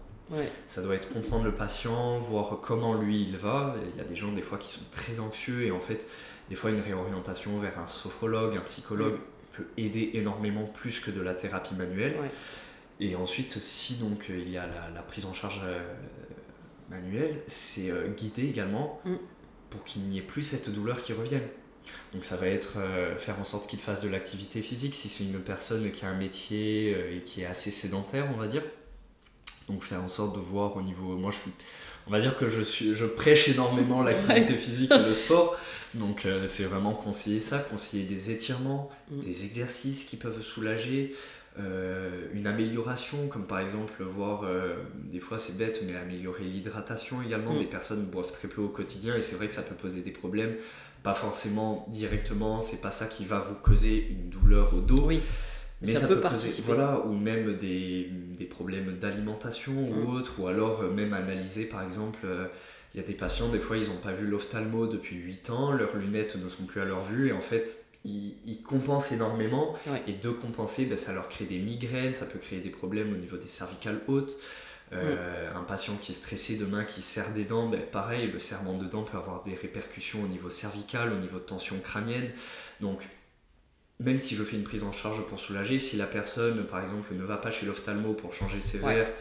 Ça 0.67 0.81
doit 0.81 0.95
être 0.95 1.09
comprendre 1.09 1.45
le 1.45 1.53
patient, 1.53 2.17
voir 2.19 2.59
comment 2.61 2.95
lui 2.95 3.21
il 3.21 3.37
va. 3.37 3.75
Il 3.93 3.97
y 3.97 4.01
a 4.01 4.03
des 4.03 4.15
gens 4.15 4.31
des 4.31 4.41
fois 4.41 4.57
qui 4.57 4.67
sont 4.67 4.85
très 4.91 5.19
anxieux 5.19 5.63
et 5.63 5.71
en 5.71 5.79
fait, 5.79 6.07
des 6.49 6.55
fois 6.55 6.69
une 6.69 6.81
réorientation 6.81 7.57
vers 7.59 7.79
un 7.79 7.87
sophrologue, 7.87 8.57
un 8.57 8.61
psychologue 8.61 9.17
peut 9.53 9.67
aider 9.77 10.11
énormément 10.13 10.65
plus 10.65 10.99
que 10.99 11.11
de 11.11 11.21
la 11.21 11.33
thérapie 11.33 11.75
manuelle. 11.75 12.15
Et 12.99 13.15
ensuite, 13.15 13.57
si 13.59 13.95
donc 13.95 14.27
il 14.29 14.49
y 14.49 14.57
a 14.57 14.67
la, 14.93 15.01
prise 15.01 15.25
en 15.25 15.33
charge 15.33 15.61
euh, 15.63 15.79
manuelle, 16.89 17.41
c'est 17.47 17.91
euh, 17.91 18.07
guider 18.09 18.47
également 18.47 18.99
mm. 19.05 19.15
pour 19.69 19.83
qu'il 19.83 20.03
n'y 20.03 20.17
ait 20.17 20.23
plus 20.23 20.43
cette 20.43 20.69
douleur 20.69 21.01
qui 21.01 21.13
revienne. 21.13 21.47
Donc 22.13 22.25
ça 22.25 22.35
va 22.35 22.47
être 22.47 22.79
euh, 22.79 23.17
faire 23.17 23.39
en 23.39 23.43
sorte 23.43 23.69
qu'il 23.69 23.79
fasse 23.79 24.01
de 24.01 24.09
l'activité 24.09 24.61
physique 24.61 24.95
si 24.95 25.07
c'est 25.07 25.23
une 25.23 25.39
personne 25.39 25.89
qui 25.91 26.05
a 26.05 26.09
un 26.09 26.17
métier 26.17 27.15
et 27.15 27.21
qui 27.21 27.43
est 27.43 27.45
assez 27.45 27.71
sédentaire, 27.71 28.29
on 28.33 28.37
va 28.37 28.47
dire 28.47 28.63
donc 29.67 29.83
faire 29.83 30.01
en 30.01 30.09
sorte 30.09 30.35
de 30.35 30.41
voir 30.41 30.75
au 30.75 30.81
niveau. 30.81 31.15
Moi, 31.17 31.31
je 31.31 31.37
suis 31.37 31.51
on 32.07 32.11
va 32.11 32.21
dire 32.21 32.37
que 32.37 32.47
je, 32.49 32.61
suis, 32.61 32.95
je 32.95 33.05
prêche 33.05 33.49
énormément 33.49 34.01
l'activité 34.01 34.53
physique 34.55 34.91
et 34.91 34.97
le 35.03 35.13
sport. 35.25 35.57
Donc 35.93 36.25
euh, 36.25 36.45
c'est 36.47 36.63
vraiment 36.63 36.93
conseiller 36.93 37.41
ça, 37.41 37.59
conseiller 37.59 38.03
des 38.03 38.31
étirements, 38.31 38.89
Mm. 39.09 39.19
des 39.21 39.45
exercices 39.45 40.03
qui 40.05 40.17
peuvent 40.17 40.41
soulager, 40.41 41.15
euh, 41.59 42.27
une 42.33 42.45
amélioration, 42.45 43.27
comme 43.27 43.47
par 43.47 43.59
exemple 43.59 44.03
voir, 44.03 44.43
euh, 44.43 44.75
des 44.95 45.19
fois 45.19 45.39
c'est 45.39 45.57
bête, 45.57 45.81
mais 45.87 45.95
améliorer 45.95 46.43
l'hydratation 46.43 47.21
également. 47.21 47.53
Mm. 47.53 47.59
Des 47.59 47.65
personnes 47.65 48.05
boivent 48.05 48.31
très 48.31 48.47
peu 48.47 48.61
au 48.61 48.67
quotidien 48.69 49.15
et 49.15 49.21
c'est 49.21 49.35
vrai 49.37 49.47
que 49.47 49.53
ça 49.53 49.61
peut 49.61 49.75
poser 49.75 50.01
des 50.01 50.11
problèmes. 50.11 50.55
Pas 51.03 51.13
forcément 51.13 51.85
directement, 51.89 52.61
c'est 52.61 52.81
pas 52.81 52.91
ça 52.91 53.05
qui 53.05 53.23
va 53.23 53.39
vous 53.39 53.55
causer 53.55 54.07
une 54.09 54.29
douleur 54.29 54.73
au 54.73 54.81
dos. 54.81 55.05
Oui. 55.05 55.21
Mais 55.81 55.93
Ça 55.93 56.01
ça, 56.01 56.07
peut 56.07 56.15
peut, 56.15 56.21
poser- 56.21 56.29
participer. 56.33 56.65
voilà, 56.67 56.99
ou 57.05 57.13
même 57.13 57.55
des, 57.57 58.09
des 58.37 58.45
problèmes 58.45 58.97
d'alimentation 58.97 59.73
Mm. 59.73 60.05
ou 60.05 60.11
autre, 60.11 60.39
ou 60.39 60.47
alors 60.47 60.81
euh, 60.81 60.91
même 60.91 61.13
analyser 61.13 61.65
par 61.65 61.83
exemple, 61.83 62.19
euh, 62.25 62.47
il 62.95 63.01
y 63.01 63.03
a 63.03 63.05
des 63.05 63.13
patients, 63.13 63.49
des 63.49 63.59
fois 63.59 63.77
ils 63.77 63.87
n'ont 63.87 63.97
pas 64.01 64.13
vu 64.13 64.25
l'ophtalmo 64.25 64.87
depuis 64.87 65.17
8 65.17 65.49
ans, 65.51 65.71
leurs 65.71 65.95
lunettes 65.95 66.35
ne 66.35 66.49
sont 66.49 66.63
plus 66.65 66.81
à 66.81 66.85
leur 66.85 67.03
vue, 67.03 67.27
et 67.29 67.31
en 67.31 67.41
fait 67.41 67.85
ils, 68.05 68.35
ils 68.45 68.63
compensent 68.63 69.11
énormément, 69.11 69.75
Ouais. 69.85 70.01
et 70.07 70.13
de 70.13 70.29
compenser, 70.29 70.85
ben, 70.85 70.97
ça 70.97 71.13
leur 71.13 71.29
crée 71.29 71.45
des 71.45 71.59
migraines, 71.59 72.15
ça 72.15 72.25
peut 72.25 72.39
créer 72.39 72.59
des 72.59 72.69
problèmes 72.71 73.13
au 73.13 73.17
niveau 73.17 73.37
des 73.37 73.47
cervicales 73.47 73.99
hautes. 74.07 74.35
Euh, 74.93 75.45
Un 75.53 75.63
patient 75.63 75.93
qui 76.01 76.13
est 76.13 76.15
stressé 76.15 76.55
demain, 76.55 76.85
qui 76.85 77.01
serre 77.01 77.33
des 77.33 77.43
dents, 77.43 77.67
ben, 77.67 77.81
pareil, 77.81 78.31
le 78.31 78.39
serrement 78.39 78.77
de 78.77 78.85
dents 78.85 79.03
peut 79.03 79.17
avoir 79.17 79.43
des 79.43 79.53
répercussions 79.53 80.23
au 80.23 80.27
niveau 80.27 80.49
cervical, 80.49 81.11
au 81.11 81.17
niveau 81.17 81.39
de 81.39 81.43
tension 81.43 81.77
crânienne. 81.83 82.29
Donc, 82.79 83.01
même 83.99 84.19
si 84.19 84.35
je 84.35 84.43
fais 84.43 84.55
une 84.57 84.63
prise 84.63 84.83
en 84.83 84.91
charge 84.91 85.25
pour 85.27 85.39
soulager, 85.39 85.79
si 85.79 85.97
la 85.97 86.05
personne, 86.05 86.65
par 86.65 86.81
exemple, 86.81 87.13
ne 87.15 87.23
va 87.23 87.37
pas 87.37 87.51
chez 87.51 87.65
l'ophtalmo 87.65 88.13
pour 88.13 88.33
changer 88.33 88.59
ses 88.59 88.79
Ouais. 88.79 88.95
verres, 88.95 89.11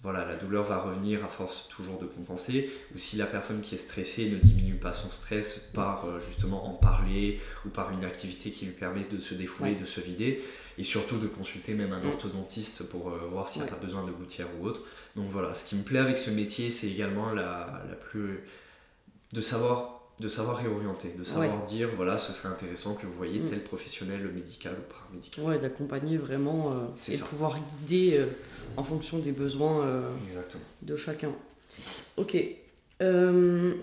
voilà, 0.00 0.24
la 0.24 0.36
douleur 0.36 0.62
va 0.62 0.78
revenir 0.78 1.24
à 1.24 1.26
force 1.26 1.68
toujours 1.68 1.98
de 1.98 2.06
compenser. 2.06 2.70
Ou 2.94 2.98
si 2.98 3.16
la 3.16 3.26
personne 3.26 3.60
qui 3.62 3.74
est 3.74 3.78
stressée 3.78 4.30
ne 4.30 4.36
diminue 4.36 4.76
pas 4.76 4.92
son 4.92 5.10
stress 5.10 5.70
par 5.74 6.04
euh, 6.04 6.20
justement 6.20 6.68
en 6.68 6.74
parler 6.74 7.40
ou 7.66 7.68
par 7.68 7.90
une 7.90 8.04
activité 8.04 8.52
qui 8.52 8.66
lui 8.66 8.72
permet 8.74 9.02
de 9.04 9.18
se 9.18 9.34
défouler, 9.34 9.72
Ouais. 9.72 9.76
de 9.76 9.84
se 9.84 10.00
vider. 10.00 10.40
Et 10.78 10.84
surtout 10.84 11.18
de 11.18 11.26
consulter 11.26 11.74
même 11.74 11.92
un 11.92 12.00
Mm. 12.00 12.06
orthodontiste 12.10 12.88
pour 12.88 13.10
euh, 13.10 13.26
voir 13.30 13.48
s'il 13.48 13.62
n'y 13.62 13.68
a 13.68 13.72
Ouais. 13.72 13.76
pas 13.76 13.84
besoin 13.84 14.04
de 14.06 14.12
gouttière 14.12 14.46
ou 14.60 14.66
autre. 14.66 14.82
Donc 15.16 15.28
voilà, 15.30 15.52
ce 15.52 15.64
qui 15.64 15.74
me 15.74 15.82
plaît 15.82 15.98
avec 15.98 16.16
ce 16.16 16.30
métier, 16.30 16.70
c'est 16.70 16.86
également 16.88 17.32
la, 17.32 17.82
la 17.88 17.94
plus. 17.96 18.40
de 19.32 19.40
savoir. 19.40 19.97
De 20.20 20.26
savoir 20.28 20.56
réorienter, 20.56 21.14
de 21.16 21.22
savoir 21.22 21.62
dire 21.62 21.88
voilà, 21.94 22.18
ce 22.18 22.32
serait 22.32 22.48
intéressant 22.48 22.94
que 22.94 23.06
vous 23.06 23.12
voyez 23.12 23.38
Mm. 23.38 23.44
tel 23.50 23.60
professionnel 23.62 24.28
médical 24.34 24.74
ou 24.76 24.92
paramédical. 24.92 25.44
Ouais, 25.44 25.58
d'accompagner 25.60 26.16
vraiment 26.16 26.72
euh, 26.72 26.86
et 27.08 27.14
ça. 27.14 27.24
pouvoir 27.26 27.58
guider 27.86 28.16
euh, 28.16 28.26
en 28.76 28.82
fonction 28.82 29.20
des 29.20 29.30
besoins 29.30 29.84
euh, 29.86 30.10
de 30.82 30.96
chacun. 30.96 31.30
Ok. 32.16 32.36
Euh, 33.00 33.74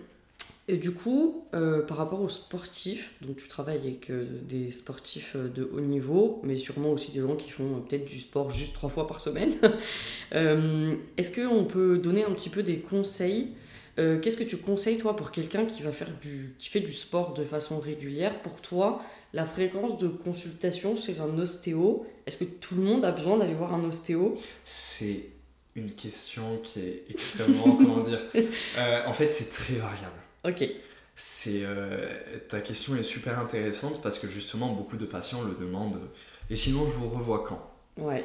et 0.67 0.77
du 0.77 0.91
coup, 0.93 1.45
par 1.87 1.95
rapport 1.95 2.21
aux 2.21 2.27
sportifs, 2.29 3.13
donc 3.21 3.37
tu 3.37 3.47
travailles 3.47 3.77
avec 3.77 4.11
des 4.47 4.71
sportifs 4.71 5.35
de 5.37 5.69
haut 5.71 5.79
niveau, 5.79 6.41
mais 6.43 6.57
sûrement 6.57 6.89
aussi 6.89 7.11
des 7.11 7.21
gens 7.21 7.35
qui 7.35 7.51
font 7.51 7.81
peut-être 7.87 8.05
du 8.05 8.19
sport 8.19 8.49
juste 8.49 8.73
trois 8.73 8.89
fois 8.89 9.05
par 9.07 9.21
semaine. 9.21 9.53
Est-ce 10.31 11.35
qu'on 11.39 11.65
peut 11.65 11.99
donner 11.99 12.23
un 12.25 12.31
petit 12.31 12.49
peu 12.49 12.63
des 12.63 12.79
conseils 12.79 13.49
Euh, 13.97 14.19
Qu'est-ce 14.19 14.37
que 14.37 14.43
tu 14.43 14.57
conseilles 14.57 14.97
toi 14.97 15.15
pour 15.15 15.31
quelqu'un 15.31 15.65
qui 15.65 15.81
va 15.81 15.91
faire 15.91 16.11
du, 16.19 16.55
qui 16.57 16.69
fait 16.69 16.81
du 16.81 16.91
sport 16.91 17.33
de 17.33 17.45
façon 17.45 17.79
régulière? 17.79 18.41
Pour 18.41 18.61
toi, 18.61 19.01
la 19.33 19.45
fréquence 19.45 19.97
de 19.97 20.07
consultation 20.07 20.95
chez 20.95 21.21
un 21.21 21.37
ostéo, 21.37 22.05
est-ce 22.25 22.37
que 22.37 22.43
tout 22.43 22.75
le 22.75 22.81
monde 22.81 23.05
a 23.05 23.11
besoin 23.11 23.37
d'aller 23.37 23.53
voir 23.53 23.73
un 23.73 23.83
ostéo? 23.85 24.37
C'est 24.65 25.29
une 25.75 25.91
question 25.91 26.59
qui 26.63 26.79
est 26.79 27.03
extrêmement, 27.09 27.63
comment 27.77 27.99
dire, 27.99 28.19
euh, 28.77 29.05
en 29.05 29.13
fait 29.13 29.31
c'est 29.31 29.49
très 29.49 29.75
variable. 29.75 30.19
Ok. 30.45 30.63
C'est 31.17 31.61
euh, 31.63 32.07
ta 32.49 32.59
question 32.59 32.95
est 32.97 33.03
super 33.03 33.39
intéressante 33.39 34.01
parce 34.01 34.19
que 34.19 34.27
justement 34.27 34.73
beaucoup 34.73 34.97
de 34.97 35.05
patients 35.05 35.41
le 35.41 35.55
demandent. 35.55 36.01
Et 36.49 36.55
sinon 36.55 36.85
je 36.85 36.97
vous 36.97 37.09
revois 37.09 37.43
quand? 37.47 37.69
Ouais. 37.97 38.23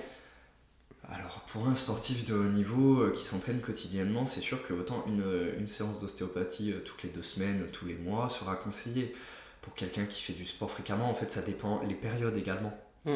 Alors 1.09 1.41
pour 1.53 1.67
un 1.67 1.75
sportif 1.75 2.27
de 2.27 2.35
haut 2.35 2.49
niveau 2.49 3.01
euh, 3.03 3.11
qui 3.11 3.25
s'entraîne 3.25 3.61
quotidiennement, 3.61 4.25
c'est 4.25 4.41
sûr 4.41 4.63
que 4.63 4.73
autant 4.75 5.05
une, 5.09 5.25
une 5.59 5.67
séance 5.67 6.01
d'ostéopathie 6.01 6.73
euh, 6.73 6.81
toutes 6.85 7.03
les 7.03 7.09
deux 7.09 7.23
semaines, 7.23 7.65
tous 7.73 7.87
les 7.87 7.95
mois 7.95 8.29
sera 8.29 8.55
conseillée. 8.57 9.15
Pour 9.63 9.75
quelqu'un 9.75 10.07
qui 10.07 10.23
fait 10.23 10.33
du 10.33 10.47
sport 10.47 10.71
fréquemment, 10.71 11.11
en 11.11 11.15
fait 11.15 11.31
ça 11.33 11.43
dépend 11.43 11.83
les 11.83 11.95
périodes 11.95 12.37
également. 12.37 12.73
Mm. 13.07 13.15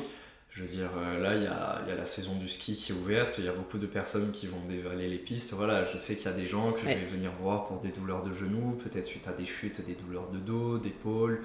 Je 0.51 0.63
veux 0.63 0.69
dire, 0.69 0.91
euh, 0.97 1.21
là 1.21 1.37
il 1.37 1.43
y 1.43 1.47
a, 1.47 1.83
il 1.85 1.89
y 1.89 1.93
a 1.93 1.97
la 1.97 2.05
saison 2.07 2.35
du 2.37 2.49
ski 2.49 2.77
qui 2.77 2.93
est 2.93 2.95
ouverte, 2.95 3.37
il 3.39 3.45
y 3.45 3.49
a 3.49 3.53
beaucoup 3.53 3.79
de 3.79 3.87
personnes 3.87 4.31
qui 4.33 4.47
vont 4.47 4.61
dévaler 4.69 5.09
les 5.09 5.19
pistes. 5.19 5.53
Voilà, 5.53 5.85
je 5.85 5.97
sais 5.99 6.17
qu'il 6.17 6.27
y 6.27 6.29
a 6.29 6.37
des 6.37 6.47
gens 6.47 6.73
que 6.73 6.85
Ouais. 6.85 6.95
je 6.95 6.99
vais 7.01 7.07
venir 7.07 7.33
voir 7.41 7.67
pour 7.67 7.81
des 7.81 7.89
douleurs 7.91 8.23
de 8.23 8.33
genoux, 8.33 8.79
peut-être 8.83 9.07
suite 9.07 9.27
à 9.29 9.33
des 9.33 9.47
chutes, 9.47 9.85
des 9.85 9.95
douleurs 9.95 10.29
de 10.31 10.39
dos, 10.39 10.79
d'épaule. 10.79 11.43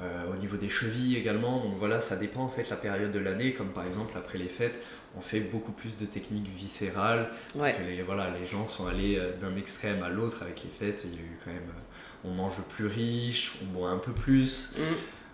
Euh, 0.00 0.32
au 0.32 0.36
niveau 0.36 0.56
des 0.56 0.68
chevilles 0.70 1.16
également, 1.16 1.60
donc 1.60 1.74
voilà, 1.78 2.00
ça 2.00 2.16
dépend 2.16 2.40
en 2.42 2.48
fait 2.48 2.68
la 2.70 2.76
période 2.76 3.12
de 3.12 3.18
l'année, 3.20 3.52
comme 3.52 3.68
par 3.68 3.84
exemple 3.86 4.14
après 4.16 4.38
les 4.38 4.48
fêtes, 4.48 4.84
on 5.16 5.20
fait 5.20 5.38
beaucoup 5.40 5.70
plus 5.70 5.96
de 5.96 6.06
techniques 6.06 6.48
viscérales, 6.48 7.28
parce 7.56 7.68
Ouais. 7.70 7.76
que 7.76 7.88
les, 7.88 8.02
voilà, 8.02 8.30
les 8.36 8.44
gens 8.46 8.66
sont 8.66 8.86
allés 8.86 9.16
euh, 9.16 9.36
d'un 9.40 9.54
extrême 9.54 10.02
à 10.02 10.08
l'autre 10.08 10.42
avec 10.42 10.62
les 10.64 10.70
fêtes, 10.70 11.04
il 11.06 11.14
y 11.14 11.18
a 11.18 11.20
eu 11.20 11.38
quand 11.44 11.52
même, 11.52 11.60
euh, 11.68 12.28
on 12.28 12.30
mange 12.30 12.56
plus 12.70 12.86
riche, 12.86 13.52
on 13.62 13.66
boit 13.78 13.90
un 13.90 13.98
peu 13.98 14.12
plus, 14.12 14.72
Mm. 14.76 14.80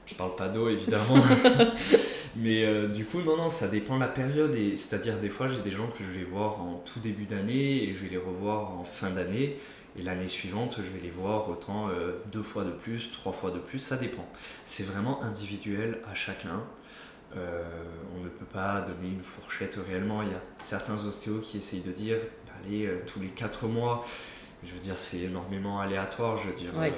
je 0.07 0.15
parle 0.17 0.35
pas 0.37 0.49
d'eau 0.49 0.69
évidemment, 0.69 1.23
mais 2.37 2.65
euh, 2.65 2.89
du 2.89 3.05
coup 3.05 3.21
non, 3.23 3.37
non, 3.37 3.51
ça 3.51 3.69
dépend 3.69 3.95
de 3.97 4.01
la 4.01 4.09
période, 4.09 4.55
et 4.55 4.75
c'est-à-dire 4.77 5.19
des 5.19 5.31
fois 5.31 5.49
j'ai 5.49 5.61
des 5.63 5.71
gens 5.71 5.87
que 5.89 6.05
je 6.05 6.19
vais 6.19 6.25
voir 6.25 6.61
en 6.61 6.83
tout 6.85 7.01
début 7.01 7.25
d'année, 7.25 7.85
et 7.85 7.95
je 7.95 8.01
vais 8.05 8.11
les 8.11 8.19
revoir 8.19 8.73
en 8.79 8.85
fin 8.85 9.11
d'année, 9.11 9.57
et 9.99 10.03
l'année 10.03 10.29
suivante, 10.29 10.77
je 10.79 10.91
vais 10.91 11.01
les 11.01 11.11
voir 11.11 11.49
autant 11.49 11.89
euh, 11.89 12.13
deux 12.33 12.43
fois 12.43 12.65
de 12.65 12.71
plus, 12.71 13.11
trois 13.11 13.33
fois 13.33 13.51
de 13.51 13.59
plus, 13.59 13.79
ça 13.79 13.97
dépend. 13.97 14.27
C'est 14.65 14.85
vraiment 14.85 15.23
individuel 15.23 15.99
à 16.11 16.15
chacun. 16.15 16.61
Euh, 17.37 17.63
on 18.17 18.23
ne 18.25 18.29
peut 18.29 18.47
pas 18.47 18.81
donner 18.83 19.09
une 19.13 19.23
fourchette 19.23 19.79
réellement. 19.87 20.23
Il 20.23 20.29
y 20.29 20.35
a 20.35 20.43
certains 20.61 21.05
ostéos 21.05 21.41
qui 21.41 21.59
essayent 21.59 21.83
de 21.83 21.93
dire 21.93 22.19
d'aller 22.47 22.87
euh, 22.87 23.01
tous 23.07 23.21
les 23.21 23.29
quatre 23.29 23.67
mois. 23.67 24.05
Je 24.65 24.73
veux 24.73 24.81
dire, 24.81 24.97
c'est 24.99 25.19
énormément 25.21 25.79
aléatoire. 25.81 26.37
Je 26.37 26.49
veux 26.49 26.55
dire, 26.55 26.77
Ouais. 26.79 26.93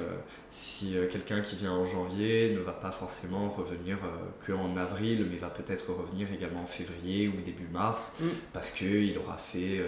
si 0.50 0.94
quelqu'un 1.10 1.40
qui 1.42 1.56
vient 1.56 1.72
en 1.72 1.84
janvier 1.84 2.54
ne 2.54 2.60
va 2.60 2.72
pas 2.72 2.90
forcément 2.90 3.50
revenir 3.50 3.96
euh, 4.04 4.08
que 4.46 4.52
en 4.52 4.76
avril, 4.76 5.26
mais 5.30 5.36
va 5.36 5.50
peut-être 5.50 5.92
revenir 5.92 6.28
également 6.32 6.62
en 6.62 6.66
février 6.66 7.28
ou 7.28 7.40
début 7.42 7.66
mars, 7.72 8.18
Mm. 8.20 8.24
parce 8.52 8.70
qu'il 8.70 9.18
aura 9.18 9.36
fait, 9.36 9.84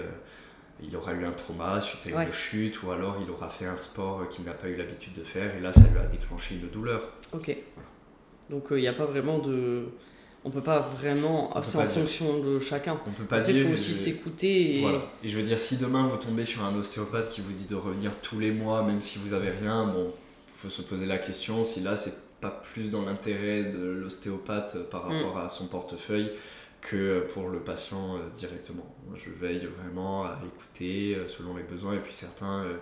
il 0.87 0.97
aura 0.97 1.13
eu 1.13 1.25
un 1.25 1.31
trauma 1.33 1.81
suite 1.81 2.13
à 2.13 2.17
Ouais. 2.17 2.27
une 2.27 2.33
chute, 2.33 2.83
ou 2.83 2.91
alors 2.91 3.17
il 3.25 3.31
aura 3.31 3.49
fait 3.49 3.67
un 3.67 3.77
sport 3.77 4.29
qu'il 4.29 4.45
n'a 4.45 4.53
pas 4.53 4.69
eu 4.69 4.77
l'habitude 4.77 5.15
de 5.15 5.23
faire, 5.25 5.55
et 5.57 5.61
là, 5.61 5.73
ça 5.73 5.81
lui 5.81 5.99
a 5.99 6.07
déclenché 6.07 6.57
une 6.57 6.69
douleur. 6.69 7.03
Ok. 7.33 7.57
Donc 8.51 8.65
il 8.73 8.79
n'y 8.79 8.89
a 8.89 8.93
pas 8.93 9.07
vraiment 9.07 9.39
de. 9.39 9.85
On 10.45 10.51
peut 10.51 10.61
pas 10.61 10.81
vraiment. 10.81 11.53
Peut 11.55 11.61
C'est 11.63 11.79
en 11.79 11.83
dire. 11.83 11.91
fonction 11.91 12.41
de 12.41 12.59
chacun. 12.59 12.99
On 13.07 13.11
peut 13.13 13.23
pas 13.25 13.37
Après, 13.37 13.53
il 13.53 13.59
dire. 13.59 13.67
faut 13.69 13.75
aussi 13.75 13.93
je- 13.93 13.97
s'écouter. 13.97 14.79
Et... 14.79 14.81
Voilà. 14.81 15.03
Et 15.23 15.29
je 15.29 15.37
veux 15.37 15.43
dire, 15.45 15.59
si 15.59 15.77
demain 15.77 16.05
vous 16.05 16.17
tombez 16.17 16.45
sur 16.45 16.65
un 16.65 16.75
ostéopathe 16.75 17.29
qui 17.29 17.41
vous 17.43 17.53
dit 17.53 17.67
de 17.67 17.77
revenir 17.77 18.11
tous 18.21 18.41
les 18.41 18.51
mois, 18.51 18.83
même 18.83 19.01
si 19.01 19.21
vous 19.21 19.35
avez 19.35 19.51
rien, 19.51 19.87
bon, 19.87 20.13
faut 20.49 20.69
se 20.69 20.83
poser 20.83 21.07
la 21.07 21.19
question 21.19 21.63
si 21.63 21.81
là 21.81 21.95
c'est 21.97 22.15
pas 22.41 22.51
plus 22.51 22.91
dans 22.91 23.03
l'intérêt 23.03 23.65
de 23.65 23.79
l'ostéopathe 24.03 24.75
euh, 24.75 24.83
par 24.83 25.09
Mm. 25.09 25.13
rapport 25.13 25.39
à 25.39 25.49
son 25.49 25.67
portefeuille 25.69 26.33
que 26.83 27.21
pour 27.33 27.49
le 27.49 27.61
patient 27.61 28.17
euh, 28.17 28.29
directement. 28.35 28.95
Je 29.15 29.31
veille 29.31 29.67
vraiment 29.79 30.25
à 30.25 30.39
écouter 30.45 31.15
euh, 31.15 31.29
selon 31.29 31.57
les 31.57 31.63
besoins 31.63 31.95
et 31.95 32.01
puis 32.01 32.13
certains, 32.13 32.65
euh, 32.65 32.77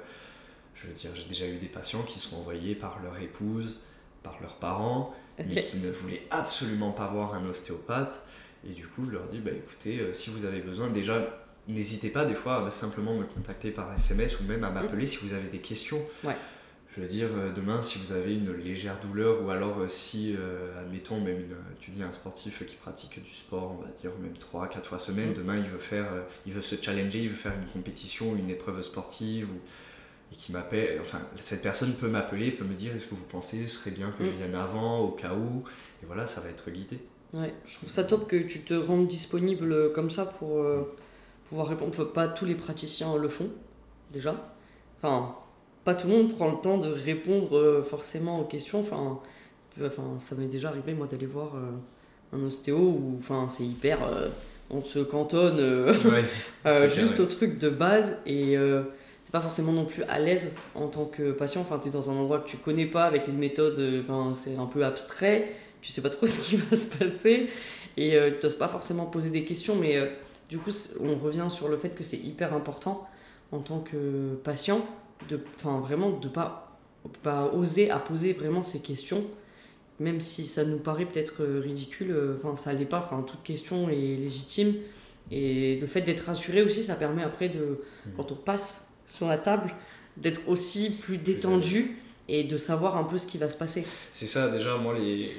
je 0.74 0.88
veux 0.88 0.94
dire, 0.94 1.10
j'ai 1.14 1.28
déjà 1.28 1.46
eu 1.46 1.58
des 1.58 1.68
patients 1.68 2.02
qui 2.02 2.18
sont 2.18 2.36
envoyés 2.36 2.74
par 2.74 3.00
leur 3.02 3.20
épouse, 3.20 3.78
par 4.22 4.40
leurs 4.40 4.56
parents, 4.56 5.14
mais 5.38 5.62
qui 5.62 5.78
ne 5.78 5.90
voulaient 5.90 6.26
absolument 6.30 6.92
pas 6.92 7.06
voir 7.06 7.34
un 7.34 7.46
ostéopathe. 7.46 8.26
Et 8.68 8.72
du 8.72 8.86
coup, 8.86 9.04
je 9.04 9.12
leur 9.12 9.26
dis, 9.26 9.38
bah 9.38 9.52
écoutez, 9.52 10.12
si 10.12 10.28
vous 10.28 10.44
avez 10.44 10.60
besoin, 10.60 10.90
déjà, 10.90 11.42
n'hésitez 11.66 12.10
pas 12.10 12.26
des 12.26 12.34
fois 12.34 12.66
à 12.66 12.70
simplement 12.70 13.14
me 13.14 13.24
contacter 13.24 13.70
par 13.70 13.90
SMS 13.94 14.38
ou 14.40 14.44
même 14.44 14.64
à 14.64 14.70
m'appeler 14.70 15.06
si 15.06 15.16
vous 15.18 15.32
avez 15.32 15.48
des 15.48 15.60
questions. 15.60 16.02
Ouais. 16.24 16.36
Je 16.96 17.00
veux 17.00 17.06
dire, 17.06 17.28
euh, 17.36 17.52
demain, 17.52 17.80
si 17.80 17.98
vous 18.00 18.12
avez 18.12 18.34
une 18.34 18.52
légère 18.52 18.98
douleur, 19.00 19.44
ou 19.44 19.50
alors 19.50 19.78
euh, 19.78 19.86
si, 19.88 20.34
euh, 20.36 20.80
admettons, 20.80 21.20
même 21.20 21.38
une, 21.38 21.54
tu 21.78 21.92
dis 21.92 22.02
un 22.02 22.10
sportif 22.10 22.66
qui 22.66 22.74
pratique 22.74 23.22
du 23.22 23.32
sport, 23.32 23.76
on 23.78 23.82
va 23.82 23.88
dire 24.00 24.10
même 24.20 24.32
3-4 24.34 24.82
fois 24.82 24.98
semaine, 24.98 25.30
Mm. 25.30 25.34
demain 25.34 25.56
il 25.56 25.68
veut 25.70 25.78
faire, 25.78 26.08
il 26.46 26.52
veut 26.52 26.60
se 26.60 26.74
challenger, 26.80 27.20
il 27.20 27.28
veut 27.28 27.36
faire 27.36 27.52
une 27.52 27.68
compétition, 27.72 28.34
une 28.34 28.50
épreuve 28.50 28.82
sportive, 28.82 29.48
ou, 29.52 29.58
et 30.32 30.36
qui 30.36 30.50
m'appelle, 30.50 30.98
enfin, 31.00 31.20
cette 31.40 31.62
personne 31.62 31.92
peut 31.92 32.08
m'appeler, 32.08 32.50
peut 32.50 32.64
me 32.64 32.74
dire, 32.74 32.94
est-ce 32.96 33.06
que 33.06 33.14
vous 33.14 33.26
pensez, 33.26 33.66
ce 33.68 33.78
serait 33.78 33.92
bien 33.92 34.10
que 34.10 34.24
je 34.24 34.30
Mm. 34.30 34.34
vienne 34.38 34.54
avant, 34.56 34.98
au 34.98 35.10
cas 35.12 35.34
où, 35.34 35.62
et 36.02 36.06
voilà, 36.06 36.26
ça 36.26 36.40
va 36.40 36.48
être 36.48 36.68
guidé. 36.72 36.98
Ouais, 37.32 37.54
je 37.66 37.74
trouve 37.76 37.88
ça 37.88 38.02
top 38.02 38.26
que 38.26 38.36
tu 38.42 38.62
te 38.62 38.74
rendes 38.74 39.06
disponible 39.06 39.92
comme 39.92 40.10
ça 40.10 40.26
pour 40.26 40.58
euh, 40.62 40.82
pouvoir 41.48 41.68
répondre. 41.68 42.02
Pas 42.12 42.26
tous 42.26 42.46
les 42.46 42.56
praticiens 42.56 43.16
le 43.16 43.28
font, 43.28 43.52
déjà. 44.12 44.34
Enfin, 45.00 45.36
pas 45.92 46.00
tout 46.00 46.08
le 46.08 46.14
monde 46.14 46.34
prend 46.34 46.50
le 46.50 46.58
temps 46.58 46.78
de 46.78 46.88
répondre 46.88 47.56
euh, 47.56 47.82
forcément 47.82 48.40
aux 48.40 48.44
questions. 48.44 48.80
Enfin, 48.80 49.20
ça 50.18 50.34
m'est 50.36 50.46
déjà 50.46 50.68
arrivé, 50.68 50.94
moi, 50.94 51.06
d'aller 51.06 51.26
voir 51.26 51.52
euh, 51.56 52.36
un 52.36 52.46
ostéo 52.46 52.78
où 52.78 53.16
enfin, 53.18 53.48
c'est 53.48 53.64
hyper. 53.64 53.98
euh, 54.04 54.28
on 54.70 54.84
se 54.84 55.00
cantonne 55.00 55.58
Ouais, 55.58 55.94
C'est 56.64 56.70
clair, 56.70 56.90
juste 56.90 57.18
ouais. 57.18 57.24
au 57.24 57.26
truc 57.26 57.58
de 57.58 57.68
base 57.70 58.22
et 58.24 58.56
pas 59.32 59.40
forcément 59.40 59.72
non 59.72 59.84
plus 59.84 60.02
à 60.04 60.18
l'aise 60.18 60.56
en 60.74 60.88
tant 60.88 61.06
que 61.06 61.32
patient. 61.32 61.60
Enfin, 61.60 61.78
tu 61.82 61.88
es 61.88 61.90
dans 61.90 62.10
un 62.10 62.14
endroit 62.14 62.38
que 62.40 62.48
tu 62.48 62.56
connais 62.56 62.86
pas, 62.86 63.04
avec 63.04 63.26
une 63.28 63.38
méthode, 63.38 63.80
enfin, 64.04 64.34
c'est 64.34 64.56
un 64.56 64.66
peu 64.66 64.84
abstrait, 64.84 65.52
tu 65.82 65.90
sais 65.92 66.02
pas 66.02 66.10
trop 66.10 66.26
ce 66.26 66.40
qui 66.40 66.56
va 66.56 66.76
se 66.76 66.96
passer, 66.96 67.48
et 67.96 68.16
euh, 68.16 68.30
tu 68.38 68.44
n'oses 68.46 68.56
pas 68.56 68.68
forcément 68.68 69.06
poser 69.06 69.30
des 69.30 69.44
questions, 69.44 69.76
mais 69.76 69.96
euh, 69.96 70.06
du 70.48 70.58
coup, 70.58 70.70
on 71.00 71.16
revient 71.16 71.46
sur 71.48 71.68
le 71.68 71.76
fait 71.76 71.90
que 71.90 72.04
c'est 72.04 72.18
hyper 72.18 72.54
important 72.54 73.06
en 73.52 73.58
tant 73.58 73.80
que 73.80 74.34
patient, 74.44 74.84
de, 75.28 75.40
enfin, 75.56 75.80
vraiment, 75.80 76.10
de 76.10 76.28
pas, 76.28 76.78
pas 77.22 77.46
oser 77.52 77.90
à 77.90 77.98
poser 77.98 78.32
vraiment 78.32 78.64
ces 78.64 78.80
questions, 78.80 79.24
même 79.98 80.20
si 80.20 80.46
ça 80.46 80.64
nous 80.64 80.78
paraît 80.78 81.06
peut-être 81.06 81.44
ridicule, 81.44 82.14
enfin, 82.38 82.56
ça 82.56 82.72
l'est 82.72 82.84
pas, 82.84 82.98
enfin, 82.98 83.22
toute 83.22 83.42
question 83.42 83.88
est 83.88 84.16
légitime. 84.16 84.74
Et 85.30 85.76
le 85.76 85.86
fait 85.86 86.00
d'être 86.00 86.26
rassuré 86.26 86.62
aussi, 86.62 86.82
ça 86.82 86.94
permet 86.94 87.22
après 87.22 87.48
de, 87.48 87.58
mmh. 88.06 88.10
quand 88.16 88.32
on 88.32 88.36
passe 88.36 88.94
sur 89.06 89.26
la 89.26 89.38
table, 89.38 89.72
d'être 90.16 90.48
aussi 90.48 90.90
plus 90.90 91.18
détendu 91.18 91.96
et 92.28 92.44
de 92.44 92.56
savoir 92.56 92.96
un 92.96 93.04
peu 93.04 93.18
ce 93.18 93.26
qui 93.26 93.38
va 93.38 93.50
se 93.50 93.56
passer. 93.56 93.86
C'est 94.12 94.26
ça, 94.26 94.48
déjà, 94.48 94.76
moi, 94.76 94.98
les... 94.98 95.30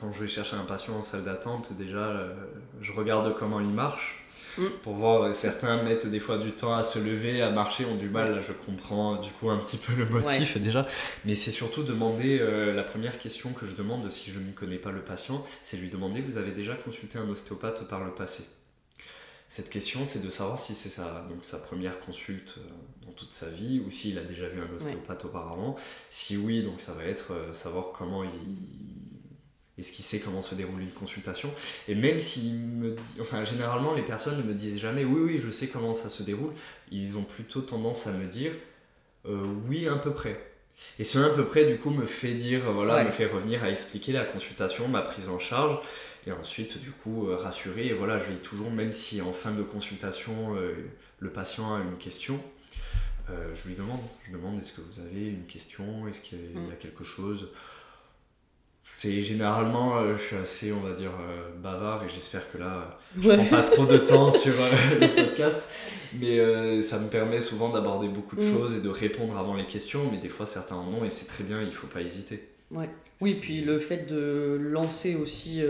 quand 0.00 0.12
je 0.12 0.22
vais 0.22 0.28
chercher 0.28 0.56
un 0.56 0.64
patient 0.64 0.94
en 0.96 1.02
salle 1.02 1.24
d'attente, 1.24 1.72
déjà, 1.76 1.98
euh, 1.98 2.32
je 2.80 2.92
regarde 2.92 3.34
comment 3.34 3.60
il 3.60 3.68
marche. 3.68 4.24
Mm. 4.56 4.66
Pour 4.82 4.94
voir, 4.94 5.22
euh, 5.22 5.32
certains 5.32 5.82
mettent 5.82 6.06
des 6.06 6.20
fois 6.20 6.38
du 6.38 6.52
temps 6.52 6.74
à 6.74 6.82
se 6.82 6.98
lever, 6.98 7.42
à 7.42 7.50
marcher, 7.50 7.84
ont 7.84 7.96
du 7.96 8.08
mal. 8.08 8.40
je 8.40 8.52
comprends 8.52 9.20
du 9.20 9.30
coup 9.32 9.50
un 9.50 9.58
petit 9.58 9.76
peu 9.76 9.92
le 9.94 10.06
motif 10.06 10.58
déjà. 10.58 10.86
Mais 11.24 11.34
c'est 11.34 11.50
surtout 11.50 11.82
demander, 11.82 12.38
euh, 12.40 12.74
la 12.74 12.82
première 12.82 13.18
question 13.18 13.52
que 13.52 13.66
je 13.66 13.74
demande 13.74 14.10
si 14.10 14.30
je 14.30 14.38
ne 14.38 14.52
connais 14.52 14.78
pas 14.78 14.90
le 14.90 15.02
patient, 15.02 15.44
c'est 15.62 15.76
lui 15.76 15.90
demander, 15.90 16.20
vous 16.20 16.38
avez 16.38 16.52
déjà 16.52 16.74
consulté 16.74 17.18
un 17.18 17.28
ostéopathe 17.28 17.86
par 17.86 18.02
le 18.02 18.12
passé? 18.12 18.44
Cette 19.50 19.68
question, 19.68 20.04
c'est 20.04 20.22
de 20.22 20.30
savoir 20.30 20.60
si 20.60 20.76
c'est 20.76 20.88
sa, 20.88 21.26
donc, 21.28 21.44
sa 21.44 21.58
première 21.58 21.98
consulte 21.98 22.54
euh, 22.58 22.70
dans 23.04 23.10
toute 23.10 23.32
sa 23.32 23.48
vie 23.48 23.82
ou 23.84 23.90
s'il 23.90 24.16
a 24.16 24.22
déjà 24.22 24.46
vu 24.46 24.60
un 24.62 24.76
ostéopathe 24.76 25.24
auparavant. 25.24 25.74
Si 26.08 26.36
oui, 26.36 26.62
donc 26.62 26.80
ça 26.80 26.92
va 26.92 27.02
être 27.02 27.32
euh, 27.32 27.52
savoir 27.52 27.90
comment 27.92 28.22
il. 28.22 28.30
Est-ce 29.80 29.92
qu'il 29.92 30.04
sait 30.04 30.20
comment 30.20 30.42
se 30.42 30.54
déroule 30.54 30.80
une 30.80 30.90
consultation 30.90 31.52
Et 31.88 31.94
même 31.94 32.20
s'il 32.20 32.54
me. 32.54 32.96
Enfin, 33.20 33.44
généralement, 33.44 33.94
les 33.94 34.02
personnes 34.02 34.38
ne 34.38 34.42
me 34.42 34.54
disent 34.54 34.78
jamais 34.78 35.04
oui, 35.04 35.20
oui, 35.20 35.40
je 35.44 35.50
sais 35.50 35.66
comment 35.66 35.92
ça 35.92 36.08
se 36.08 36.22
déroule. 36.22 36.52
Ils 36.92 37.18
ont 37.18 37.24
plutôt 37.24 37.62
tendance 37.62 38.06
à 38.06 38.12
me 38.12 38.26
dire 38.26 38.52
euh, 39.26 39.42
oui, 39.68 39.88
à 39.88 39.96
peu 39.96 40.12
près. 40.12 40.38
Et 40.98 41.04
ce 41.04 41.18
à 41.18 41.30
peu 41.30 41.44
près, 41.44 41.64
du 41.64 41.78
coup, 41.78 41.90
me 41.90 42.06
fait 42.06 42.34
dire, 42.34 42.72
voilà, 42.72 43.04
me 43.04 43.10
fait 43.10 43.26
revenir 43.26 43.64
à 43.64 43.70
expliquer 43.70 44.12
la 44.12 44.24
consultation, 44.24 44.88
ma 44.88 45.02
prise 45.02 45.28
en 45.28 45.38
charge. 45.38 45.78
Et 46.26 46.32
ensuite, 46.32 46.78
du 46.78 46.90
coup, 46.90 47.28
euh, 47.28 47.36
rassurer. 47.36 47.86
Et 47.86 47.92
voilà, 47.92 48.18
je 48.18 48.24
vais 48.24 48.36
toujours, 48.36 48.70
même 48.70 48.92
si 48.92 49.22
en 49.22 49.32
fin 49.32 49.52
de 49.52 49.62
consultation, 49.62 50.54
euh, 50.56 50.74
le 51.18 51.30
patient 51.30 51.74
a 51.74 51.80
une 51.80 51.96
question, 51.96 52.42
euh, 53.30 53.54
je 53.54 53.68
lui 53.68 53.74
demande. 53.74 54.00
Je 54.26 54.32
demande 54.32 54.58
est-ce 54.58 54.72
que 54.72 54.82
vous 54.82 55.00
avez 55.00 55.28
une 55.28 55.46
question? 55.46 56.06
Est-ce 56.08 56.20
qu'il 56.20 56.38
y, 56.38 56.56
a 56.56 56.74
mm. 56.74 56.78
quelque 56.78 57.04
chose? 57.04 57.48
C'est 58.94 59.22
généralement, 59.22 60.14
je 60.14 60.20
suis 60.20 60.36
assez, 60.36 60.72
on 60.72 60.80
va 60.80 60.92
dire, 60.92 61.12
bavard 61.62 62.04
et 62.04 62.08
j'espère 62.08 62.50
que 62.52 62.58
là, 62.58 62.98
je 63.18 63.30
prends 63.30 63.44
pas 63.46 63.62
trop 63.62 63.86
de 63.86 63.98
temps 63.98 64.30
sur 64.30 64.52
le 64.52 65.14
podcast, 65.14 65.62
mais 66.20 66.82
ça 66.82 66.98
me 66.98 67.08
permet 67.08 67.40
souvent 67.40 67.70
d'aborder 67.70 68.08
beaucoup 68.08 68.36
de 68.36 68.42
mm. 68.42 68.52
choses 68.52 68.76
et 68.76 68.80
de 68.80 68.88
répondre 68.88 69.38
avant 69.38 69.54
les 69.54 69.64
questions, 69.64 70.00
mais 70.10 70.18
des 70.18 70.28
fois 70.28 70.44
certains 70.44 70.76
en 70.76 70.86
ont 70.92 71.04
et 71.04 71.10
c'est 71.10 71.26
très 71.26 71.44
bien, 71.44 71.62
il 71.62 71.72
faut 71.72 71.86
pas 71.86 72.02
hésiter. 72.02 72.46
Ouais. 72.70 72.90
Oui, 73.20 73.38
puis 73.40 73.62
le 73.62 73.78
fait 73.78 74.06
de 74.06 74.58
lancer 74.60 75.14
aussi 75.14 75.62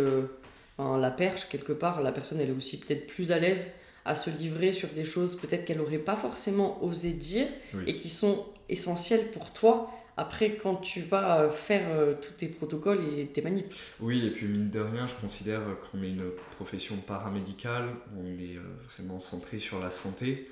la 0.78 1.10
perche, 1.10 1.48
quelque 1.48 1.72
part, 1.72 2.02
la 2.02 2.12
personne, 2.12 2.40
elle 2.40 2.50
est 2.50 2.56
aussi 2.56 2.80
peut-être 2.80 3.06
plus 3.06 3.32
à 3.32 3.38
l'aise 3.38 3.74
à 4.04 4.14
se 4.14 4.30
livrer 4.30 4.72
sur 4.72 4.88
des 4.88 5.04
choses 5.04 5.36
peut-être 5.36 5.64
qu'elle 5.64 5.78
n'aurait 5.78 5.98
pas 5.98 6.16
forcément 6.16 6.82
osé 6.82 7.10
dire 7.10 7.46
et 7.86 7.94
qui 7.94 8.08
sont 8.08 8.46
essentielles 8.68 9.30
pour 9.32 9.52
toi 9.52 9.90
après 10.20 10.56
quand 10.56 10.76
tu 10.76 11.00
vas 11.00 11.40
euh, 11.40 11.50
faire 11.50 11.88
euh, 11.90 12.14
tous 12.20 12.32
tes 12.32 12.48
protocoles 12.48 13.00
et 13.16 13.26
tes 13.26 13.42
manips. 13.42 13.74
Oui, 14.00 14.26
et 14.26 14.30
puis 14.30 14.46
mine 14.46 14.68
de 14.68 14.80
rien, 14.80 15.06
je 15.06 15.14
considère 15.14 15.60
qu'on 15.90 16.02
est 16.02 16.10
une 16.10 16.30
profession 16.56 16.96
paramédicale, 16.96 17.88
on 18.16 18.26
est 18.38 18.56
euh, 18.56 18.62
vraiment 18.96 19.18
centré 19.18 19.58
sur 19.58 19.80
la 19.80 19.90
santé 19.90 20.48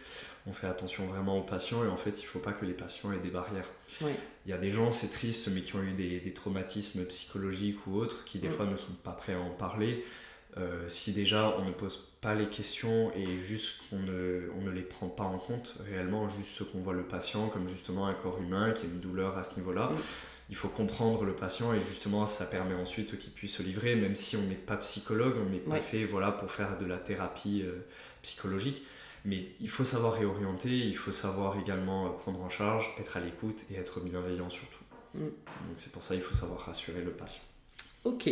on 0.48 0.52
fait 0.52 0.66
attention 0.66 1.06
vraiment 1.06 1.38
aux 1.38 1.42
patients 1.42 1.84
et 1.84 1.88
en 1.88 1.96
fait 1.96 2.20
il 2.20 2.22
ne 2.22 2.28
faut 2.28 2.38
pas 2.38 2.52
que 2.52 2.64
les 2.64 2.72
patients 2.72 3.12
aient 3.12 3.18
des 3.18 3.30
barrières. 3.30 3.68
Il 4.00 4.50
y 4.50 4.52
a 4.52 4.58
des 4.58 4.70
gens, 4.70 4.90
c'est 4.90 5.10
triste, 5.10 5.48
mais 5.52 5.60
qui 5.60 5.76
ont 5.76 5.82
eu 5.82 5.92
des, 5.92 6.32
traumatismes 6.32 7.04
psychologiques 7.04 7.86
ou 7.86 7.96
autres, 7.96 8.24
qui 8.24 8.38
des 8.38 8.48
fois 8.48 8.64
ne 8.64 8.76
sont 8.76 8.92
pas 9.04 9.12
prêts 9.12 9.34
à 9.34 9.40
en 9.40 9.50
parler. 9.50 10.04
Euh, 10.56 10.88
si 10.88 11.12
déjà 11.12 11.54
on 11.58 11.66
ne 11.66 11.72
pose 11.72 12.07
pas 12.20 12.34
les 12.34 12.46
questions 12.46 13.12
et 13.14 13.38
juste 13.38 13.76
qu'on 13.88 14.00
ne, 14.00 14.50
on 14.58 14.62
ne 14.62 14.70
les 14.70 14.82
prend 14.82 15.08
pas 15.08 15.24
en 15.24 15.38
compte 15.38 15.76
réellement, 15.88 16.28
juste 16.28 16.50
ce 16.50 16.64
qu'on 16.64 16.78
voit 16.78 16.94
le 16.94 17.04
patient 17.04 17.48
comme 17.48 17.68
justement 17.68 18.06
un 18.06 18.14
corps 18.14 18.40
humain 18.40 18.72
qui 18.72 18.86
a 18.86 18.88
une 18.88 19.00
douleur 19.00 19.38
à 19.38 19.44
ce 19.44 19.56
niveau-là, 19.56 19.92
il 20.50 20.56
faut 20.56 20.68
comprendre 20.68 21.24
le 21.24 21.34
patient 21.34 21.72
et 21.74 21.80
justement 21.80 22.26
ça 22.26 22.46
permet 22.46 22.74
ensuite 22.74 23.18
qu'il 23.18 23.32
puisse 23.32 23.56
se 23.56 23.62
livrer, 23.62 23.94
même 23.94 24.14
si 24.14 24.36
on 24.36 24.42
n'est 24.42 24.54
pas 24.54 24.76
psychologue, 24.78 25.36
on 25.46 25.50
n'est 25.50 25.58
pas 25.58 25.80
fait 25.80 26.04
voilà, 26.04 26.32
pour 26.32 26.50
faire 26.50 26.78
de 26.78 26.86
la 26.86 26.98
thérapie 26.98 27.62
euh, 27.64 27.80
psychologique. 28.22 28.82
Mais 29.24 29.48
il 29.60 29.68
faut 29.68 29.84
savoir 29.84 30.14
réorienter, 30.14 30.70
il 30.70 30.96
faut 30.96 31.12
savoir 31.12 31.58
également 31.58 32.06
euh, 32.06 32.10
prendre 32.10 32.40
en 32.40 32.48
charge, 32.48 32.88
être 32.98 33.16
à 33.16 33.20
l'écoute 33.20 33.64
et 33.70 33.74
être 33.74 34.00
bienveillant 34.00 34.48
surtout. 34.48 34.84
Mm. 35.14 35.20
Donc 35.20 35.74
c'est 35.76 35.92
pour 35.92 36.02
ça 36.02 36.14
qu'il 36.14 36.22
faut 36.22 36.34
savoir 36.34 36.60
rassurer 36.60 37.02
le 37.02 37.10
patient. 37.10 37.42
Ok. 38.04 38.30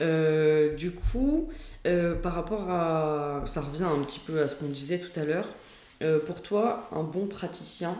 Euh, 0.00 0.74
du 0.74 0.90
coup, 0.90 1.48
euh, 1.86 2.14
par 2.14 2.34
rapport 2.34 2.70
à... 2.70 3.42
Ça 3.46 3.60
revient 3.60 3.84
un 3.84 4.02
petit 4.02 4.20
peu 4.20 4.40
à 4.40 4.48
ce 4.48 4.56
qu'on 4.56 4.68
disait 4.68 4.98
tout 4.98 5.18
à 5.18 5.24
l'heure. 5.24 5.48
pour 6.26 6.42
toi, 6.42 6.88
un 6.92 7.02
bon 7.02 7.26
praticien, 7.26 7.96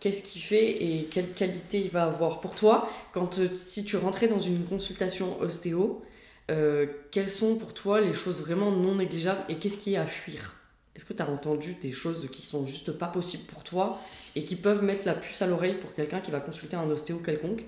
qu'est-ce 0.00 0.22
qu'il 0.22 0.42
fait 0.42 0.82
et 0.82 1.08
quelle 1.10 1.32
qualité 1.32 1.80
il 1.80 1.90
va 1.90 2.04
avoir 2.04 2.40
Pour 2.40 2.54
toi, 2.54 2.90
quand 3.12 3.40
si 3.54 3.84
tu 3.84 3.96
rentrais 3.96 4.28
dans 4.28 4.40
une 4.40 4.64
consultation 4.64 5.40
ostéo, 5.40 6.02
euh, 6.50 6.86
quelles 7.10 7.28
sont 7.28 7.56
pour 7.56 7.74
toi 7.74 8.00
les 8.00 8.14
choses 8.14 8.40
vraiment 8.40 8.70
non 8.70 8.94
négligeables 8.94 9.42
et 9.48 9.56
qu'est-ce 9.56 9.76
qui 9.76 9.94
est 9.94 9.98
à 9.98 10.06
fuir? 10.06 10.54
Est-ce 10.96 11.04
que 11.04 11.12
tu 11.12 11.22
as 11.22 11.28
entendu 11.28 11.76
des 11.82 11.92
choses 11.92 12.28
qui 12.32 12.42
sont 12.42 12.64
juste 12.64 12.92
pas 12.92 13.06
possibles 13.06 13.44
pour 13.44 13.62
toi 13.62 14.00
et 14.34 14.44
qui 14.44 14.56
peuvent 14.56 14.82
mettre 14.82 15.02
la 15.04 15.14
puce 15.14 15.42
à 15.42 15.46
l'oreille 15.46 15.74
pour 15.74 15.92
quelqu'un 15.92 16.20
qui 16.20 16.30
va 16.30 16.40
consulter 16.40 16.76
un 16.76 16.88
ostéo 16.90 17.18
quelconque? 17.18 17.64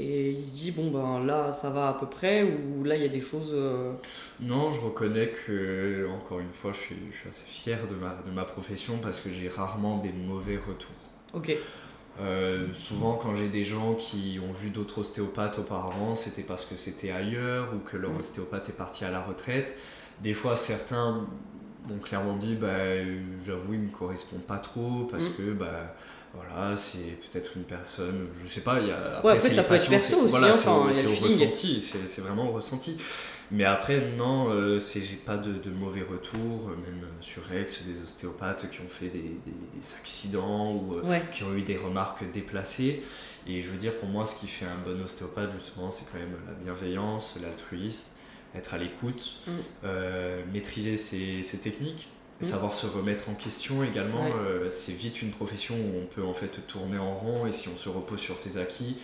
Et 0.00 0.30
il 0.30 0.40
se 0.40 0.54
dit 0.54 0.70
bon 0.70 0.90
ben 0.90 1.24
là 1.24 1.52
ça 1.52 1.70
va 1.70 1.88
à 1.88 1.94
peu 1.94 2.06
près 2.06 2.42
ou 2.42 2.84
là 2.84 2.96
il 2.96 3.02
y 3.02 3.04
a 3.04 3.08
des 3.08 3.20
choses 3.20 3.52
euh, 3.54 3.92
non 4.40 4.70
je 4.70 4.80
reconnais 4.80 5.28
que 5.28 6.08
encore 6.08 6.40
une 6.40 6.52
fois 6.52 6.72
je 6.72 6.78
suis, 6.78 6.96
je 7.12 7.16
suis 7.16 7.28
assez 7.28 7.44
fier 7.44 7.86
de 7.86 7.94
ma, 7.94 8.16
de 8.26 8.30
ma 8.30 8.44
profession 8.44 8.98
parce 9.02 9.20
que 9.20 9.30
j'ai 9.30 9.48
rarement 9.48 9.98
des 9.98 10.12
mauvais 10.12 10.56
retours 10.56 10.90
ok 11.34 11.56
euh, 12.20 12.66
souvent, 12.74 13.14
quand 13.14 13.34
j'ai 13.34 13.48
des 13.48 13.64
gens 13.64 13.94
qui 13.94 14.38
ont 14.46 14.52
vu 14.52 14.70
d'autres 14.70 14.98
ostéopathes 14.98 15.58
auparavant, 15.58 16.14
c'était 16.14 16.42
parce 16.42 16.66
que 16.66 16.76
c'était 16.76 17.10
ailleurs 17.10 17.68
ou 17.74 17.78
que 17.78 17.96
leur 17.96 18.12
mm. 18.12 18.18
ostéopathe 18.18 18.68
est 18.68 18.76
parti 18.76 19.04
à 19.04 19.10
la 19.10 19.20
retraite. 19.20 19.78
Des 20.22 20.34
fois, 20.34 20.56
certains 20.56 21.26
m'ont 21.88 21.98
clairement 21.98 22.34
dit 22.34 22.56
bah, 22.56 22.68
J'avoue, 23.42 23.74
il 23.74 23.80
ne 23.80 23.86
me 23.86 23.90
correspond 23.90 24.38
pas 24.38 24.58
trop 24.58 25.06
parce 25.10 25.30
mm. 25.30 25.34
que 25.36 25.52
bah, 25.52 25.94
voilà, 26.34 26.76
c'est 26.76 27.18
peut-être 27.20 27.56
une 27.56 27.64
personne, 27.64 28.28
je 28.42 28.48
sais 28.48 28.60
pas. 28.60 28.80
Y 28.80 28.92
a, 28.92 29.18
après, 29.18 29.38
ça 29.38 29.62
peut 29.64 29.74
être 29.74 29.88
perso 29.88 30.16
aussi, 30.22 30.30
voilà, 30.30 30.52
c'est 30.52 30.68
au 30.68 30.82
ressenti, 30.82 31.80
c'est 31.80 32.20
vraiment 32.20 32.48
au 32.50 32.52
ressenti. 32.52 32.96
Mais 33.52 33.64
après, 33.64 34.12
non, 34.16 34.50
euh, 34.50 34.78
j'ai 34.78 35.16
pas 35.16 35.36
de, 35.36 35.52
de, 35.52 35.70
mauvais 35.70 36.02
retours, 36.02 36.68
euh, 36.68 36.76
même 36.76 37.02
euh, 37.02 37.20
sur 37.20 37.44
Rex, 37.44 37.82
des 37.82 38.00
ostéopathes 38.00 38.70
qui 38.70 38.80
ont 38.80 38.88
fait 38.88 39.08
des, 39.08 39.18
des, 39.18 39.54
des 39.74 39.94
accidents 39.98 40.72
ou 40.72 40.92
euh, 40.94 41.18
qui 41.32 41.42
ont 41.42 41.52
eu 41.54 41.62
des 41.62 41.76
remarques 41.76 42.22
déplacées. 42.32 43.02
Et 43.48 43.60
je 43.60 43.68
veux 43.68 43.76
dire, 43.76 43.96
pour 43.96 44.08
moi, 44.08 44.24
ce 44.24 44.38
qui 44.38 44.46
fait 44.46 44.66
un 44.66 44.78
bon 44.84 45.02
ostéopathe, 45.02 45.50
justement, 45.52 45.90
c'est 45.90 46.04
quand 46.12 46.18
même 46.18 46.36
la 46.46 46.54
bienveillance, 46.54 47.36
l'altruisme, 47.42 48.12
être 48.54 48.74
à 48.74 48.78
l'écoute, 48.78 49.40
mm. 49.46 49.90
maîtriser 50.52 50.96
ses, 50.96 51.42
ses 51.42 51.58
techniques, 51.58 52.08
mm. 52.40 52.44
savoir 52.44 52.74
se 52.74 52.86
remettre 52.86 53.28
en 53.28 53.34
question 53.34 53.82
également. 53.82 54.24
c'est 54.70 54.92
vite 54.92 55.22
une 55.22 55.30
profession 55.30 55.74
où 55.74 56.00
on 56.02 56.06
peut 56.06 56.24
en 56.24 56.34
fait 56.34 56.66
tourner 56.66 56.98
en 56.98 57.14
rond 57.14 57.46
et 57.46 57.52
si 57.52 57.68
on 57.68 57.76
se 57.76 57.88
repose 57.88 58.20
sur 58.20 58.36
ses 58.36 58.58
acquis, 58.58 58.96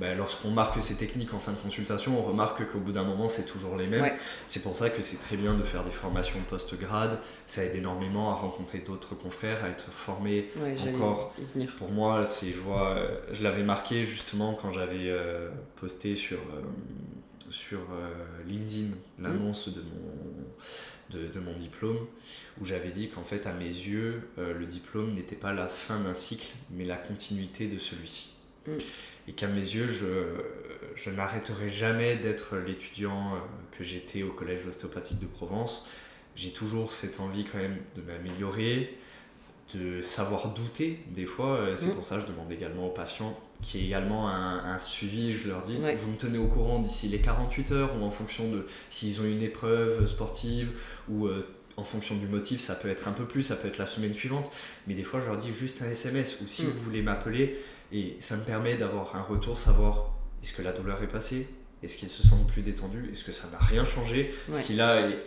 bah, 0.00 0.14
lorsqu'on 0.14 0.50
marque 0.50 0.82
ces 0.82 0.96
techniques 0.96 1.34
en 1.34 1.38
fin 1.38 1.52
de 1.52 1.58
consultation, 1.58 2.18
on 2.18 2.22
remarque 2.22 2.66
qu'au 2.72 2.78
bout 2.78 2.92
d'un 2.92 3.04
moment, 3.04 3.28
c'est 3.28 3.44
toujours 3.44 3.76
les 3.76 3.86
mêmes. 3.86 4.10
C'est 4.48 4.62
pour 4.62 4.74
ça 4.74 4.88
que 4.88 5.02
c'est 5.02 5.18
très 5.18 5.36
bien 5.36 5.52
de 5.52 5.62
faire 5.62 5.84
des 5.84 5.90
formations 5.90 6.38
post-grade. 6.48 7.18
Ça 7.46 7.64
aide 7.64 7.76
énormément 7.76 8.30
à 8.30 8.34
rencontrer 8.34 8.78
d'autres 8.78 9.14
confrères, 9.14 9.62
à 9.62 9.68
être 9.68 9.92
formé 9.92 10.48
encore. 10.88 11.34
Pour 11.76 11.90
moi, 11.90 12.24
c'est, 12.24 12.48
je, 12.48 12.58
vois, 12.58 12.96
je 13.30 13.42
l'avais 13.42 13.62
marqué 13.62 14.04
justement 14.04 14.54
quand 14.54 14.72
j'avais 14.72 15.10
euh, 15.10 15.50
posté 15.76 16.14
sur, 16.14 16.38
euh, 16.38 16.62
sur 17.50 17.80
euh, 17.80 18.14
LinkedIn 18.46 18.94
l'annonce 19.18 19.68
de 19.68 19.82
mon, 19.82 20.40
de, 21.10 21.26
de, 21.28 21.40
mon 21.40 21.56
diplôme, 21.56 22.06
où 22.60 22.64
j'avais 22.64 22.90
dit 22.90 23.08
qu'en 23.08 23.24
fait, 23.24 23.46
à 23.46 23.52
mes 23.52 23.64
yeux, 23.64 24.22
le 24.38 24.64
diplôme 24.66 25.14
n'était 25.14 25.36
pas 25.36 25.52
la 25.52 25.68
fin 25.68 25.98
d'un 26.00 26.14
cycle, 26.14 26.52
mais 26.70 26.84
la 26.84 26.96
continuité 26.96 27.66
de 27.68 27.78
celui-ci. 27.78 28.30
Mm 28.66 28.72
et 29.28 29.32
qu'à 29.32 29.46
mes 29.46 29.60
yeux, 29.60 29.86
je, 29.86 30.24
je 30.96 31.10
n'arrêterai 31.10 31.68
jamais 31.68 32.16
d'être 32.16 32.56
l'étudiant 32.56 33.34
euh, 33.34 33.38
que 33.70 33.84
j'étais 33.84 34.22
au 34.24 34.32
Collège 34.32 34.66
ostéopathique 34.66 35.20
de 35.20 35.26
Provence. 35.26 35.86
J'ai 36.34 36.50
toujours 36.50 36.90
cette 36.90 37.20
envie 37.20 37.44
quand 37.44 37.58
même 37.58 37.76
de 37.94 38.02
m'améliorer, 38.02 38.96
de 39.74 40.02
savoir 40.02 40.52
douter 40.52 40.98
des 41.10 41.26
fois. 41.26 41.58
Euh, 41.58 41.76
C'est 41.76 41.88
Mm. 41.88 41.94
pour 41.94 42.04
ça 42.04 42.16
que 42.16 42.22
je 42.22 42.26
demande 42.26 42.50
également 42.50 42.86
aux 42.88 42.92
patients 42.92 43.38
qui 43.62 43.78
est 43.78 43.84
également 43.86 44.28
un, 44.28 44.64
un 44.64 44.78
suivi, 44.78 45.32
je 45.32 45.48
leur 45.48 45.62
dis, 45.62 45.76
Ouais. 45.78 45.94
vous 45.96 46.10
me 46.10 46.16
tenez 46.16 46.38
au 46.38 46.46
courant 46.46 46.78
d'ici 46.78 47.08
les 47.08 47.18
48 47.20 47.72
heures 47.72 47.90
ou 48.00 48.04
en 48.04 48.10
fonction 48.10 48.50
de 48.50 48.66
s'ils 48.90 49.20
ont 49.20 49.24
une 49.24 49.42
épreuve 49.42 50.06
sportive 50.06 50.70
ou 51.08 51.26
euh, 51.26 51.46
en 51.76 51.84
fonction 51.84 52.16
du 52.16 52.26
motif, 52.26 52.60
ça 52.60 52.74
peut 52.74 52.88
être 52.88 53.08
un 53.08 53.12
peu 53.12 53.24
plus, 53.24 53.42
ça 53.42 53.56
peut 53.56 53.68
être 53.68 53.78
la 53.78 53.86
semaine 53.86 54.12
suivante. 54.14 54.50
Mais 54.86 54.94
des 54.94 55.02
fois, 55.02 55.20
je 55.20 55.26
leur 55.26 55.36
dis 55.36 55.52
juste 55.52 55.82
un 55.82 55.90
SMS 55.90 56.38
ou 56.42 56.44
si 56.46 56.62
Mm. 56.62 56.66
vous 56.66 56.80
voulez 56.80 57.02
m'appeler 57.02 57.58
et 57.92 58.16
ça 58.20 58.36
me 58.36 58.42
permet 58.42 58.76
d'avoir 58.76 59.14
un 59.16 59.22
retour, 59.22 59.56
savoir 59.58 60.12
est-ce 60.42 60.52
que 60.52 60.62
la 60.62 60.72
douleur 60.72 61.02
est 61.02 61.08
passée, 61.08 61.48
est-ce 61.82 61.96
qu'ils 61.96 62.08
se 62.08 62.22
sentent 62.26 62.46
plus 62.46 62.62
détendus, 62.62 63.08
est-ce 63.12 63.24
que 63.24 63.32
ça 63.32 63.48
n'a 63.52 63.58
rien 63.58 63.84
changé, 63.84 64.32
ce 64.50 64.56
Ouais. 64.58 64.62
qui 64.62 64.74
là 64.74 65.00
est, 65.08 65.18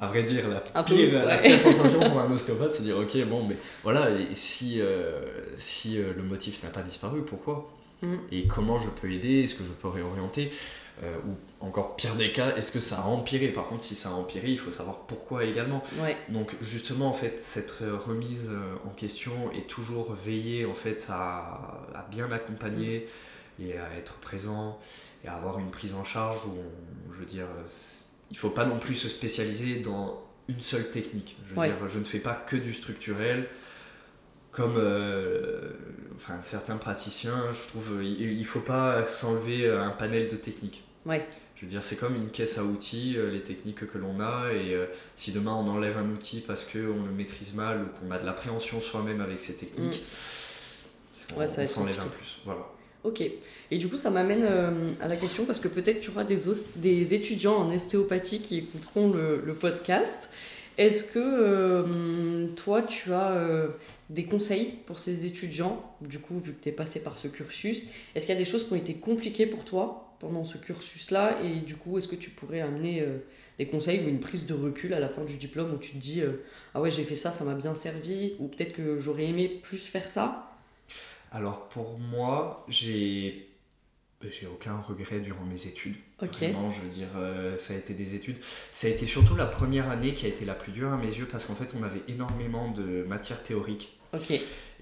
à 0.00 0.06
vrai 0.06 0.22
dire, 0.22 0.48
la 0.48 0.60
peu, 0.60 0.94
pire, 0.94 1.24
la 1.26 1.38
pire 1.38 1.58
sensation 1.60 2.00
pour 2.00 2.20
un 2.20 2.30
ostéopathe, 2.32 2.72
c'est 2.74 2.82
de 2.82 2.88
dire 2.88 2.98
ok, 2.98 3.28
bon, 3.28 3.46
mais 3.46 3.56
voilà, 3.82 4.10
et 4.10 4.34
si, 4.34 4.80
euh, 4.80 5.20
si 5.56 5.98
euh, 5.98 6.12
le 6.16 6.22
motif 6.22 6.62
n'a 6.62 6.70
pas 6.70 6.82
disparu, 6.82 7.22
pourquoi? 7.24 7.70
Mm. 8.02 8.14
Et 8.32 8.46
comment 8.46 8.78
je 8.78 8.88
peux 8.88 9.10
aider 9.12 9.42
Est-ce 9.44 9.54
que 9.54 9.64
je 9.64 9.70
peux 9.72 9.88
réorienter 9.88 10.50
Euh, 11.02 11.16
Ou 11.26 11.64
encore 11.64 11.96
pire 11.96 12.14
des 12.16 12.30
cas, 12.30 12.54
est-ce 12.56 12.72
que 12.72 12.80
ça 12.80 12.98
a 13.00 13.04
empiré? 13.04 13.48
Par 13.48 13.66
contre, 13.66 13.82
si 13.82 13.94
ça 13.94 14.10
a 14.10 14.12
empiré, 14.12 14.48
il 14.50 14.58
faut 14.58 14.70
savoir 14.70 14.98
pourquoi 15.06 15.44
également. 15.44 15.82
Ouais, 16.02 16.16
Donc 16.28 16.54
justement 16.60 17.08
en 17.08 17.12
fait 17.14 17.38
cette 17.42 17.78
euh, 17.82 17.96
remise 17.96 18.48
euh, 18.50 18.74
en 18.86 18.90
question 18.90 19.32
et 19.52 19.62
toujours 19.62 20.12
veiller 20.12 20.66
en 20.66 20.74
fait 20.74 21.06
à, 21.10 21.86
à 21.94 22.06
bien 22.10 22.30
accompagner 22.32 23.08
et 23.62 23.78
à 23.78 23.94
être 23.98 24.14
présent 24.20 24.78
et 25.24 25.28
à 25.28 25.34
avoir 25.36 25.58
une 25.58 25.70
prise 25.70 25.94
en 25.94 26.04
charge 26.04 26.44
où 26.46 26.50
on- 26.50 27.12
je 27.12 27.18
veux 27.18 27.26
dire 27.26 27.46
il 28.30 28.36
faut 28.36 28.50
pas 28.50 28.64
non 28.64 28.78
plus 28.78 28.94
se 28.94 29.08
spécialiser 29.08 29.80
dans 29.80 30.22
une 30.48 30.60
seule 30.60 30.90
technique. 30.90 31.36
Je 31.48 31.54
veux 31.54 31.60
Ouais. 31.60 31.68
dire 31.68 31.88
je 31.88 31.98
ne 31.98 32.04
fais 32.04 32.18
pas 32.20 32.34
que 32.34 32.56
du 32.56 32.72
structurel 32.74 33.48
comme 34.52 34.74
euh, 34.76 35.70
enfin, 36.16 36.34
certains 36.42 36.76
praticiens, 36.76 37.44
je 37.52 37.68
trouve 37.68 37.98
euh, 37.98 38.04
il 38.04 38.38
il 38.38 38.44
faut 38.46 38.60
pas 38.60 39.04
s'enlever 39.06 39.66
euh, 39.66 39.82
un 39.82 39.90
panel 39.90 40.28
de 40.28 40.36
techniques. 40.36 40.82
ouais, 41.06 41.24
Je 41.56 41.62
veux 41.66 41.70
dire, 41.70 41.82
c'est 41.82 41.96
comme 41.96 42.14
une 42.16 42.30
caisse 42.30 42.58
à 42.58 42.64
outils, 42.64 43.16
les 43.32 43.42
techniques 43.42 43.86
que 43.86 43.98
l'on 43.98 44.18
a, 44.20 44.50
et 44.52 44.74
euh, 44.74 44.86
si 45.16 45.30
demain 45.32 45.52
on 45.54 45.68
enlève 45.68 45.98
un 45.98 46.08
outil 46.10 46.40
parce 46.40 46.64
qu'on 46.64 47.04
le 47.04 47.12
maîtrise 47.16 47.54
mal 47.54 47.82
ou 47.82 47.86
qu'on 48.06 48.10
a 48.10 48.18
de 48.18 48.26
l'appréhension 48.26 48.80
soi-même 48.80 49.20
avec 49.20 49.40
ces 49.40 49.54
techniques, 49.54 50.02
on, 50.02 51.36
Mm. 51.36 51.38
Ouais, 51.38 51.46
ça 51.46 51.56
va 51.58 51.62
on 51.64 51.66
s'enlève 51.68 52.00
un 52.00 52.06
plus. 52.08 52.38
Voilà. 52.44 52.62
ok. 53.04 53.22
Et 53.70 53.78
du 53.78 53.88
coup, 53.88 53.96
ça 53.96 54.10
m'amène 54.10 54.42
euh, 54.44 54.90
à 55.00 55.06
la 55.06 55.14
question 55.16 55.44
parce 55.44 55.60
que 55.60 55.68
peut-être 55.68 56.00
tu 56.00 56.10
auras 56.10 56.24
des, 56.24 56.48
os- 56.48 56.76
des 56.76 57.14
étudiants 57.14 57.54
en 57.56 57.72
ostéopathie 57.72 58.40
qui 58.42 58.58
écouteront 58.58 59.12
le, 59.12 59.40
le 59.46 59.54
podcast. 59.54 60.28
Est-ce 60.80 61.04
que 61.12 61.18
euh, 61.18 62.46
toi, 62.56 62.80
tu 62.80 63.12
as 63.12 63.32
euh, 63.32 63.68
des 64.08 64.24
conseils 64.24 64.76
pour 64.86 64.98
ces 64.98 65.26
étudiants 65.26 65.84
Du 66.00 66.18
coup, 66.18 66.38
vu 66.38 66.54
que 66.54 66.62
tu 66.62 66.70
es 66.70 66.72
passé 66.72 67.02
par 67.02 67.18
ce 67.18 67.28
cursus, 67.28 67.84
est-ce 68.14 68.24
qu'il 68.24 68.34
y 68.34 68.38
a 68.38 68.40
des 68.40 68.46
choses 68.46 68.66
qui 68.66 68.72
ont 68.72 68.76
été 68.76 68.94
compliquées 68.94 69.44
pour 69.44 69.66
toi 69.66 70.16
pendant 70.20 70.42
ce 70.42 70.56
cursus-là? 70.56 71.36
Et 71.44 71.60
du 71.60 71.76
coup, 71.76 71.98
est-ce 71.98 72.08
que 72.08 72.16
tu 72.16 72.30
pourrais 72.30 72.62
amener 72.62 73.02
euh, 73.02 73.18
des 73.58 73.66
conseils 73.66 74.00
ou 74.06 74.08
une 74.08 74.20
prise 74.20 74.46
de 74.46 74.54
recul 74.54 74.94
à 74.94 75.00
la 75.00 75.10
fin 75.10 75.22
du 75.22 75.36
diplôme 75.36 75.74
où 75.74 75.76
tu 75.76 75.92
te 75.92 75.98
dis 75.98 76.22
Ah 76.72 76.80
ouais, 76.80 76.90
j'ai 76.90 77.04
fait 77.04 77.14
ça, 77.14 77.30
ça 77.30 77.44
m'a 77.44 77.52
bien 77.52 77.74
servi 77.74 78.36
Ou 78.38 78.48
peut-être 78.48 78.72
que 78.72 78.98
j'aurais 78.98 79.26
aimé 79.26 79.60
plus 79.62 79.86
faire 79.86 80.08
ça? 80.08 80.50
Alors 81.30 81.68
pour 81.68 81.98
moi, 81.98 82.64
j'ai 82.68 83.49
j'ai 84.28 84.46
aucun 84.46 84.78
regret 84.80 85.20
durant 85.20 85.44
mes 85.44 85.66
études. 85.66 85.96
Ok. 86.22 86.36
Vraiment, 86.40 86.70
je 86.70 86.80
veux 86.82 86.88
dire, 86.88 87.08
euh, 87.16 87.56
ça 87.56 87.72
a 87.74 87.76
été 87.78 87.94
des 87.94 88.14
études. 88.14 88.36
Ça 88.70 88.86
a 88.86 88.90
été 88.90 89.06
surtout 89.06 89.34
la 89.34 89.46
première 89.46 89.88
année 89.88 90.12
qui 90.12 90.26
a 90.26 90.28
été 90.28 90.44
la 90.44 90.54
plus 90.54 90.72
dure 90.72 90.92
à 90.92 90.96
mes 90.98 91.06
yeux 91.06 91.26
parce 91.26 91.46
qu'en 91.46 91.54
fait, 91.54 91.74
on 91.78 91.82
avait 91.82 92.02
énormément 92.08 92.70
de 92.70 93.04
matières 93.04 93.42
théoriques. 93.42 93.98
Ok. 94.12 94.30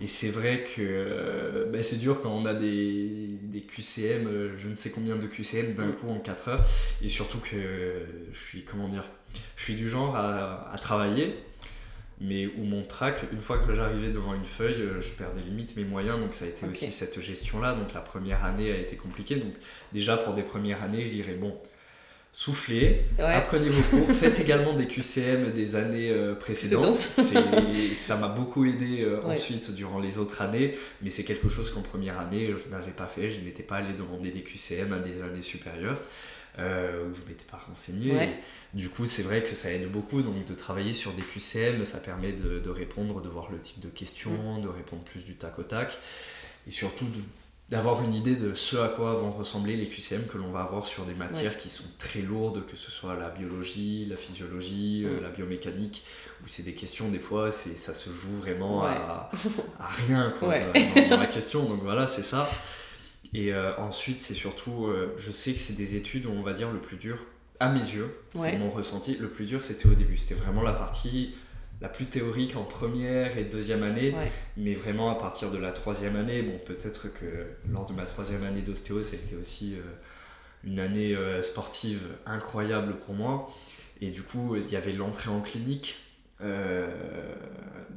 Et 0.00 0.06
c'est 0.06 0.30
vrai 0.30 0.64
que 0.64 0.80
euh, 0.80 1.66
ben, 1.70 1.82
c'est 1.82 1.98
dur 1.98 2.20
quand 2.22 2.30
on 2.30 2.46
a 2.46 2.54
des, 2.54 3.38
des 3.42 3.60
QCM, 3.62 4.26
euh, 4.26 4.56
je 4.58 4.68
ne 4.68 4.74
sais 4.76 4.90
combien 4.90 5.16
de 5.16 5.26
QCM 5.26 5.74
d'un 5.74 5.86
Mm. 5.88 5.92
coup 5.96 6.08
en 6.08 6.18
4 6.18 6.48
heures. 6.48 6.64
Et 7.02 7.08
surtout 7.08 7.38
que 7.38 7.56
je 8.32 8.38
suis, 8.38 8.64
comment 8.64 8.88
dire, 8.88 9.04
je 9.56 9.62
suis 9.62 9.74
du 9.74 9.88
genre 9.88 10.16
à, 10.16 10.72
à 10.72 10.78
travailler, 10.78 11.34
mais 12.20 12.46
où 12.46 12.64
mon 12.64 12.82
track, 12.82 13.26
une 13.32 13.40
fois 13.40 13.58
que 13.58 13.72
j'arrivais 13.74 14.08
devant 14.10 14.34
une 14.34 14.44
feuille, 14.44 14.82
euh, 14.82 15.00
je 15.00 15.10
perdais 15.10 15.40
limite 15.40 15.76
mes 15.76 15.84
moyens. 15.84 16.18
Donc 16.18 16.34
ça 16.34 16.44
a 16.44 16.48
été 16.48 16.66
aussi 16.66 16.90
cette 16.90 17.20
gestion-là. 17.20 17.74
Donc 17.74 17.94
la 17.94 18.00
première 18.00 18.44
année 18.44 18.72
a 18.72 18.76
été 18.76 18.96
compliquée. 18.96 19.36
Donc 19.36 19.52
déjà 19.92 20.16
pour 20.16 20.34
des 20.34 20.42
premières 20.42 20.82
années, 20.82 21.06
je 21.06 21.12
dirais, 21.12 21.34
bon, 21.34 21.54
soufflez, 22.32 23.00
Ouais. 23.18 23.24
Apprenez 23.24 23.68
vos 23.68 23.82
cours, 23.98 24.14
faites 24.14 24.38
également 24.40 24.74
des 24.74 24.86
QCM 24.86 25.52
des 25.52 25.76
années 25.76 26.10
euh, 26.10 26.34
précédentes. 26.34 26.94
Ça 26.96 28.16
m'a 28.16 28.28
beaucoup 28.28 28.64
aidé 28.64 29.02
euh, 29.02 29.20
Ouais. 29.22 29.30
ensuite 29.32 29.72
durant 29.74 29.98
les 29.98 30.18
autres 30.18 30.42
années, 30.42 30.76
mais 31.02 31.10
c'est 31.10 31.24
quelque 31.24 31.48
chose 31.48 31.70
qu'en 31.70 31.82
première 31.82 32.18
année 32.20 32.48
je 32.64 32.70
n'avais 32.70 32.92
pas 32.92 33.06
fait. 33.06 33.30
Je 33.30 33.40
n'étais 33.40 33.62
pas 33.62 33.76
allé 33.76 33.92
demander 33.94 34.30
des 34.30 34.42
QCM 34.42 34.92
à 34.92 34.98
des 34.98 35.22
années 35.22 35.42
supérieures 35.42 36.00
euh, 36.58 37.08
où 37.08 37.14
je 37.14 37.22
ne 37.22 37.28
m'étais 37.28 37.44
pas 37.50 37.56
renseigné. 37.68 38.12
Ouais. 38.12 38.38
Du 38.74 38.88
coup, 38.90 39.06
c'est 39.06 39.22
vrai 39.22 39.42
que 39.42 39.54
ça 39.54 39.70
aide 39.72 39.90
beaucoup 39.90 40.22
donc 40.22 40.44
de 40.44 40.54
travailler 40.54 40.92
sur 40.92 41.12
des 41.12 41.22
QCM. 41.22 41.84
Ça 41.84 41.98
permet 41.98 42.32
de, 42.32 42.58
de 42.58 42.70
répondre, 42.70 43.20
de 43.22 43.28
voir 43.28 43.50
le 43.50 43.58
type 43.60 43.80
de 43.80 43.88
questions, 43.88 44.58
de 44.60 44.68
répondre 44.68 45.02
plus 45.04 45.20
du 45.20 45.34
tac 45.36 45.58
au 45.58 45.62
tac 45.62 45.96
et 46.66 46.70
surtout 46.70 47.06
de 47.06 47.20
d'avoir 47.70 48.02
une 48.02 48.14
idée 48.14 48.34
de 48.34 48.54
ce 48.54 48.78
à 48.78 48.88
quoi 48.88 49.12
vont 49.12 49.30
ressembler 49.30 49.76
les 49.76 49.88
QCM 49.88 50.24
que 50.26 50.38
l'on 50.38 50.50
va 50.50 50.60
avoir 50.62 50.86
sur 50.86 51.04
des 51.04 51.12
matières 51.14 51.58
qui 51.58 51.68
sont 51.68 51.84
très 51.98 52.22
lourdes, 52.22 52.64
que 52.64 52.76
ce 52.78 52.90
soit 52.90 53.14
la 53.14 53.28
biologie, 53.28 54.06
la 54.06 54.16
physiologie, 54.16 55.02
euh, 55.04 55.18
Mm. 55.20 55.22
la 55.22 55.28
biomécanique, 55.28 56.02
où 56.42 56.48
c'est 56.48 56.62
des 56.62 56.72
questions, 56.72 57.10
des 57.10 57.18
fois, 57.18 57.52
c'est, 57.52 57.74
ça 57.76 57.92
se 57.92 58.08
joue 58.08 58.32
vraiment 58.38 58.84
Ouais. 58.84 58.88
à, 58.92 59.30
à 59.80 59.86
rien 60.06 60.32
quoi, 60.38 60.48
Ouais. 60.48 60.64
dans, 60.94 61.08
dans 61.10 61.20
la 61.20 61.26
question. 61.26 61.64
Donc 61.66 61.82
voilà, 61.82 62.06
c'est 62.06 62.22
ça. 62.22 62.48
Et 63.34 63.52
euh, 63.52 63.74
ensuite, 63.76 64.22
c'est 64.22 64.34
surtout, 64.34 64.86
euh, 64.86 65.14
je 65.18 65.30
sais 65.30 65.52
que 65.52 65.58
c'est 65.58 65.76
des 65.76 65.96
études 65.96 66.26
où 66.26 66.30
on 66.30 66.42
va 66.42 66.52
dire 66.54 66.70
le 66.72 66.78
plus 66.80 66.96
dur, 66.96 67.18
à 67.60 67.68
mes 67.68 67.80
yeux, 67.80 68.08
Ouais. 68.34 68.52
c'est 68.52 68.58
mon 68.58 68.70
ressenti, 68.70 69.16
le 69.18 69.28
plus 69.28 69.44
dur 69.44 69.62
c'était 69.62 69.86
au 69.88 69.94
début. 69.94 70.16
C'était 70.16 70.40
vraiment 70.40 70.62
la 70.62 70.72
partie 70.72 71.34
la 71.80 71.88
plus 71.88 72.06
théorique 72.06 72.56
en 72.56 72.64
première 72.64 73.36
et 73.38 73.44
deuxième 73.44 73.82
année. 73.82 74.12
Ouais. 74.12 74.32
Mais 74.56 74.74
vraiment, 74.74 75.10
à 75.10 75.14
partir 75.16 75.50
de 75.50 75.58
la 75.58 75.72
troisième 75.72 76.16
année, 76.16 76.42
bon, 76.42 76.58
peut-être 76.64 77.12
que 77.12 77.26
lors 77.70 77.86
de 77.86 77.92
ma 77.92 78.04
troisième 78.06 78.44
année 78.44 78.62
d'ostéo, 78.62 79.02
ça 79.02 79.16
a 79.16 79.18
été 79.18 79.36
aussi 79.36 79.74
euh, 79.74 79.82
une 80.64 80.80
année 80.80 81.16
sportive 81.42 82.00
incroyable 82.26 82.96
pour 82.96 83.14
moi. 83.14 83.48
Et 84.00 84.10
du 84.10 84.22
coup, 84.22 84.56
il 84.56 84.68
y 84.70 84.76
avait 84.76 84.92
l'entrée 84.92 85.30
en 85.30 85.40
clinique. 85.40 85.96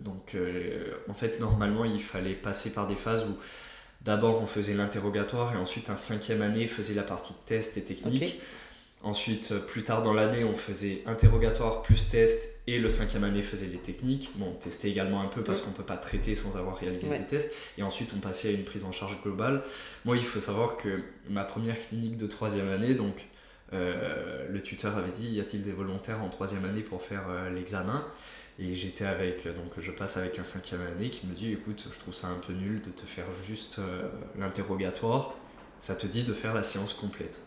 Donc, 0.03 0.35
en 1.07 1.13
fait, 1.13 1.39
normalement, 1.39 1.85
il 1.85 2.01
fallait 2.01 2.33
passer 2.35 2.71
par 2.71 2.87
des 2.87 2.95
phases 2.95 3.23
où 3.25 3.35
d'abord 4.03 4.41
on 4.41 4.45
faisait 4.47 4.73
l'interrogatoire 4.73 5.53
et 5.53 5.57
ensuite, 5.57 5.89
un 5.89 5.95
cinquième 5.95 6.41
année 6.41 6.67
faisait 6.67 6.93
la 6.93 7.03
partie 7.03 7.33
test 7.45 7.77
et 7.77 7.81
technique. 7.83 8.41
Ensuite, 9.03 9.51
euh, 9.51 9.59
plus 9.59 9.81
tard 9.83 10.03
dans 10.03 10.13
l'année, 10.13 10.43
on 10.43 10.55
faisait 10.55 11.01
interrogatoire 11.07 11.81
plus 11.81 12.07
test 12.09 12.49
et 12.67 12.77
le 12.77 12.87
cinquième 12.91 13.23
année 13.23 13.41
faisait 13.41 13.65
les 13.65 13.79
techniques. 13.79 14.29
Bon, 14.35 14.49
on 14.51 14.53
testait 14.59 14.91
également 14.91 15.21
un 15.21 15.27
peu 15.27 15.43
parce 15.43 15.59
qu'on 15.61 15.71
peut 15.71 15.81
pas 15.83 15.97
traiter 15.97 16.35
sans 16.35 16.55
avoir 16.55 16.77
réalisé 16.77 17.07
Ouais. 17.09 17.17
des 17.17 17.25
tests. 17.25 17.51
Et 17.79 17.83
ensuite, 17.83 18.11
on 18.15 18.19
passait 18.19 18.49
à 18.49 18.51
une 18.51 18.63
prise 18.63 18.83
en 18.83 18.91
charge 18.91 19.17
globale. 19.23 19.63
Moi, 20.05 20.17
il 20.17 20.23
faut 20.23 20.39
savoir 20.39 20.77
que 20.77 20.99
ma 21.29 21.43
première 21.43 21.77
clinique 21.87 22.15
de 22.17 22.27
troisième 22.27 22.69
année, 22.69 22.93
donc 22.93 23.25
euh, 23.73 24.45
le 24.49 24.61
tuteur 24.61 24.95
avait 24.97 25.11
dit 25.11 25.29
y 25.31 25.39
a-t-il 25.39 25.63
des 25.63 25.71
volontaires 25.71 26.21
en 26.21 26.29
troisième 26.29 26.65
année 26.65 26.81
pour 26.81 27.01
faire 27.01 27.23
euh, 27.29 27.49
l'examen? 27.49 28.05
Et 28.61 28.75
j'étais 28.75 29.05
avec, 29.05 29.45
donc 29.45 29.73
je 29.79 29.91
passe 29.91 30.17
avec 30.17 30.37
un 30.37 30.43
cinquième 30.43 30.81
année 30.81 31.09
qui 31.09 31.25
me 31.27 31.33
dit 31.33 31.51
écoute, 31.51 31.87
je 31.91 31.99
trouve 31.99 32.13
ça 32.13 32.27
un 32.27 32.39
peu 32.45 32.53
nul 32.53 32.81
de 32.81 32.91
te 32.91 33.05
faire 33.05 33.25
juste 33.47 33.79
euh, 33.79 34.07
l'interrogatoire. 34.37 35.33
Ça 35.79 35.95
te 35.95 36.05
dit 36.05 36.23
de 36.23 36.33
faire 36.33 36.53
la 36.53 36.61
séance 36.63 36.93
complète 36.93 37.41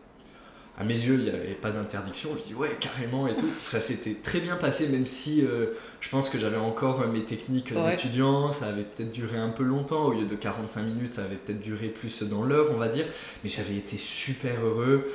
à 0.76 0.82
mes 0.82 0.94
yeux, 0.94 1.14
il 1.14 1.24
n'y 1.24 1.30
avait 1.30 1.54
pas 1.54 1.70
d'interdiction. 1.70 2.30
Je 2.36 2.48
dis 2.48 2.54
ouais, 2.54 2.76
carrément 2.80 3.28
et 3.28 3.36
tout. 3.36 3.48
Ça 3.58 3.80
s'était 3.80 4.14
très 4.14 4.40
bien 4.40 4.56
passé, 4.56 4.88
même 4.88 5.06
si 5.06 5.46
euh, 5.46 5.66
je 6.00 6.08
pense 6.08 6.28
que 6.28 6.38
j'avais 6.38 6.56
encore 6.56 7.02
euh, 7.02 7.06
mes 7.06 7.24
techniques 7.24 7.72
Ouais. 7.74 7.92
d'étudiant. 7.92 8.50
Ça 8.50 8.66
avait 8.66 8.82
peut-être 8.82 9.12
duré 9.12 9.36
un 9.36 9.50
peu 9.50 9.62
longtemps. 9.62 10.06
Au 10.06 10.12
lieu 10.12 10.26
de 10.26 10.34
45 10.34 10.82
minutes, 10.82 11.14
ça 11.14 11.24
avait 11.24 11.36
peut-être 11.36 11.60
duré 11.60 11.88
plus 11.88 12.22
dans 12.24 12.42
l'heure, 12.42 12.68
on 12.72 12.76
va 12.76 12.88
dire. 12.88 13.06
Mais 13.42 13.50
j'avais 13.50 13.76
été 13.76 13.96
super 13.98 14.60
heureux. 14.64 15.06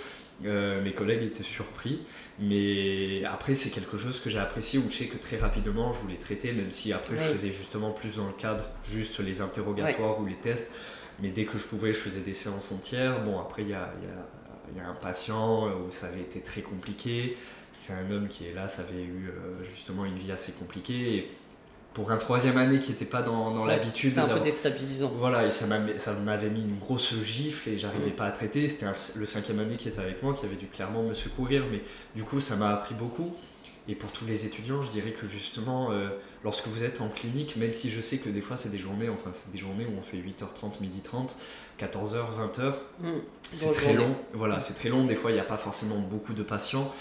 Euh, 0.46 0.82
mes 0.82 0.94
collègues 0.94 1.24
étaient 1.24 1.44
surpris. 1.44 2.04
Mais 2.40 3.24
après, 3.26 3.54
c'est 3.54 3.70
quelque 3.70 3.98
chose 3.98 4.20
que 4.20 4.30
j'ai 4.30 4.40
apprécié 4.40 4.80
où 4.80 4.90
je 4.90 4.96
sais 4.96 5.06
que 5.08 5.18
très 5.18 5.38
rapidement, 5.38 5.92
je 5.92 6.00
voulais 6.00 6.16
traiter, 6.16 6.54
même 6.54 6.72
si 6.72 6.94
après, 6.94 7.16
je 7.18 7.24
faisais 7.34 7.52
justement 7.52 7.92
plus 7.92 8.16
dans 8.16 8.28
le 8.28 8.34
cadre, 8.34 8.64
juste 8.84 9.20
les 9.20 9.42
interrogatoires 9.42 10.20
ou 10.22 10.26
les 10.26 10.36
tests. 10.36 10.72
Mais 11.22 11.30
dès 11.30 11.44
que 11.44 11.58
je 11.58 11.66
pouvais, 11.66 11.92
je 11.92 11.98
faisais 12.00 12.22
des 12.22 12.34
séances 12.34 12.72
entières. 12.72 13.22
Bon, 13.24 13.40
après, 13.40 13.64
il 13.64 13.70
y 13.70 13.74
a, 13.74 13.94
y 14.02 14.06
a- 14.06 14.78
y 14.78 14.80
a 14.80 14.88
un 14.88 14.94
patient 14.96 15.68
où 15.68 15.92
ça 15.92 16.08
avait 16.08 16.22
été 16.22 16.40
très 16.42 16.62
compliqué. 16.62 17.36
C'est 17.74 17.92
un 17.94 18.10
homme 18.12 18.28
qui 18.30 18.46
est 18.48 18.54
là, 18.54 18.68
ça 18.68 18.84
avait 18.84 19.02
eu 19.04 19.28
euh, 19.30 19.64
justement 19.74 20.06
une 20.06 20.16
vie 20.18 20.32
assez 20.32 20.54
compliquée. 20.54 21.16
Et 21.18 21.32
pour 21.94 22.12
un 22.12 22.18
troisième 22.18 22.58
année 22.58 22.80
qui 22.80 22.92
n'était 22.92 23.06
pas 23.06 23.22
dans, 23.22 23.52
dans 23.52 23.64
Ouais, 23.66 23.76
l'habitude 23.76 24.14
C'est 24.14 24.20
un 24.20 24.28
peu 24.28 24.40
déstabilisant. 24.40 25.12
voilà, 25.18 25.46
et 25.46 25.50
ça 25.52 25.66
m'a- 25.68 25.98
ça 25.98 26.14
m'avait 26.14 26.50
mis 26.50 26.62
une 26.62 26.78
grosse 26.78 27.14
gifle 27.22 27.70
et 27.70 27.78
j'arrivais 27.78 28.12
pas 28.12 28.26
à 28.26 28.32
traiter. 28.32 28.68
C'était 28.68 28.86
le 29.16 29.26
cinquième 29.26 29.60
année 29.60 29.76
qui 29.76 29.88
était 29.90 30.00
avec 30.00 30.22
moi 30.24 30.34
qui 30.34 30.46
avait 30.46 30.56
dû 30.56 30.68
clairement 30.68 31.04
me 31.04 31.14
secourir, 31.14 31.66
mais 31.72 31.82
du 32.16 32.24
coup, 32.24 32.40
ça 32.40 32.56
m'a 32.56 32.70
appris 32.70 32.96
beaucoup. 32.96 33.36
Et 33.88 33.96
pour 33.96 34.12
tous 34.12 34.26
les 34.28 34.46
étudiants, 34.46 34.84
je 34.84 34.92
dirais 34.92 35.12
que 35.14 35.26
justement, 35.26 35.92
euh, 35.92 36.10
lorsque 36.44 36.68
vous 36.68 36.84
êtes 36.84 37.02
en 37.02 37.10
clinique, 37.10 37.56
même 37.56 37.74
si 37.74 37.90
je 37.90 38.02
sais 38.02 38.20
que 38.20 38.30
des 38.30 38.42
fois 38.42 38.56
c'est 38.56 38.70
des 38.70 38.78
journées, 38.78 39.10
enfin 39.10 39.32
c'est 39.34 39.52
des 39.52 39.58
journées 39.58 39.86
où 39.86 39.98
on 39.98 40.04
fait 40.04 40.18
8h30, 40.18 40.80
midi 40.80 41.02
30, 41.02 41.36
14h, 41.80 42.26
20h, 42.38 42.74
c'est 43.42 43.74
très 43.74 43.94
long. 43.94 44.16
Voilà, 44.34 44.60
c'est 44.60 44.74
très 44.76 44.90
long. 44.90 45.06
Des 45.06 45.16
fois, 45.16 45.32
il 45.32 45.36
n'y 45.36 45.40
a 45.40 45.44
pas 45.46 45.58
forcément 45.58 45.98
beaucoup 45.98 46.34
de 46.34 46.44
patients. 46.44 46.94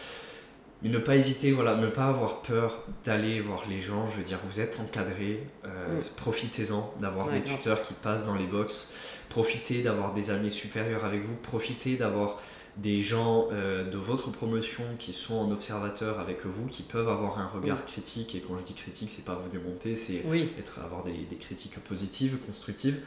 Mais 0.83 0.89
ne 0.91 0.99
pas 0.99 1.16
hésiter, 1.16 1.51
voilà, 1.51 1.74
ne 1.74 1.89
pas 1.89 2.07
avoir 2.07 2.41
peur 2.41 2.85
d'aller 3.05 3.41
voir 3.41 3.64
les 3.68 3.81
gens. 3.81 4.07
Je 4.09 4.18
veux 4.18 4.22
dire, 4.22 4.39
vous 4.45 4.61
êtes 4.61 4.79
encadré, 4.79 5.43
euh, 5.64 5.99
mm. 5.99 6.03
profitez-en 6.16 6.95
d'avoir 7.01 7.31
des 7.31 7.43
tuteurs 7.43 7.83
qui 7.83 7.95
passent 7.95 8.24
dans 8.24 8.37
les 8.37 8.47
box. 8.47 8.93
Profitez 9.29 9.83
d'avoir 9.83 10.12
des 10.12 10.31
années 10.31 10.51
supérieures 10.51 11.05
avec 11.05 11.22
vous. 11.22 11.35
Profitez 11.35 11.97
d'avoir 11.97 12.41
des 12.79 13.03
gens 13.03 13.49
euh, 13.51 13.91
de 13.91 13.99
votre 13.99 14.31
promotion 14.31 14.85
qui 14.99 15.12
sont 15.12 15.35
en 15.35 15.51
observateur 15.51 16.20
avec 16.20 16.47
vous, 16.47 16.66
qui 16.66 16.83
peuvent 16.83 17.09
avoir 17.09 17.39
un 17.39 17.49
regard 17.49 17.85
critique. 17.85 18.37
Et 18.37 18.41
quand 18.41 18.57
je 18.57 18.62
dis 18.62 18.74
critique, 18.74 19.11
c'est 19.11 19.24
pas 19.24 19.35
vous 19.35 19.49
démonter, 19.49 19.97
c'est 19.97 20.22
être 20.59 20.81
avoir 20.85 21.03
des, 21.03 21.26
des, 21.29 21.37
critiques 21.37 21.79
positives, 21.81 22.39
constructives. 22.47 23.01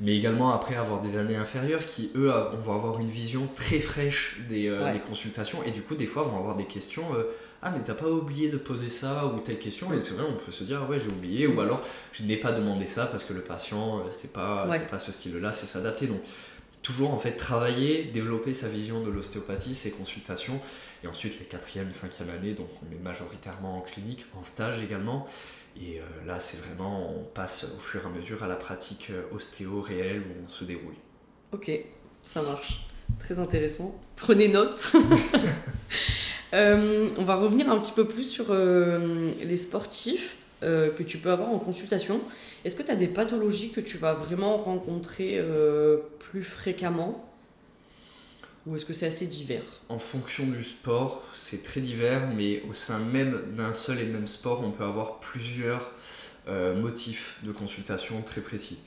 Mais 0.00 0.16
également 0.16 0.52
après 0.52 0.74
avoir 0.74 1.00
des 1.00 1.16
années 1.16 1.36
inférieures 1.36 1.86
qui, 1.86 2.10
eux, 2.16 2.32
vont 2.58 2.74
avoir 2.74 2.98
une 2.98 3.10
vision 3.10 3.46
très 3.54 3.78
fraîche 3.78 4.40
des, 4.48 4.68
euh, 4.68 4.92
des 4.92 4.98
consultations. 4.98 5.62
Et 5.62 5.70
du 5.70 5.82
coup, 5.82 5.94
des 5.94 6.06
fois, 6.06 6.24
vont 6.24 6.38
avoir 6.38 6.56
des 6.56 6.64
questions. 6.64 7.04
Euh, 7.14 7.24
ah 7.64 7.70
mais 7.70 7.84
t'as 7.84 7.94
pas 7.94 8.08
oublié 8.08 8.48
de 8.48 8.56
poser 8.56 8.88
ça 8.88 9.26
ou 9.26 9.38
telle 9.38 9.60
question? 9.60 9.92
Et 9.92 10.00
c'est 10.00 10.14
vrai 10.14 10.24
on 10.28 10.34
peut 10.34 10.50
se 10.50 10.64
dire 10.64 10.80
ah 10.82 10.90
ouais 10.90 10.98
j'ai 10.98 11.06
oublié 11.06 11.46
ou 11.46 11.60
alors 11.60 11.80
je 12.12 12.24
n'ai 12.24 12.36
pas 12.36 12.50
demandé 12.50 12.86
ça 12.86 13.06
parce 13.06 13.22
que 13.22 13.32
le 13.32 13.40
patient 13.40 14.02
c'est 14.10 14.32
pas 14.32 14.68
c'est 14.72 14.90
pas 14.90 14.98
ce 14.98 15.12
style 15.12 15.36
là 15.36 15.52
c'est 15.52 15.66
s'adapter 15.66 16.08
donc 16.08 16.18
toujours 16.82 17.12
en 17.12 17.18
fait 17.18 17.32
travailler, 17.32 18.04
développer 18.04 18.54
sa 18.54 18.68
vision 18.68 19.02
de 19.02 19.10
l'ostéopathie, 19.10 19.74
ses 19.74 19.92
consultations, 19.92 20.60
et 21.02 21.06
ensuite 21.06 21.38
les 21.38 21.46
quatrième, 21.46 21.92
cinquième 21.92 22.30
années, 22.30 22.54
donc 22.54 22.68
on 22.82 22.92
est 22.92 22.98
majoritairement 22.98 23.78
en 23.78 23.80
clinique, 23.80 24.26
en 24.38 24.42
stage 24.42 24.82
également, 24.82 25.26
et 25.80 26.00
euh, 26.00 26.26
là 26.26 26.40
c'est 26.40 26.58
vraiment, 26.60 27.14
on 27.16 27.22
passe 27.22 27.64
au 27.76 27.80
fur 27.80 28.02
et 28.02 28.06
à 28.06 28.10
mesure 28.10 28.42
à 28.42 28.48
la 28.48 28.56
pratique 28.56 29.08
euh, 29.10 29.22
ostéo 29.34 29.80
réelle 29.80 30.20
où 30.20 30.44
on 30.44 30.48
se 30.48 30.64
déroule. 30.64 30.94
Ok, 31.52 31.70
ça 32.22 32.42
marche, 32.42 32.86
très 33.18 33.38
intéressant. 33.38 34.00
Prenez 34.16 34.48
note. 34.48 34.92
Euh, 36.54 37.08
on 37.16 37.24
va 37.24 37.36
revenir 37.36 37.70
un 37.72 37.78
petit 37.78 37.92
peu 37.92 38.04
plus 38.04 38.24
sur 38.24 38.52
les 38.52 39.56
sportifs 39.56 40.36
que 40.60 41.02
tu 41.02 41.16
peux 41.16 41.30
avoir 41.30 41.48
en 41.48 41.58
consultation. 41.58 42.20
Est-ce 42.64 42.76
que 42.76 42.82
tu 42.82 42.90
as 42.90 42.96
des 42.96 43.08
pathologies 43.08 43.70
que 43.70 43.80
tu 43.80 43.98
vas 43.98 44.14
vraiment 44.14 44.56
rencontrer 44.56 45.38
euh, 45.38 45.98
plus 46.18 46.44
fréquemment? 46.44 47.28
Ou 48.66 48.76
est-ce 48.76 48.84
que 48.84 48.92
c'est 48.92 49.06
assez 49.06 49.26
divers? 49.26 49.64
En 49.88 49.98
fonction 49.98 50.46
du 50.46 50.62
sport, 50.62 51.24
c'est 51.32 51.64
très 51.64 51.80
divers, 51.80 52.28
mais 52.28 52.62
au 52.70 52.74
sein 52.74 53.00
même 53.00 53.42
d'un 53.56 53.72
seul 53.72 53.98
et 53.98 54.04
même 54.04 54.28
sport, 54.28 54.62
on 54.64 54.70
peut 54.70 54.84
avoir 54.84 55.18
plusieurs 55.18 55.90
euh, 56.46 56.80
motifs 56.80 57.38
de 57.42 57.50
consultation 57.50 58.22
très 58.22 58.40
précis. 58.40 58.78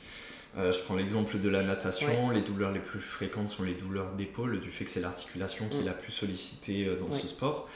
Euh, 0.57 0.71
je 0.71 0.79
prends 0.79 0.95
l'exemple 0.95 1.37
de 1.37 1.49
la 1.49 1.61
natation, 1.61 2.29
les 2.29 2.39
douleurs 2.39 2.71
les 2.71 2.79
plus 2.79 3.01
fréquentes 3.01 3.49
sont 3.49 3.63
les 3.63 3.73
douleurs 3.73 4.13
d'épaule, 4.13 4.61
du 4.61 4.71
fait 4.71 4.85
que 4.85 4.91
c'est 4.91 5.01
l'articulation 5.01 5.67
qui 5.67 5.79
est 5.79 5.83
mm. 5.83 5.87
la 5.87 5.93
plus 5.93 6.13
sollicitée 6.13 6.89
dans 6.97 7.13
ce 7.13 7.27
sport. 7.27 7.67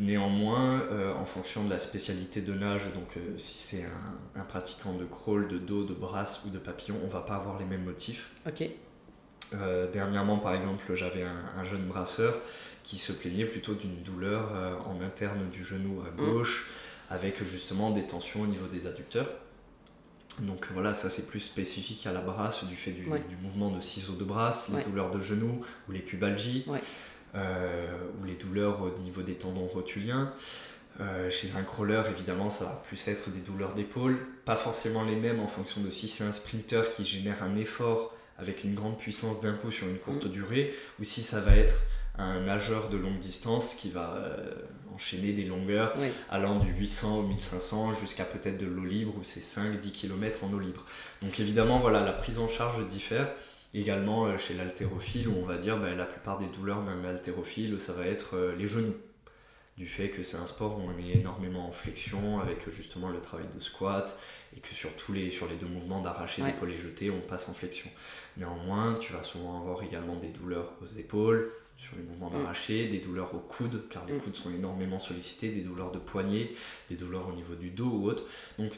Néanmoins, 0.00 0.80
euh, 0.90 1.14
en 1.14 1.24
fonction 1.24 1.64
de 1.64 1.70
la 1.70 1.78
spécialité 1.78 2.40
de 2.40 2.52
nage, 2.52 2.92
donc 2.94 3.16
euh, 3.16 3.38
si 3.38 3.58
c'est 3.58 3.86
un, 4.34 4.42
pratiquant 4.42 4.92
de 4.92 5.04
crawl, 5.04 5.46
de 5.46 5.58
dos, 5.58 5.84
de 5.84 5.94
brasse 5.94 6.44
ou 6.44 6.50
de 6.50 6.58
papillon, 6.58 6.96
on 7.04 7.06
va 7.06 7.20
pas 7.20 7.36
avoir 7.36 7.58
les 7.58 7.64
mêmes 7.64 7.84
motifs. 7.84 8.30
Ok. 8.46 8.68
Euh, 9.52 9.90
dernièrement, 9.92 10.38
par 10.38 10.54
exemple, 10.54 10.94
j'avais 10.94 11.22
un, 11.22 11.62
jeune 11.64 11.86
brasseur 11.86 12.34
qui 12.82 12.98
se 12.98 13.12
plaignait 13.12 13.44
plutôt 13.44 13.74
d'une 13.74 14.02
douleur 14.02 14.50
en 14.86 15.00
interne 15.00 15.48
du 15.50 15.64
genou 15.64 16.02
à 16.02 16.10
mm. 16.10 16.16
gauche, 16.16 16.70
avec 17.08 17.44
justement 17.44 17.90
des 17.90 18.04
tensions 18.04 18.42
au 18.42 18.46
niveau 18.46 18.66
des 18.66 18.88
adducteurs. 18.88 19.28
Donc 20.40 20.66
voilà, 20.72 20.94
ça 20.94 21.10
c'est 21.10 21.28
plus 21.28 21.38
spécifique 21.38 22.06
à 22.06 22.12
la 22.12 22.20
brasse 22.20 22.64
du 22.64 22.74
fait 22.74 22.90
du, 22.90 23.06
mouvement 23.42 23.70
de 23.70 23.80
ciseaux 23.80 24.14
de 24.14 24.24
brasse, 24.24 24.70
les 24.76 24.82
douleurs 24.82 25.12
de 25.12 25.20
genou 25.20 25.64
ou 25.88 25.92
les 25.92 26.00
pubalgies. 26.00 26.66
Ou 27.34 28.24
les 28.24 28.34
douleurs 28.34 28.80
au 28.82 28.98
niveau 29.00 29.22
des 29.22 29.34
tendons 29.34 29.66
rotuliens. 29.66 30.32
Euh, 31.00 31.28
chez 31.28 31.56
un 31.56 31.62
crawler, 31.62 32.02
évidemment, 32.08 32.50
ça 32.50 32.64
va 32.64 32.82
plus 32.86 33.08
être 33.08 33.30
des 33.30 33.40
douleurs 33.40 33.74
d'épaule, 33.74 34.18
pas 34.44 34.54
forcément 34.54 35.02
les 35.02 35.16
mêmes 35.16 35.40
en 35.40 35.48
fonction 35.48 35.80
de 35.80 35.90
si 35.90 36.06
c'est 36.06 36.22
un 36.22 36.30
sprinter 36.30 36.88
qui 36.90 37.04
génère 37.04 37.42
un 37.42 37.56
effort 37.56 38.14
avec 38.38 38.62
une 38.62 38.74
grande 38.74 38.96
puissance 38.96 39.40
d'un 39.40 39.54
coup 39.54 39.72
sur 39.72 39.88
une 39.88 39.98
courte 39.98 40.26
mm. 40.26 40.30
durée, 40.30 40.74
ou 41.00 41.04
si 41.04 41.22
ça 41.22 41.40
va 41.40 41.56
être 41.56 41.80
un 42.16 42.42
nageur 42.42 42.90
de 42.90 42.96
longue 42.96 43.18
distance 43.18 43.74
qui 43.74 43.90
va 43.90 44.14
euh, 44.14 44.54
enchaîner 44.94 45.32
des 45.32 45.44
longueurs 45.44 45.94
allant 46.30 46.60
du 46.60 46.70
800 46.70 47.18
au 47.18 47.22
1500 47.24 47.94
jusqu'à 47.94 48.24
peut-être 48.24 48.56
de 48.56 48.66
l'eau 48.66 48.84
libre 48.84 49.14
où 49.18 49.24
c'est 49.24 49.40
5-10 49.40 49.90
km 49.90 50.44
en 50.44 50.52
eau 50.52 50.60
libre. 50.60 50.84
Donc 51.22 51.40
évidemment, 51.40 51.80
voilà, 51.80 52.00
la 52.00 52.12
prise 52.12 52.38
en 52.38 52.46
charge 52.46 52.86
diffère. 52.86 53.28
Également 53.74 54.26
euh, 54.26 54.38
chez 54.38 54.54
l'haltérophile, 54.54 55.28
où 55.28 55.34
on 55.36 55.44
va 55.44 55.56
dire 55.56 55.78
bah, 55.78 55.92
la 55.94 56.04
plupart 56.04 56.38
des 56.38 56.46
douleurs 56.46 56.82
d'un 56.84 57.04
haltérophile, 57.04 57.80
ça 57.80 57.92
va 57.92 58.06
être 58.06 58.36
euh, 58.36 58.54
les 58.56 58.66
genoux. 58.66 58.94
Du 59.76 59.86
fait 59.86 60.08
que 60.08 60.22
c'est 60.22 60.36
un 60.36 60.46
sport 60.46 60.78
où 60.78 60.82
on 60.82 60.96
est 60.96 61.18
énormément 61.18 61.68
en 61.68 61.72
flexion 61.72 62.38
avec 62.38 62.70
justement 62.70 63.08
le 63.08 63.20
travail 63.20 63.46
de 63.52 63.58
squat 63.58 64.16
et 64.56 64.60
que 64.60 64.72
sur 64.72 64.94
tous 64.94 65.12
les, 65.12 65.32
sur 65.32 65.48
les 65.48 65.56
deux 65.56 65.66
mouvements 65.66 66.00
d'arracher, 66.00 66.42
d'épaule 66.42 66.70
et 66.70 66.78
jeter, 66.78 67.10
on 67.10 67.20
passe 67.20 67.48
en 67.48 67.54
flexion. 67.54 67.90
Néanmoins, 68.36 68.94
tu 69.00 69.12
vas 69.12 69.24
souvent 69.24 69.60
avoir 69.60 69.82
également 69.82 70.14
des 70.14 70.28
douleurs 70.28 70.74
aux 70.80 70.86
épaules, 70.96 71.50
sur 71.76 71.96
les 71.96 72.04
mouvements 72.04 72.30
mm. 72.30 72.34
d'arraché, 72.34 72.86
des 72.86 72.98
douleurs 72.98 73.34
aux 73.34 73.40
coudes, 73.40 73.88
car 73.90 74.06
les 74.06 74.12
mm. 74.12 74.20
coudes 74.20 74.36
sont 74.36 74.50
énormément 74.52 75.00
sollicités, 75.00 75.48
des 75.48 75.62
douleurs 75.62 75.90
de 75.90 75.98
poignet, 75.98 76.52
des 76.88 76.94
douleurs 76.94 77.28
au 77.28 77.32
niveau 77.32 77.56
du 77.56 77.70
dos 77.70 77.90
ou 77.90 78.08
autre. 78.08 78.24
Donc 78.60 78.72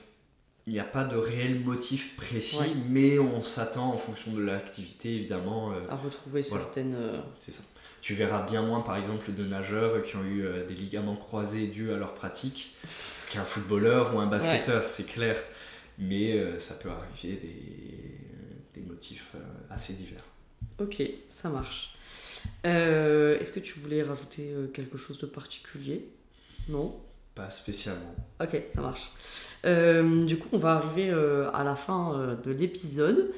il 0.66 0.72
n'y 0.72 0.80
a 0.80 0.84
pas 0.84 1.04
de 1.04 1.16
réel 1.16 1.60
motif 1.60 2.16
précis, 2.16 2.74
mais 2.88 3.18
on 3.18 3.42
s'attend 3.42 3.92
en 3.92 3.96
fonction 3.96 4.32
de 4.32 4.42
l'activité 4.42 5.14
évidemment. 5.14 5.72
Euh, 5.72 5.80
à 5.88 5.96
retrouver 5.96 6.42
certaines. 6.42 6.94
Euh, 6.94 7.20
c'est 7.38 7.52
ça. 7.52 7.62
Tu 8.00 8.14
verras 8.14 8.44
bien 8.44 8.62
moins 8.62 8.80
par 8.80 8.96
exemple 8.96 9.32
de 9.32 9.44
nageurs 9.44 10.02
qui 10.02 10.16
ont 10.16 10.24
eu 10.24 10.44
euh, 10.44 10.66
des 10.66 10.74
ligaments 10.74 11.16
croisés 11.16 11.68
dus 11.68 11.92
à 11.92 11.96
leur 11.96 12.14
pratique 12.14 12.74
qu'un 13.30 13.44
footballeur 13.44 14.14
ou 14.14 14.18
un 14.18 14.26
basketteur, 14.26 14.88
c'est 14.88 15.06
clair. 15.06 15.36
Mais 15.98 16.58
ça 16.58 16.74
peut 16.74 16.90
arriver 16.90 17.36
des, 17.36 18.80
des 18.80 18.86
motifs 18.86 19.32
assez 19.70 19.94
divers. 19.94 20.24
Ok, 20.78 21.02
ça 21.28 21.48
marche. 21.48 21.96
Est-ce 22.64 23.50
que 23.50 23.60
tu 23.60 23.78
voulais 23.78 24.02
rajouter 24.02 24.52
quelque 24.74 24.98
chose 24.98 25.18
de 25.18 25.26
particulier? 25.26 26.06
Non? 26.68 27.00
Pas 27.36 27.50
spécialement. 27.50 28.14
Ok, 28.40 28.62
ça 28.70 28.80
marche. 28.80 29.12
Euh, 29.66 30.24
du 30.24 30.38
coup, 30.38 30.48
on 30.52 30.58
va 30.58 30.72
arriver 30.72 31.10
euh, 31.10 31.50
à 31.52 31.64
la 31.64 31.76
fin 31.76 32.14
euh, 32.14 32.34
de 32.34 32.50
l'épisode. 32.50 33.30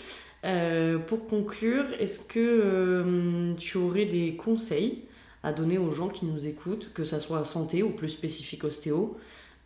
pour 1.09 1.26
conclure, 1.26 1.84
est-ce 1.99 2.20
que 2.20 3.55
tu 3.59 3.76
aurais 3.76 4.07
des 4.07 4.36
conseils 4.36 5.03
à 5.42 5.53
donner 5.53 5.78
aux 5.78 5.90
gens 5.90 6.09
qui 6.09 6.26
nous 6.26 6.46
écoutent, 6.46 6.92
que 6.94 7.03
ça 7.03 7.18
soit 7.18 7.44
santé 7.44 7.82
ou 7.82 7.90
plus 7.90 8.09
spécifique 8.09 8.62
ostéo, 8.64 9.16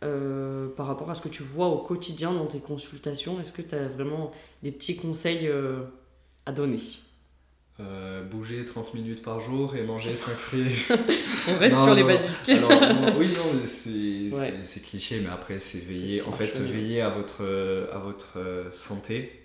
par 0.01 0.87
rapport 0.87 1.09
à 1.11 1.13
ce 1.13 1.21
que 1.21 1.29
tu 1.29 1.43
vois 1.43 1.67
au 1.67 1.77
quotidien 1.77 2.33
dans 2.33 2.47
tes 2.47 2.59
consultations? 2.59 3.39
Est-ce 3.39 3.51
que 3.51 3.61
tu 3.61 3.75
as 3.75 3.87
vraiment 3.87 4.31
des 4.63 4.71
petits 4.71 4.95
conseils 4.95 5.49
à 6.47 6.51
donner? 6.51 6.79
Euh, 7.79 8.23
bouger 8.23 8.63
30 8.65 8.93
minutes 8.93 9.23
par 9.23 9.39
jour 9.39 9.75
et 9.75 9.81
manger 9.81 10.15
5 10.15 10.31
fruits. 10.33 10.75
On 11.49 11.57
reste 11.57 11.75
sur 11.75 11.95
les 11.95 12.03
basiques. 12.03 12.31
oui, 12.47 13.27
non, 13.35 13.65
c'est 13.65 14.83
cliché, 14.83 15.21
mais 15.21 15.29
après, 15.29 15.57
c'est 15.57 15.79
veiller, 15.79 16.21
en 16.21 16.31
fait, 16.31 16.59
veiller 16.59 17.01
à 17.01 17.09
votre, 17.09 17.43
à 17.91 17.97
votre 17.97 18.37
euh, 18.37 18.69
santé 18.71 19.39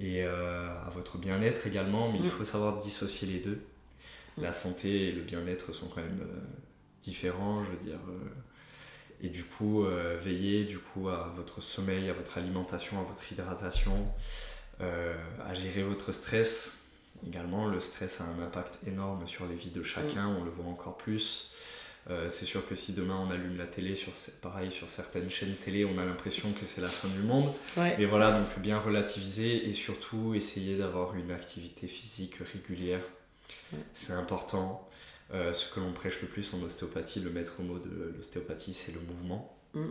et 0.00 0.24
euh, 0.24 0.68
à 0.84 0.90
votre 0.90 1.18
bien-être 1.18 1.66
également, 1.66 2.10
mais 2.10 2.18
il 2.18 2.26
mm. 2.26 2.30
faut 2.30 2.44
savoir 2.44 2.76
dissocier 2.76 3.28
les 3.28 3.38
deux. 3.38 3.60
Mm. 4.36 4.42
La 4.42 4.52
santé 4.52 5.08
et 5.08 5.12
le 5.12 5.22
bien-être 5.22 5.72
sont 5.72 5.86
quand 5.86 6.02
même 6.02 6.26
différents, 7.02 7.62
je 7.62 7.70
veux 7.70 7.90
dire. 7.92 8.00
et 9.22 9.28
du 9.28 9.44
coup, 9.44 9.84
veiller 10.20 10.64
du 10.64 10.78
coup, 10.78 11.08
à 11.08 11.32
votre 11.36 11.62
sommeil, 11.62 12.10
à 12.10 12.12
votre 12.12 12.38
alimentation, 12.38 13.00
à 13.00 13.04
votre 13.04 13.30
hydratation, 13.32 14.08
à 14.80 15.54
gérer 15.54 15.82
votre 15.82 16.10
stress 16.12 16.87
Également, 17.26 17.66
le 17.66 17.80
stress 17.80 18.20
a 18.20 18.24
un 18.24 18.42
impact 18.42 18.78
énorme 18.86 19.26
sur 19.26 19.46
les 19.46 19.54
vies 19.54 19.70
de 19.70 19.82
chacun, 19.82 20.28
mm. 20.28 20.36
on 20.36 20.44
le 20.44 20.50
voit 20.50 20.66
encore 20.66 20.96
plus. 20.96 21.50
Euh, 22.10 22.30
c'est 22.30 22.46
sûr 22.46 22.66
que 22.66 22.74
si 22.74 22.92
demain 22.92 23.22
on 23.26 23.30
allume 23.30 23.58
la 23.58 23.66
télé, 23.66 23.94
sur, 23.94 24.12
pareil 24.40 24.70
sur 24.70 24.88
certaines 24.88 25.28
chaînes 25.30 25.54
télé, 25.54 25.84
on 25.84 25.98
a 25.98 26.04
l'impression 26.04 26.52
que 26.52 26.64
c'est 26.64 26.80
la 26.80 26.88
fin 26.88 27.08
du 27.08 27.20
monde. 27.20 27.52
Mais 27.76 28.06
voilà, 28.06 28.32
donc 28.32 28.58
bien 28.60 28.78
relativiser 28.78 29.68
et 29.68 29.72
surtout 29.72 30.34
essayer 30.34 30.76
d'avoir 30.76 31.16
une 31.16 31.30
activité 31.30 31.86
physique 31.86 32.36
régulière. 32.52 33.02
C'est 33.92 34.14
important. 34.14 34.88
Euh, 35.34 35.52
ce 35.52 35.70
que 35.70 35.80
l'on 35.80 35.92
prêche 35.92 36.22
le 36.22 36.28
plus 36.28 36.54
en 36.54 36.62
ostéopathie, 36.62 37.20
le 37.20 37.30
maître 37.30 37.60
mot 37.60 37.78
de 37.78 38.14
l'ostéopathie, 38.16 38.72
c'est 38.72 38.92
le 38.92 39.00
mouvement. 39.00 39.54
Mm. 39.74 39.88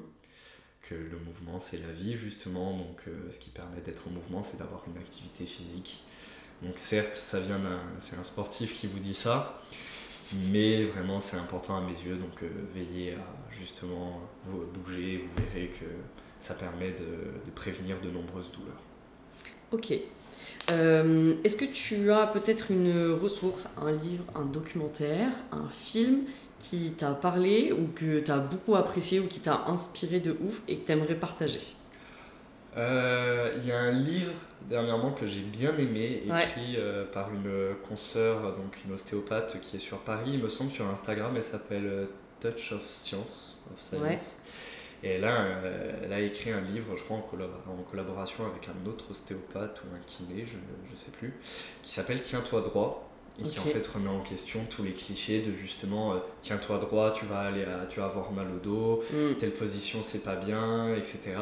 Que 0.81 0.95
le 0.95 1.19
mouvement, 1.19 1.59
c'est 1.59 1.77
la 1.77 1.91
vie 1.91 2.15
justement. 2.15 2.75
Donc 2.75 3.01
euh, 3.07 3.31
ce 3.31 3.37
qui 3.37 3.51
permet 3.51 3.81
d'être 3.81 4.07
en 4.07 4.11
mouvement, 4.11 4.41
c'est 4.41 4.57
d'avoir 4.57 4.83
une 4.87 4.97
activité 4.97 5.45
physique 5.45 6.01
donc 6.61 6.73
certes, 6.75 7.15
ça 7.15 7.39
vient 7.39 7.59
c'est 7.99 8.17
un 8.17 8.23
sportif 8.23 8.73
qui 8.73 8.87
vous 8.87 8.99
dit 8.99 9.13
ça, 9.13 9.61
Mais 10.49 10.85
vraiment, 10.85 11.19
c'est 11.19 11.37
important 11.37 11.77
à 11.77 11.81
mes 11.81 11.93
yeux, 11.93 12.15
donc 12.15 12.43
veillez 12.73 13.13
à 13.13 13.53
justement 13.57 14.21
vous 14.45 14.65
bouger, 14.73 15.23
vous 15.23 15.43
verrez 15.43 15.67
que 15.67 15.85
ça 16.39 16.53
permet 16.53 16.91
de, 16.91 17.51
prévenir 17.55 17.99
de 18.01 18.09
nombreuses 18.09 18.51
douleurs. 18.51 18.81
Ok. 19.71 19.93
Euh, 20.69 21.35
est-ce 21.43 21.55
que 21.55 21.65
tu 21.65 22.11
as 22.11 22.27
peut-être 22.27 22.71
une 22.71 23.11
ressource, 23.13 23.69
un 23.81 23.91
livre, 23.91 24.25
un 24.35 24.45
documentaire, 24.45 25.31
un 25.51 25.69
film 25.69 26.23
qui 26.59 26.91
t'a 26.91 27.11
parlé 27.11 27.71
ou 27.71 27.87
que 27.95 28.19
tu 28.19 28.31
as 28.31 28.39
beaucoup 28.39 28.75
apprécié 28.75 29.19
ou 29.19 29.27
qui 29.27 29.39
t'a 29.39 29.65
inspiré 29.67 30.19
de 30.19 30.31
ouf 30.31 30.61
et 30.67 30.77
que 30.77 30.85
tu 30.85 30.91
aimerais 30.91 31.15
partager? 31.15 31.61
euh, 31.61 31.76
Il 32.77 33.67
y 33.67 33.71
a 33.71 33.79
un 33.79 33.91
livre 33.91 34.33
dernièrement 34.69 35.11
que 35.11 35.25
j'ai 35.25 35.41
bien 35.41 35.75
aimé, 35.77 36.23
écrit 36.25 36.75
euh, 36.77 37.05
par 37.05 37.33
une 37.33 37.75
consoeur, 37.87 38.55
donc 38.55 38.77
une 38.85 38.93
ostéopathe 38.93 39.59
qui 39.61 39.77
est 39.77 39.79
sur 39.79 39.99
Paris, 39.99 40.31
il 40.33 40.43
me 40.43 40.49
semble, 40.49 40.71
sur 40.71 40.87
Instagram, 40.87 41.33
elle 41.35 41.43
s'appelle 41.43 42.07
Touch 42.39 42.73
of 42.73 42.85
Science, 42.85 43.59
of 43.73 43.81
Science. 43.81 44.41
Et 45.03 45.19
là, 45.19 45.45
elle 46.03 46.11
a 46.11 46.19
écrit 46.19 46.51
un 46.51 46.61
livre, 46.61 46.95
je 46.95 47.03
crois, 47.03 47.17
en, 47.17 47.83
collaboration 47.91 48.45
avec 48.45 48.67
un 48.67 48.89
autre 48.89 49.05
ostéopathe 49.11 49.81
ou 49.83 49.95
un 49.95 49.99
kiné, 50.05 50.45
je 50.45 50.55
ne 50.55 50.97
sais 50.97 51.11
plus, 51.11 51.33
qui 51.83 51.91
s'appelle 51.91 52.19
Tiens-toi 52.19 52.61
droit 52.61 53.03
et 53.39 53.43
qui 53.43 53.59
en 53.59 53.63
fait 53.63 53.85
remet 53.85 54.09
en 54.09 54.21
question 54.21 54.61
tous 54.67 54.81
les 54.81 54.93
clichés 54.93 55.43
de 55.43 55.53
justement 55.53 56.13
euh, 56.13 56.17
tiens-toi 56.41 56.79
droit, 56.79 57.13
tu 57.13 57.27
vas 57.27 57.41
aller 57.41 57.63
tu 57.87 57.99
vas 57.99 58.07
avoir 58.07 58.31
mal 58.31 58.47
au 58.55 58.57
dos, 58.57 59.03
mm. 59.13 59.35
telle 59.37 59.51
position 59.51 60.01
c'est 60.01 60.23
pas 60.23 60.35
bien, 60.35 60.95
etc. 60.95 61.35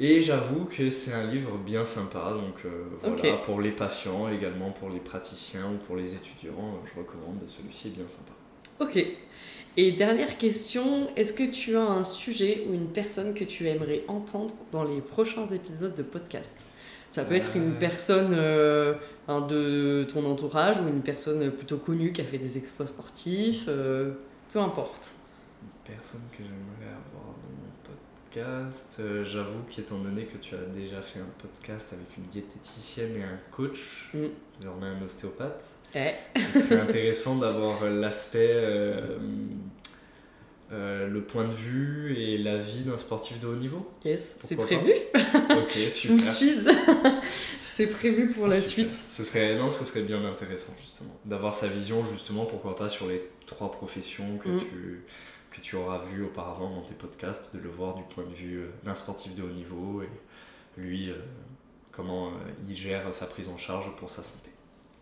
Et 0.00 0.22
j'avoue 0.22 0.64
que 0.64 0.90
c'est 0.90 1.12
un 1.12 1.26
livre 1.26 1.58
bien 1.58 1.84
sympa, 1.84 2.32
donc 2.32 2.64
euh, 2.64 2.84
voilà, 3.02 3.38
pour 3.38 3.60
les 3.60 3.72
patients, 3.72 4.28
également 4.28 4.70
pour 4.70 4.90
les 4.90 5.00
praticiens 5.00 5.72
ou 5.72 5.76
pour 5.86 5.96
les 5.96 6.14
étudiants, 6.14 6.80
je 6.84 7.00
recommande, 7.00 7.42
celui-ci 7.48 7.88
est 7.88 7.96
bien 7.96 8.06
sympa. 8.06 8.32
Ok, 8.78 9.04
et 9.80 9.92
dernière 9.92 10.38
question, 10.38 11.08
est-ce 11.14 11.32
que 11.32 11.48
tu 11.48 11.76
as 11.76 11.82
un 11.82 12.02
sujet 12.02 12.64
ou 12.68 12.74
une 12.74 12.88
personne 12.88 13.32
que 13.32 13.44
tu 13.44 13.68
aimerais 13.68 14.02
entendre 14.08 14.54
dans 14.72 14.82
les 14.82 15.00
prochains 15.00 15.46
épisodes 15.46 15.94
de 15.94 16.02
podcast? 16.02 16.54
Ça 17.10 17.24
peut 17.24 17.34
être 17.34 17.54
une 17.54 17.74
euh. 17.74 17.78
personne 17.78 18.34
euh, 18.34 18.94
de 19.28 20.04
ton 20.12 20.26
entourage 20.26 20.78
ou 20.78 20.88
une 20.88 21.02
personne 21.02 21.50
plutôt 21.52 21.76
connue 21.76 22.12
qui 22.12 22.20
a 22.20 22.24
fait 22.24 22.38
des 22.38 22.58
exploits 22.58 22.88
sportifs, 22.88 23.66
euh, 23.68 24.14
peu 24.52 24.58
importe. 24.58 25.12
Une 25.62 25.94
personne 25.94 26.22
que 26.32 26.42
dans 26.42 26.67
podcast, 28.28 29.00
j'avoue 29.24 29.60
qu'étant 29.70 29.98
donné 29.98 30.24
que 30.24 30.36
tu 30.36 30.54
as 30.54 30.74
déjà 30.74 31.00
fait 31.00 31.20
un 31.20 31.28
podcast 31.38 31.92
avec 31.92 32.16
une 32.16 32.24
diététicienne 32.24 33.16
et 33.16 33.22
un 33.22 33.38
coach, 33.50 34.10
mm. 34.12 34.26
désormais 34.58 34.86
un 34.86 35.02
ostéopathe, 35.02 35.64
eh. 35.94 36.10
Ce 36.52 36.60
serait 36.60 36.80
intéressant 36.80 37.38
d'avoir 37.38 37.84
l'aspect, 37.84 38.50
euh, 38.50 39.18
euh, 40.70 41.08
le 41.08 41.22
point 41.22 41.44
de 41.44 41.54
vue 41.54 42.14
et 42.18 42.36
la 42.36 42.58
vie 42.58 42.82
d'un 42.82 42.98
sportif 42.98 43.40
de 43.40 43.46
haut 43.46 43.56
niveau. 43.56 43.90
Yes, 44.04 44.36
c'est 44.42 44.56
prévu. 44.56 44.92
ok, 45.14 45.78
super. 45.88 46.32
c'est 47.76 47.86
prévu 47.86 48.28
pour 48.28 48.46
la 48.46 48.60
suite. 48.60 48.92
Ce 48.92 49.24
serait, 49.24 49.56
non, 49.56 49.70
ce 49.70 49.84
serait 49.84 50.02
bien 50.02 50.22
intéressant 50.26 50.74
justement 50.78 51.18
d'avoir 51.24 51.54
sa 51.54 51.68
vision 51.68 52.04
justement, 52.04 52.44
pourquoi 52.44 52.76
pas 52.76 52.90
sur 52.90 53.06
les 53.06 53.22
trois 53.46 53.72
professions 53.72 54.36
que 54.36 54.50
mm. 54.50 54.60
tu 54.60 55.04
que 55.50 55.60
tu 55.60 55.76
auras 55.76 56.04
vu 56.04 56.24
auparavant 56.24 56.70
dans 56.70 56.82
tes 56.82 56.94
podcasts, 56.94 57.54
de 57.54 57.60
le 57.60 57.68
voir 57.68 57.94
du 57.94 58.02
point 58.04 58.24
de 58.24 58.34
vue 58.34 58.58
euh, 58.58 58.70
d'un 58.84 58.94
sportif 58.94 59.34
de 59.34 59.42
haut 59.42 59.50
niveau 59.50 60.02
et 60.02 60.08
lui 60.80 61.10
comment 61.90 62.30
il 62.68 62.76
gère 62.76 63.12
sa 63.12 63.26
prise 63.26 63.48
en 63.48 63.58
charge 63.58 63.90
pour 63.96 64.08
sa 64.08 64.22
santé. 64.22 64.50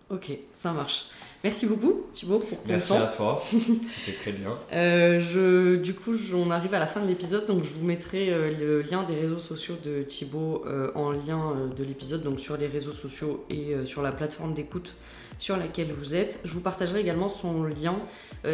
Ok, 0.09 0.31
ça 0.53 0.73
marche. 0.73 1.07
Merci 1.43 1.67
beaucoup 1.67 2.07
Thibaut 2.13 2.39
pour 2.39 2.59
ton 2.59 2.69
Merci 2.69 2.93
à 2.93 3.07
toi, 3.07 3.43
c'était 3.51 4.17
très 4.17 4.31
bien. 4.31 4.51
Euh, 4.73 5.21
je, 5.21 5.77
du 5.77 5.95
coup, 5.95 6.13
on 6.35 6.51
arrive 6.53 6.75
à 6.75 6.79
la 6.79 6.87
fin 6.87 7.01
de 7.01 7.09
l'épisode, 7.09 7.47
donc 7.47 7.65
je 7.65 7.71
vous 7.71 7.85
mettrai 7.85 8.33
euh, 8.33 8.53
le 8.59 8.83
lien 8.83 9.03
des 9.03 9.15
réseaux 9.15 9.41
sociaux 9.41 9.77
de 9.85 10.03
Thibaut 10.03 10.63
euh, 10.67 10.93
en 10.95 11.11
lien 11.11 11.55
de 11.77 11.85
l'épisode, 11.85 12.23
donc 12.23 12.39
sur 12.39 12.57
les 12.57 12.69
réseaux 12.69 12.93
sociaux 12.93 13.45
et 13.51 13.75
sur 13.85 14.03
la 14.03 14.13
plateforme 14.13 14.55
d'écoute 14.55 14.95
sur 15.39 15.57
laquelle 15.57 15.93
vous 15.93 16.15
êtes. 16.15 16.41
Je 16.45 16.53
vous 16.53 16.61
partagerai 16.61 17.01
également 17.01 17.29
son 17.29 17.65
lien 17.65 17.97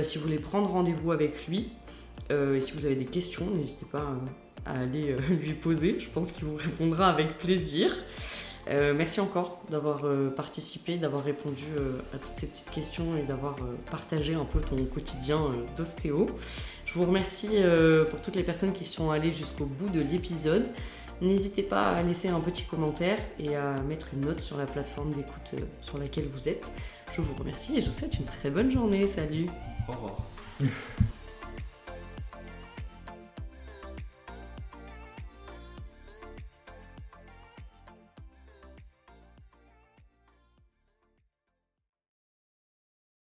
si 0.03 0.17
vous 0.17 0.25
voulez 0.25 0.39
prendre 0.39 0.71
rendez-vous 0.71 1.13
avec 1.13 1.47
lui. 1.47 1.71
Et 2.31 2.61
si 2.61 2.73
vous 2.73 2.87
avez 2.87 2.97
des 2.97 3.05
questions, 3.05 3.47
n'hésitez 3.55 3.85
pas 3.85 4.07
à 4.65 4.81
aller 4.81 5.17
lui 5.29 5.55
poser, 5.55 6.01
je 6.01 6.09
pense 6.09 6.33
qu'il 6.33 6.45
vous 6.45 6.57
répondra 6.57 7.09
avec 7.09 7.37
plaisir. 7.39 7.91
Euh, 8.69 8.95
merci 8.97 9.21
encore 9.21 9.61
d'avoir 9.71 10.05
euh, 10.05 10.31
participé, 10.31 10.97
d'avoir 10.97 11.25
répondu 11.25 11.65
euh, 11.77 11.99
à 12.15 12.19
toutes 12.19 12.37
ces 12.37 12.47
petites 12.47 12.71
questions 12.71 13.17
et 13.17 13.23
d'avoir 13.23 13.57
partagé 13.91 14.35
un 14.35 14.45
peu 14.45 14.61
ton 14.61 14.77
quotidien 14.85 15.41
d'ostéo. 15.77 16.27
Je 16.87 16.95
vous 16.95 17.05
remercie 17.05 17.63
pour 18.11 18.21
toutes 18.21 18.37
les 18.37 18.43
personnes 18.43 18.75
qui 18.75 18.85
sont 18.85 19.11
allées 19.11 19.33
jusqu'au 19.33 19.65
bout 19.65 19.89
de 19.89 20.01
l'épisode. 20.01 20.69
N'hésitez 21.23 21.63
pas 21.63 21.93
à 21.93 22.03
laisser 22.03 22.29
un 22.29 22.41
petit 22.41 22.65
commentaire 22.65 23.19
et 23.39 23.57
à 23.57 23.81
mettre 23.89 24.09
une 24.13 24.27
note 24.27 24.41
sur 24.41 24.59
la 24.59 24.67
plateforme 24.67 25.13
d'écoute 25.13 25.55
sur 25.81 25.97
laquelle 25.97 26.27
vous 26.27 26.51
êtes. 26.51 26.71
Je 27.11 27.23
vous 27.23 27.35
remercie 27.35 27.79
et 27.79 27.81
je 27.81 27.87
vous 27.87 27.97
souhaite 27.97 28.19
une 28.19 28.27
très 28.27 28.51
bonne 28.51 28.71
journée. 28.71 29.07
Salut 29.07 29.47
Au 29.89 29.93
revoir 29.93 30.19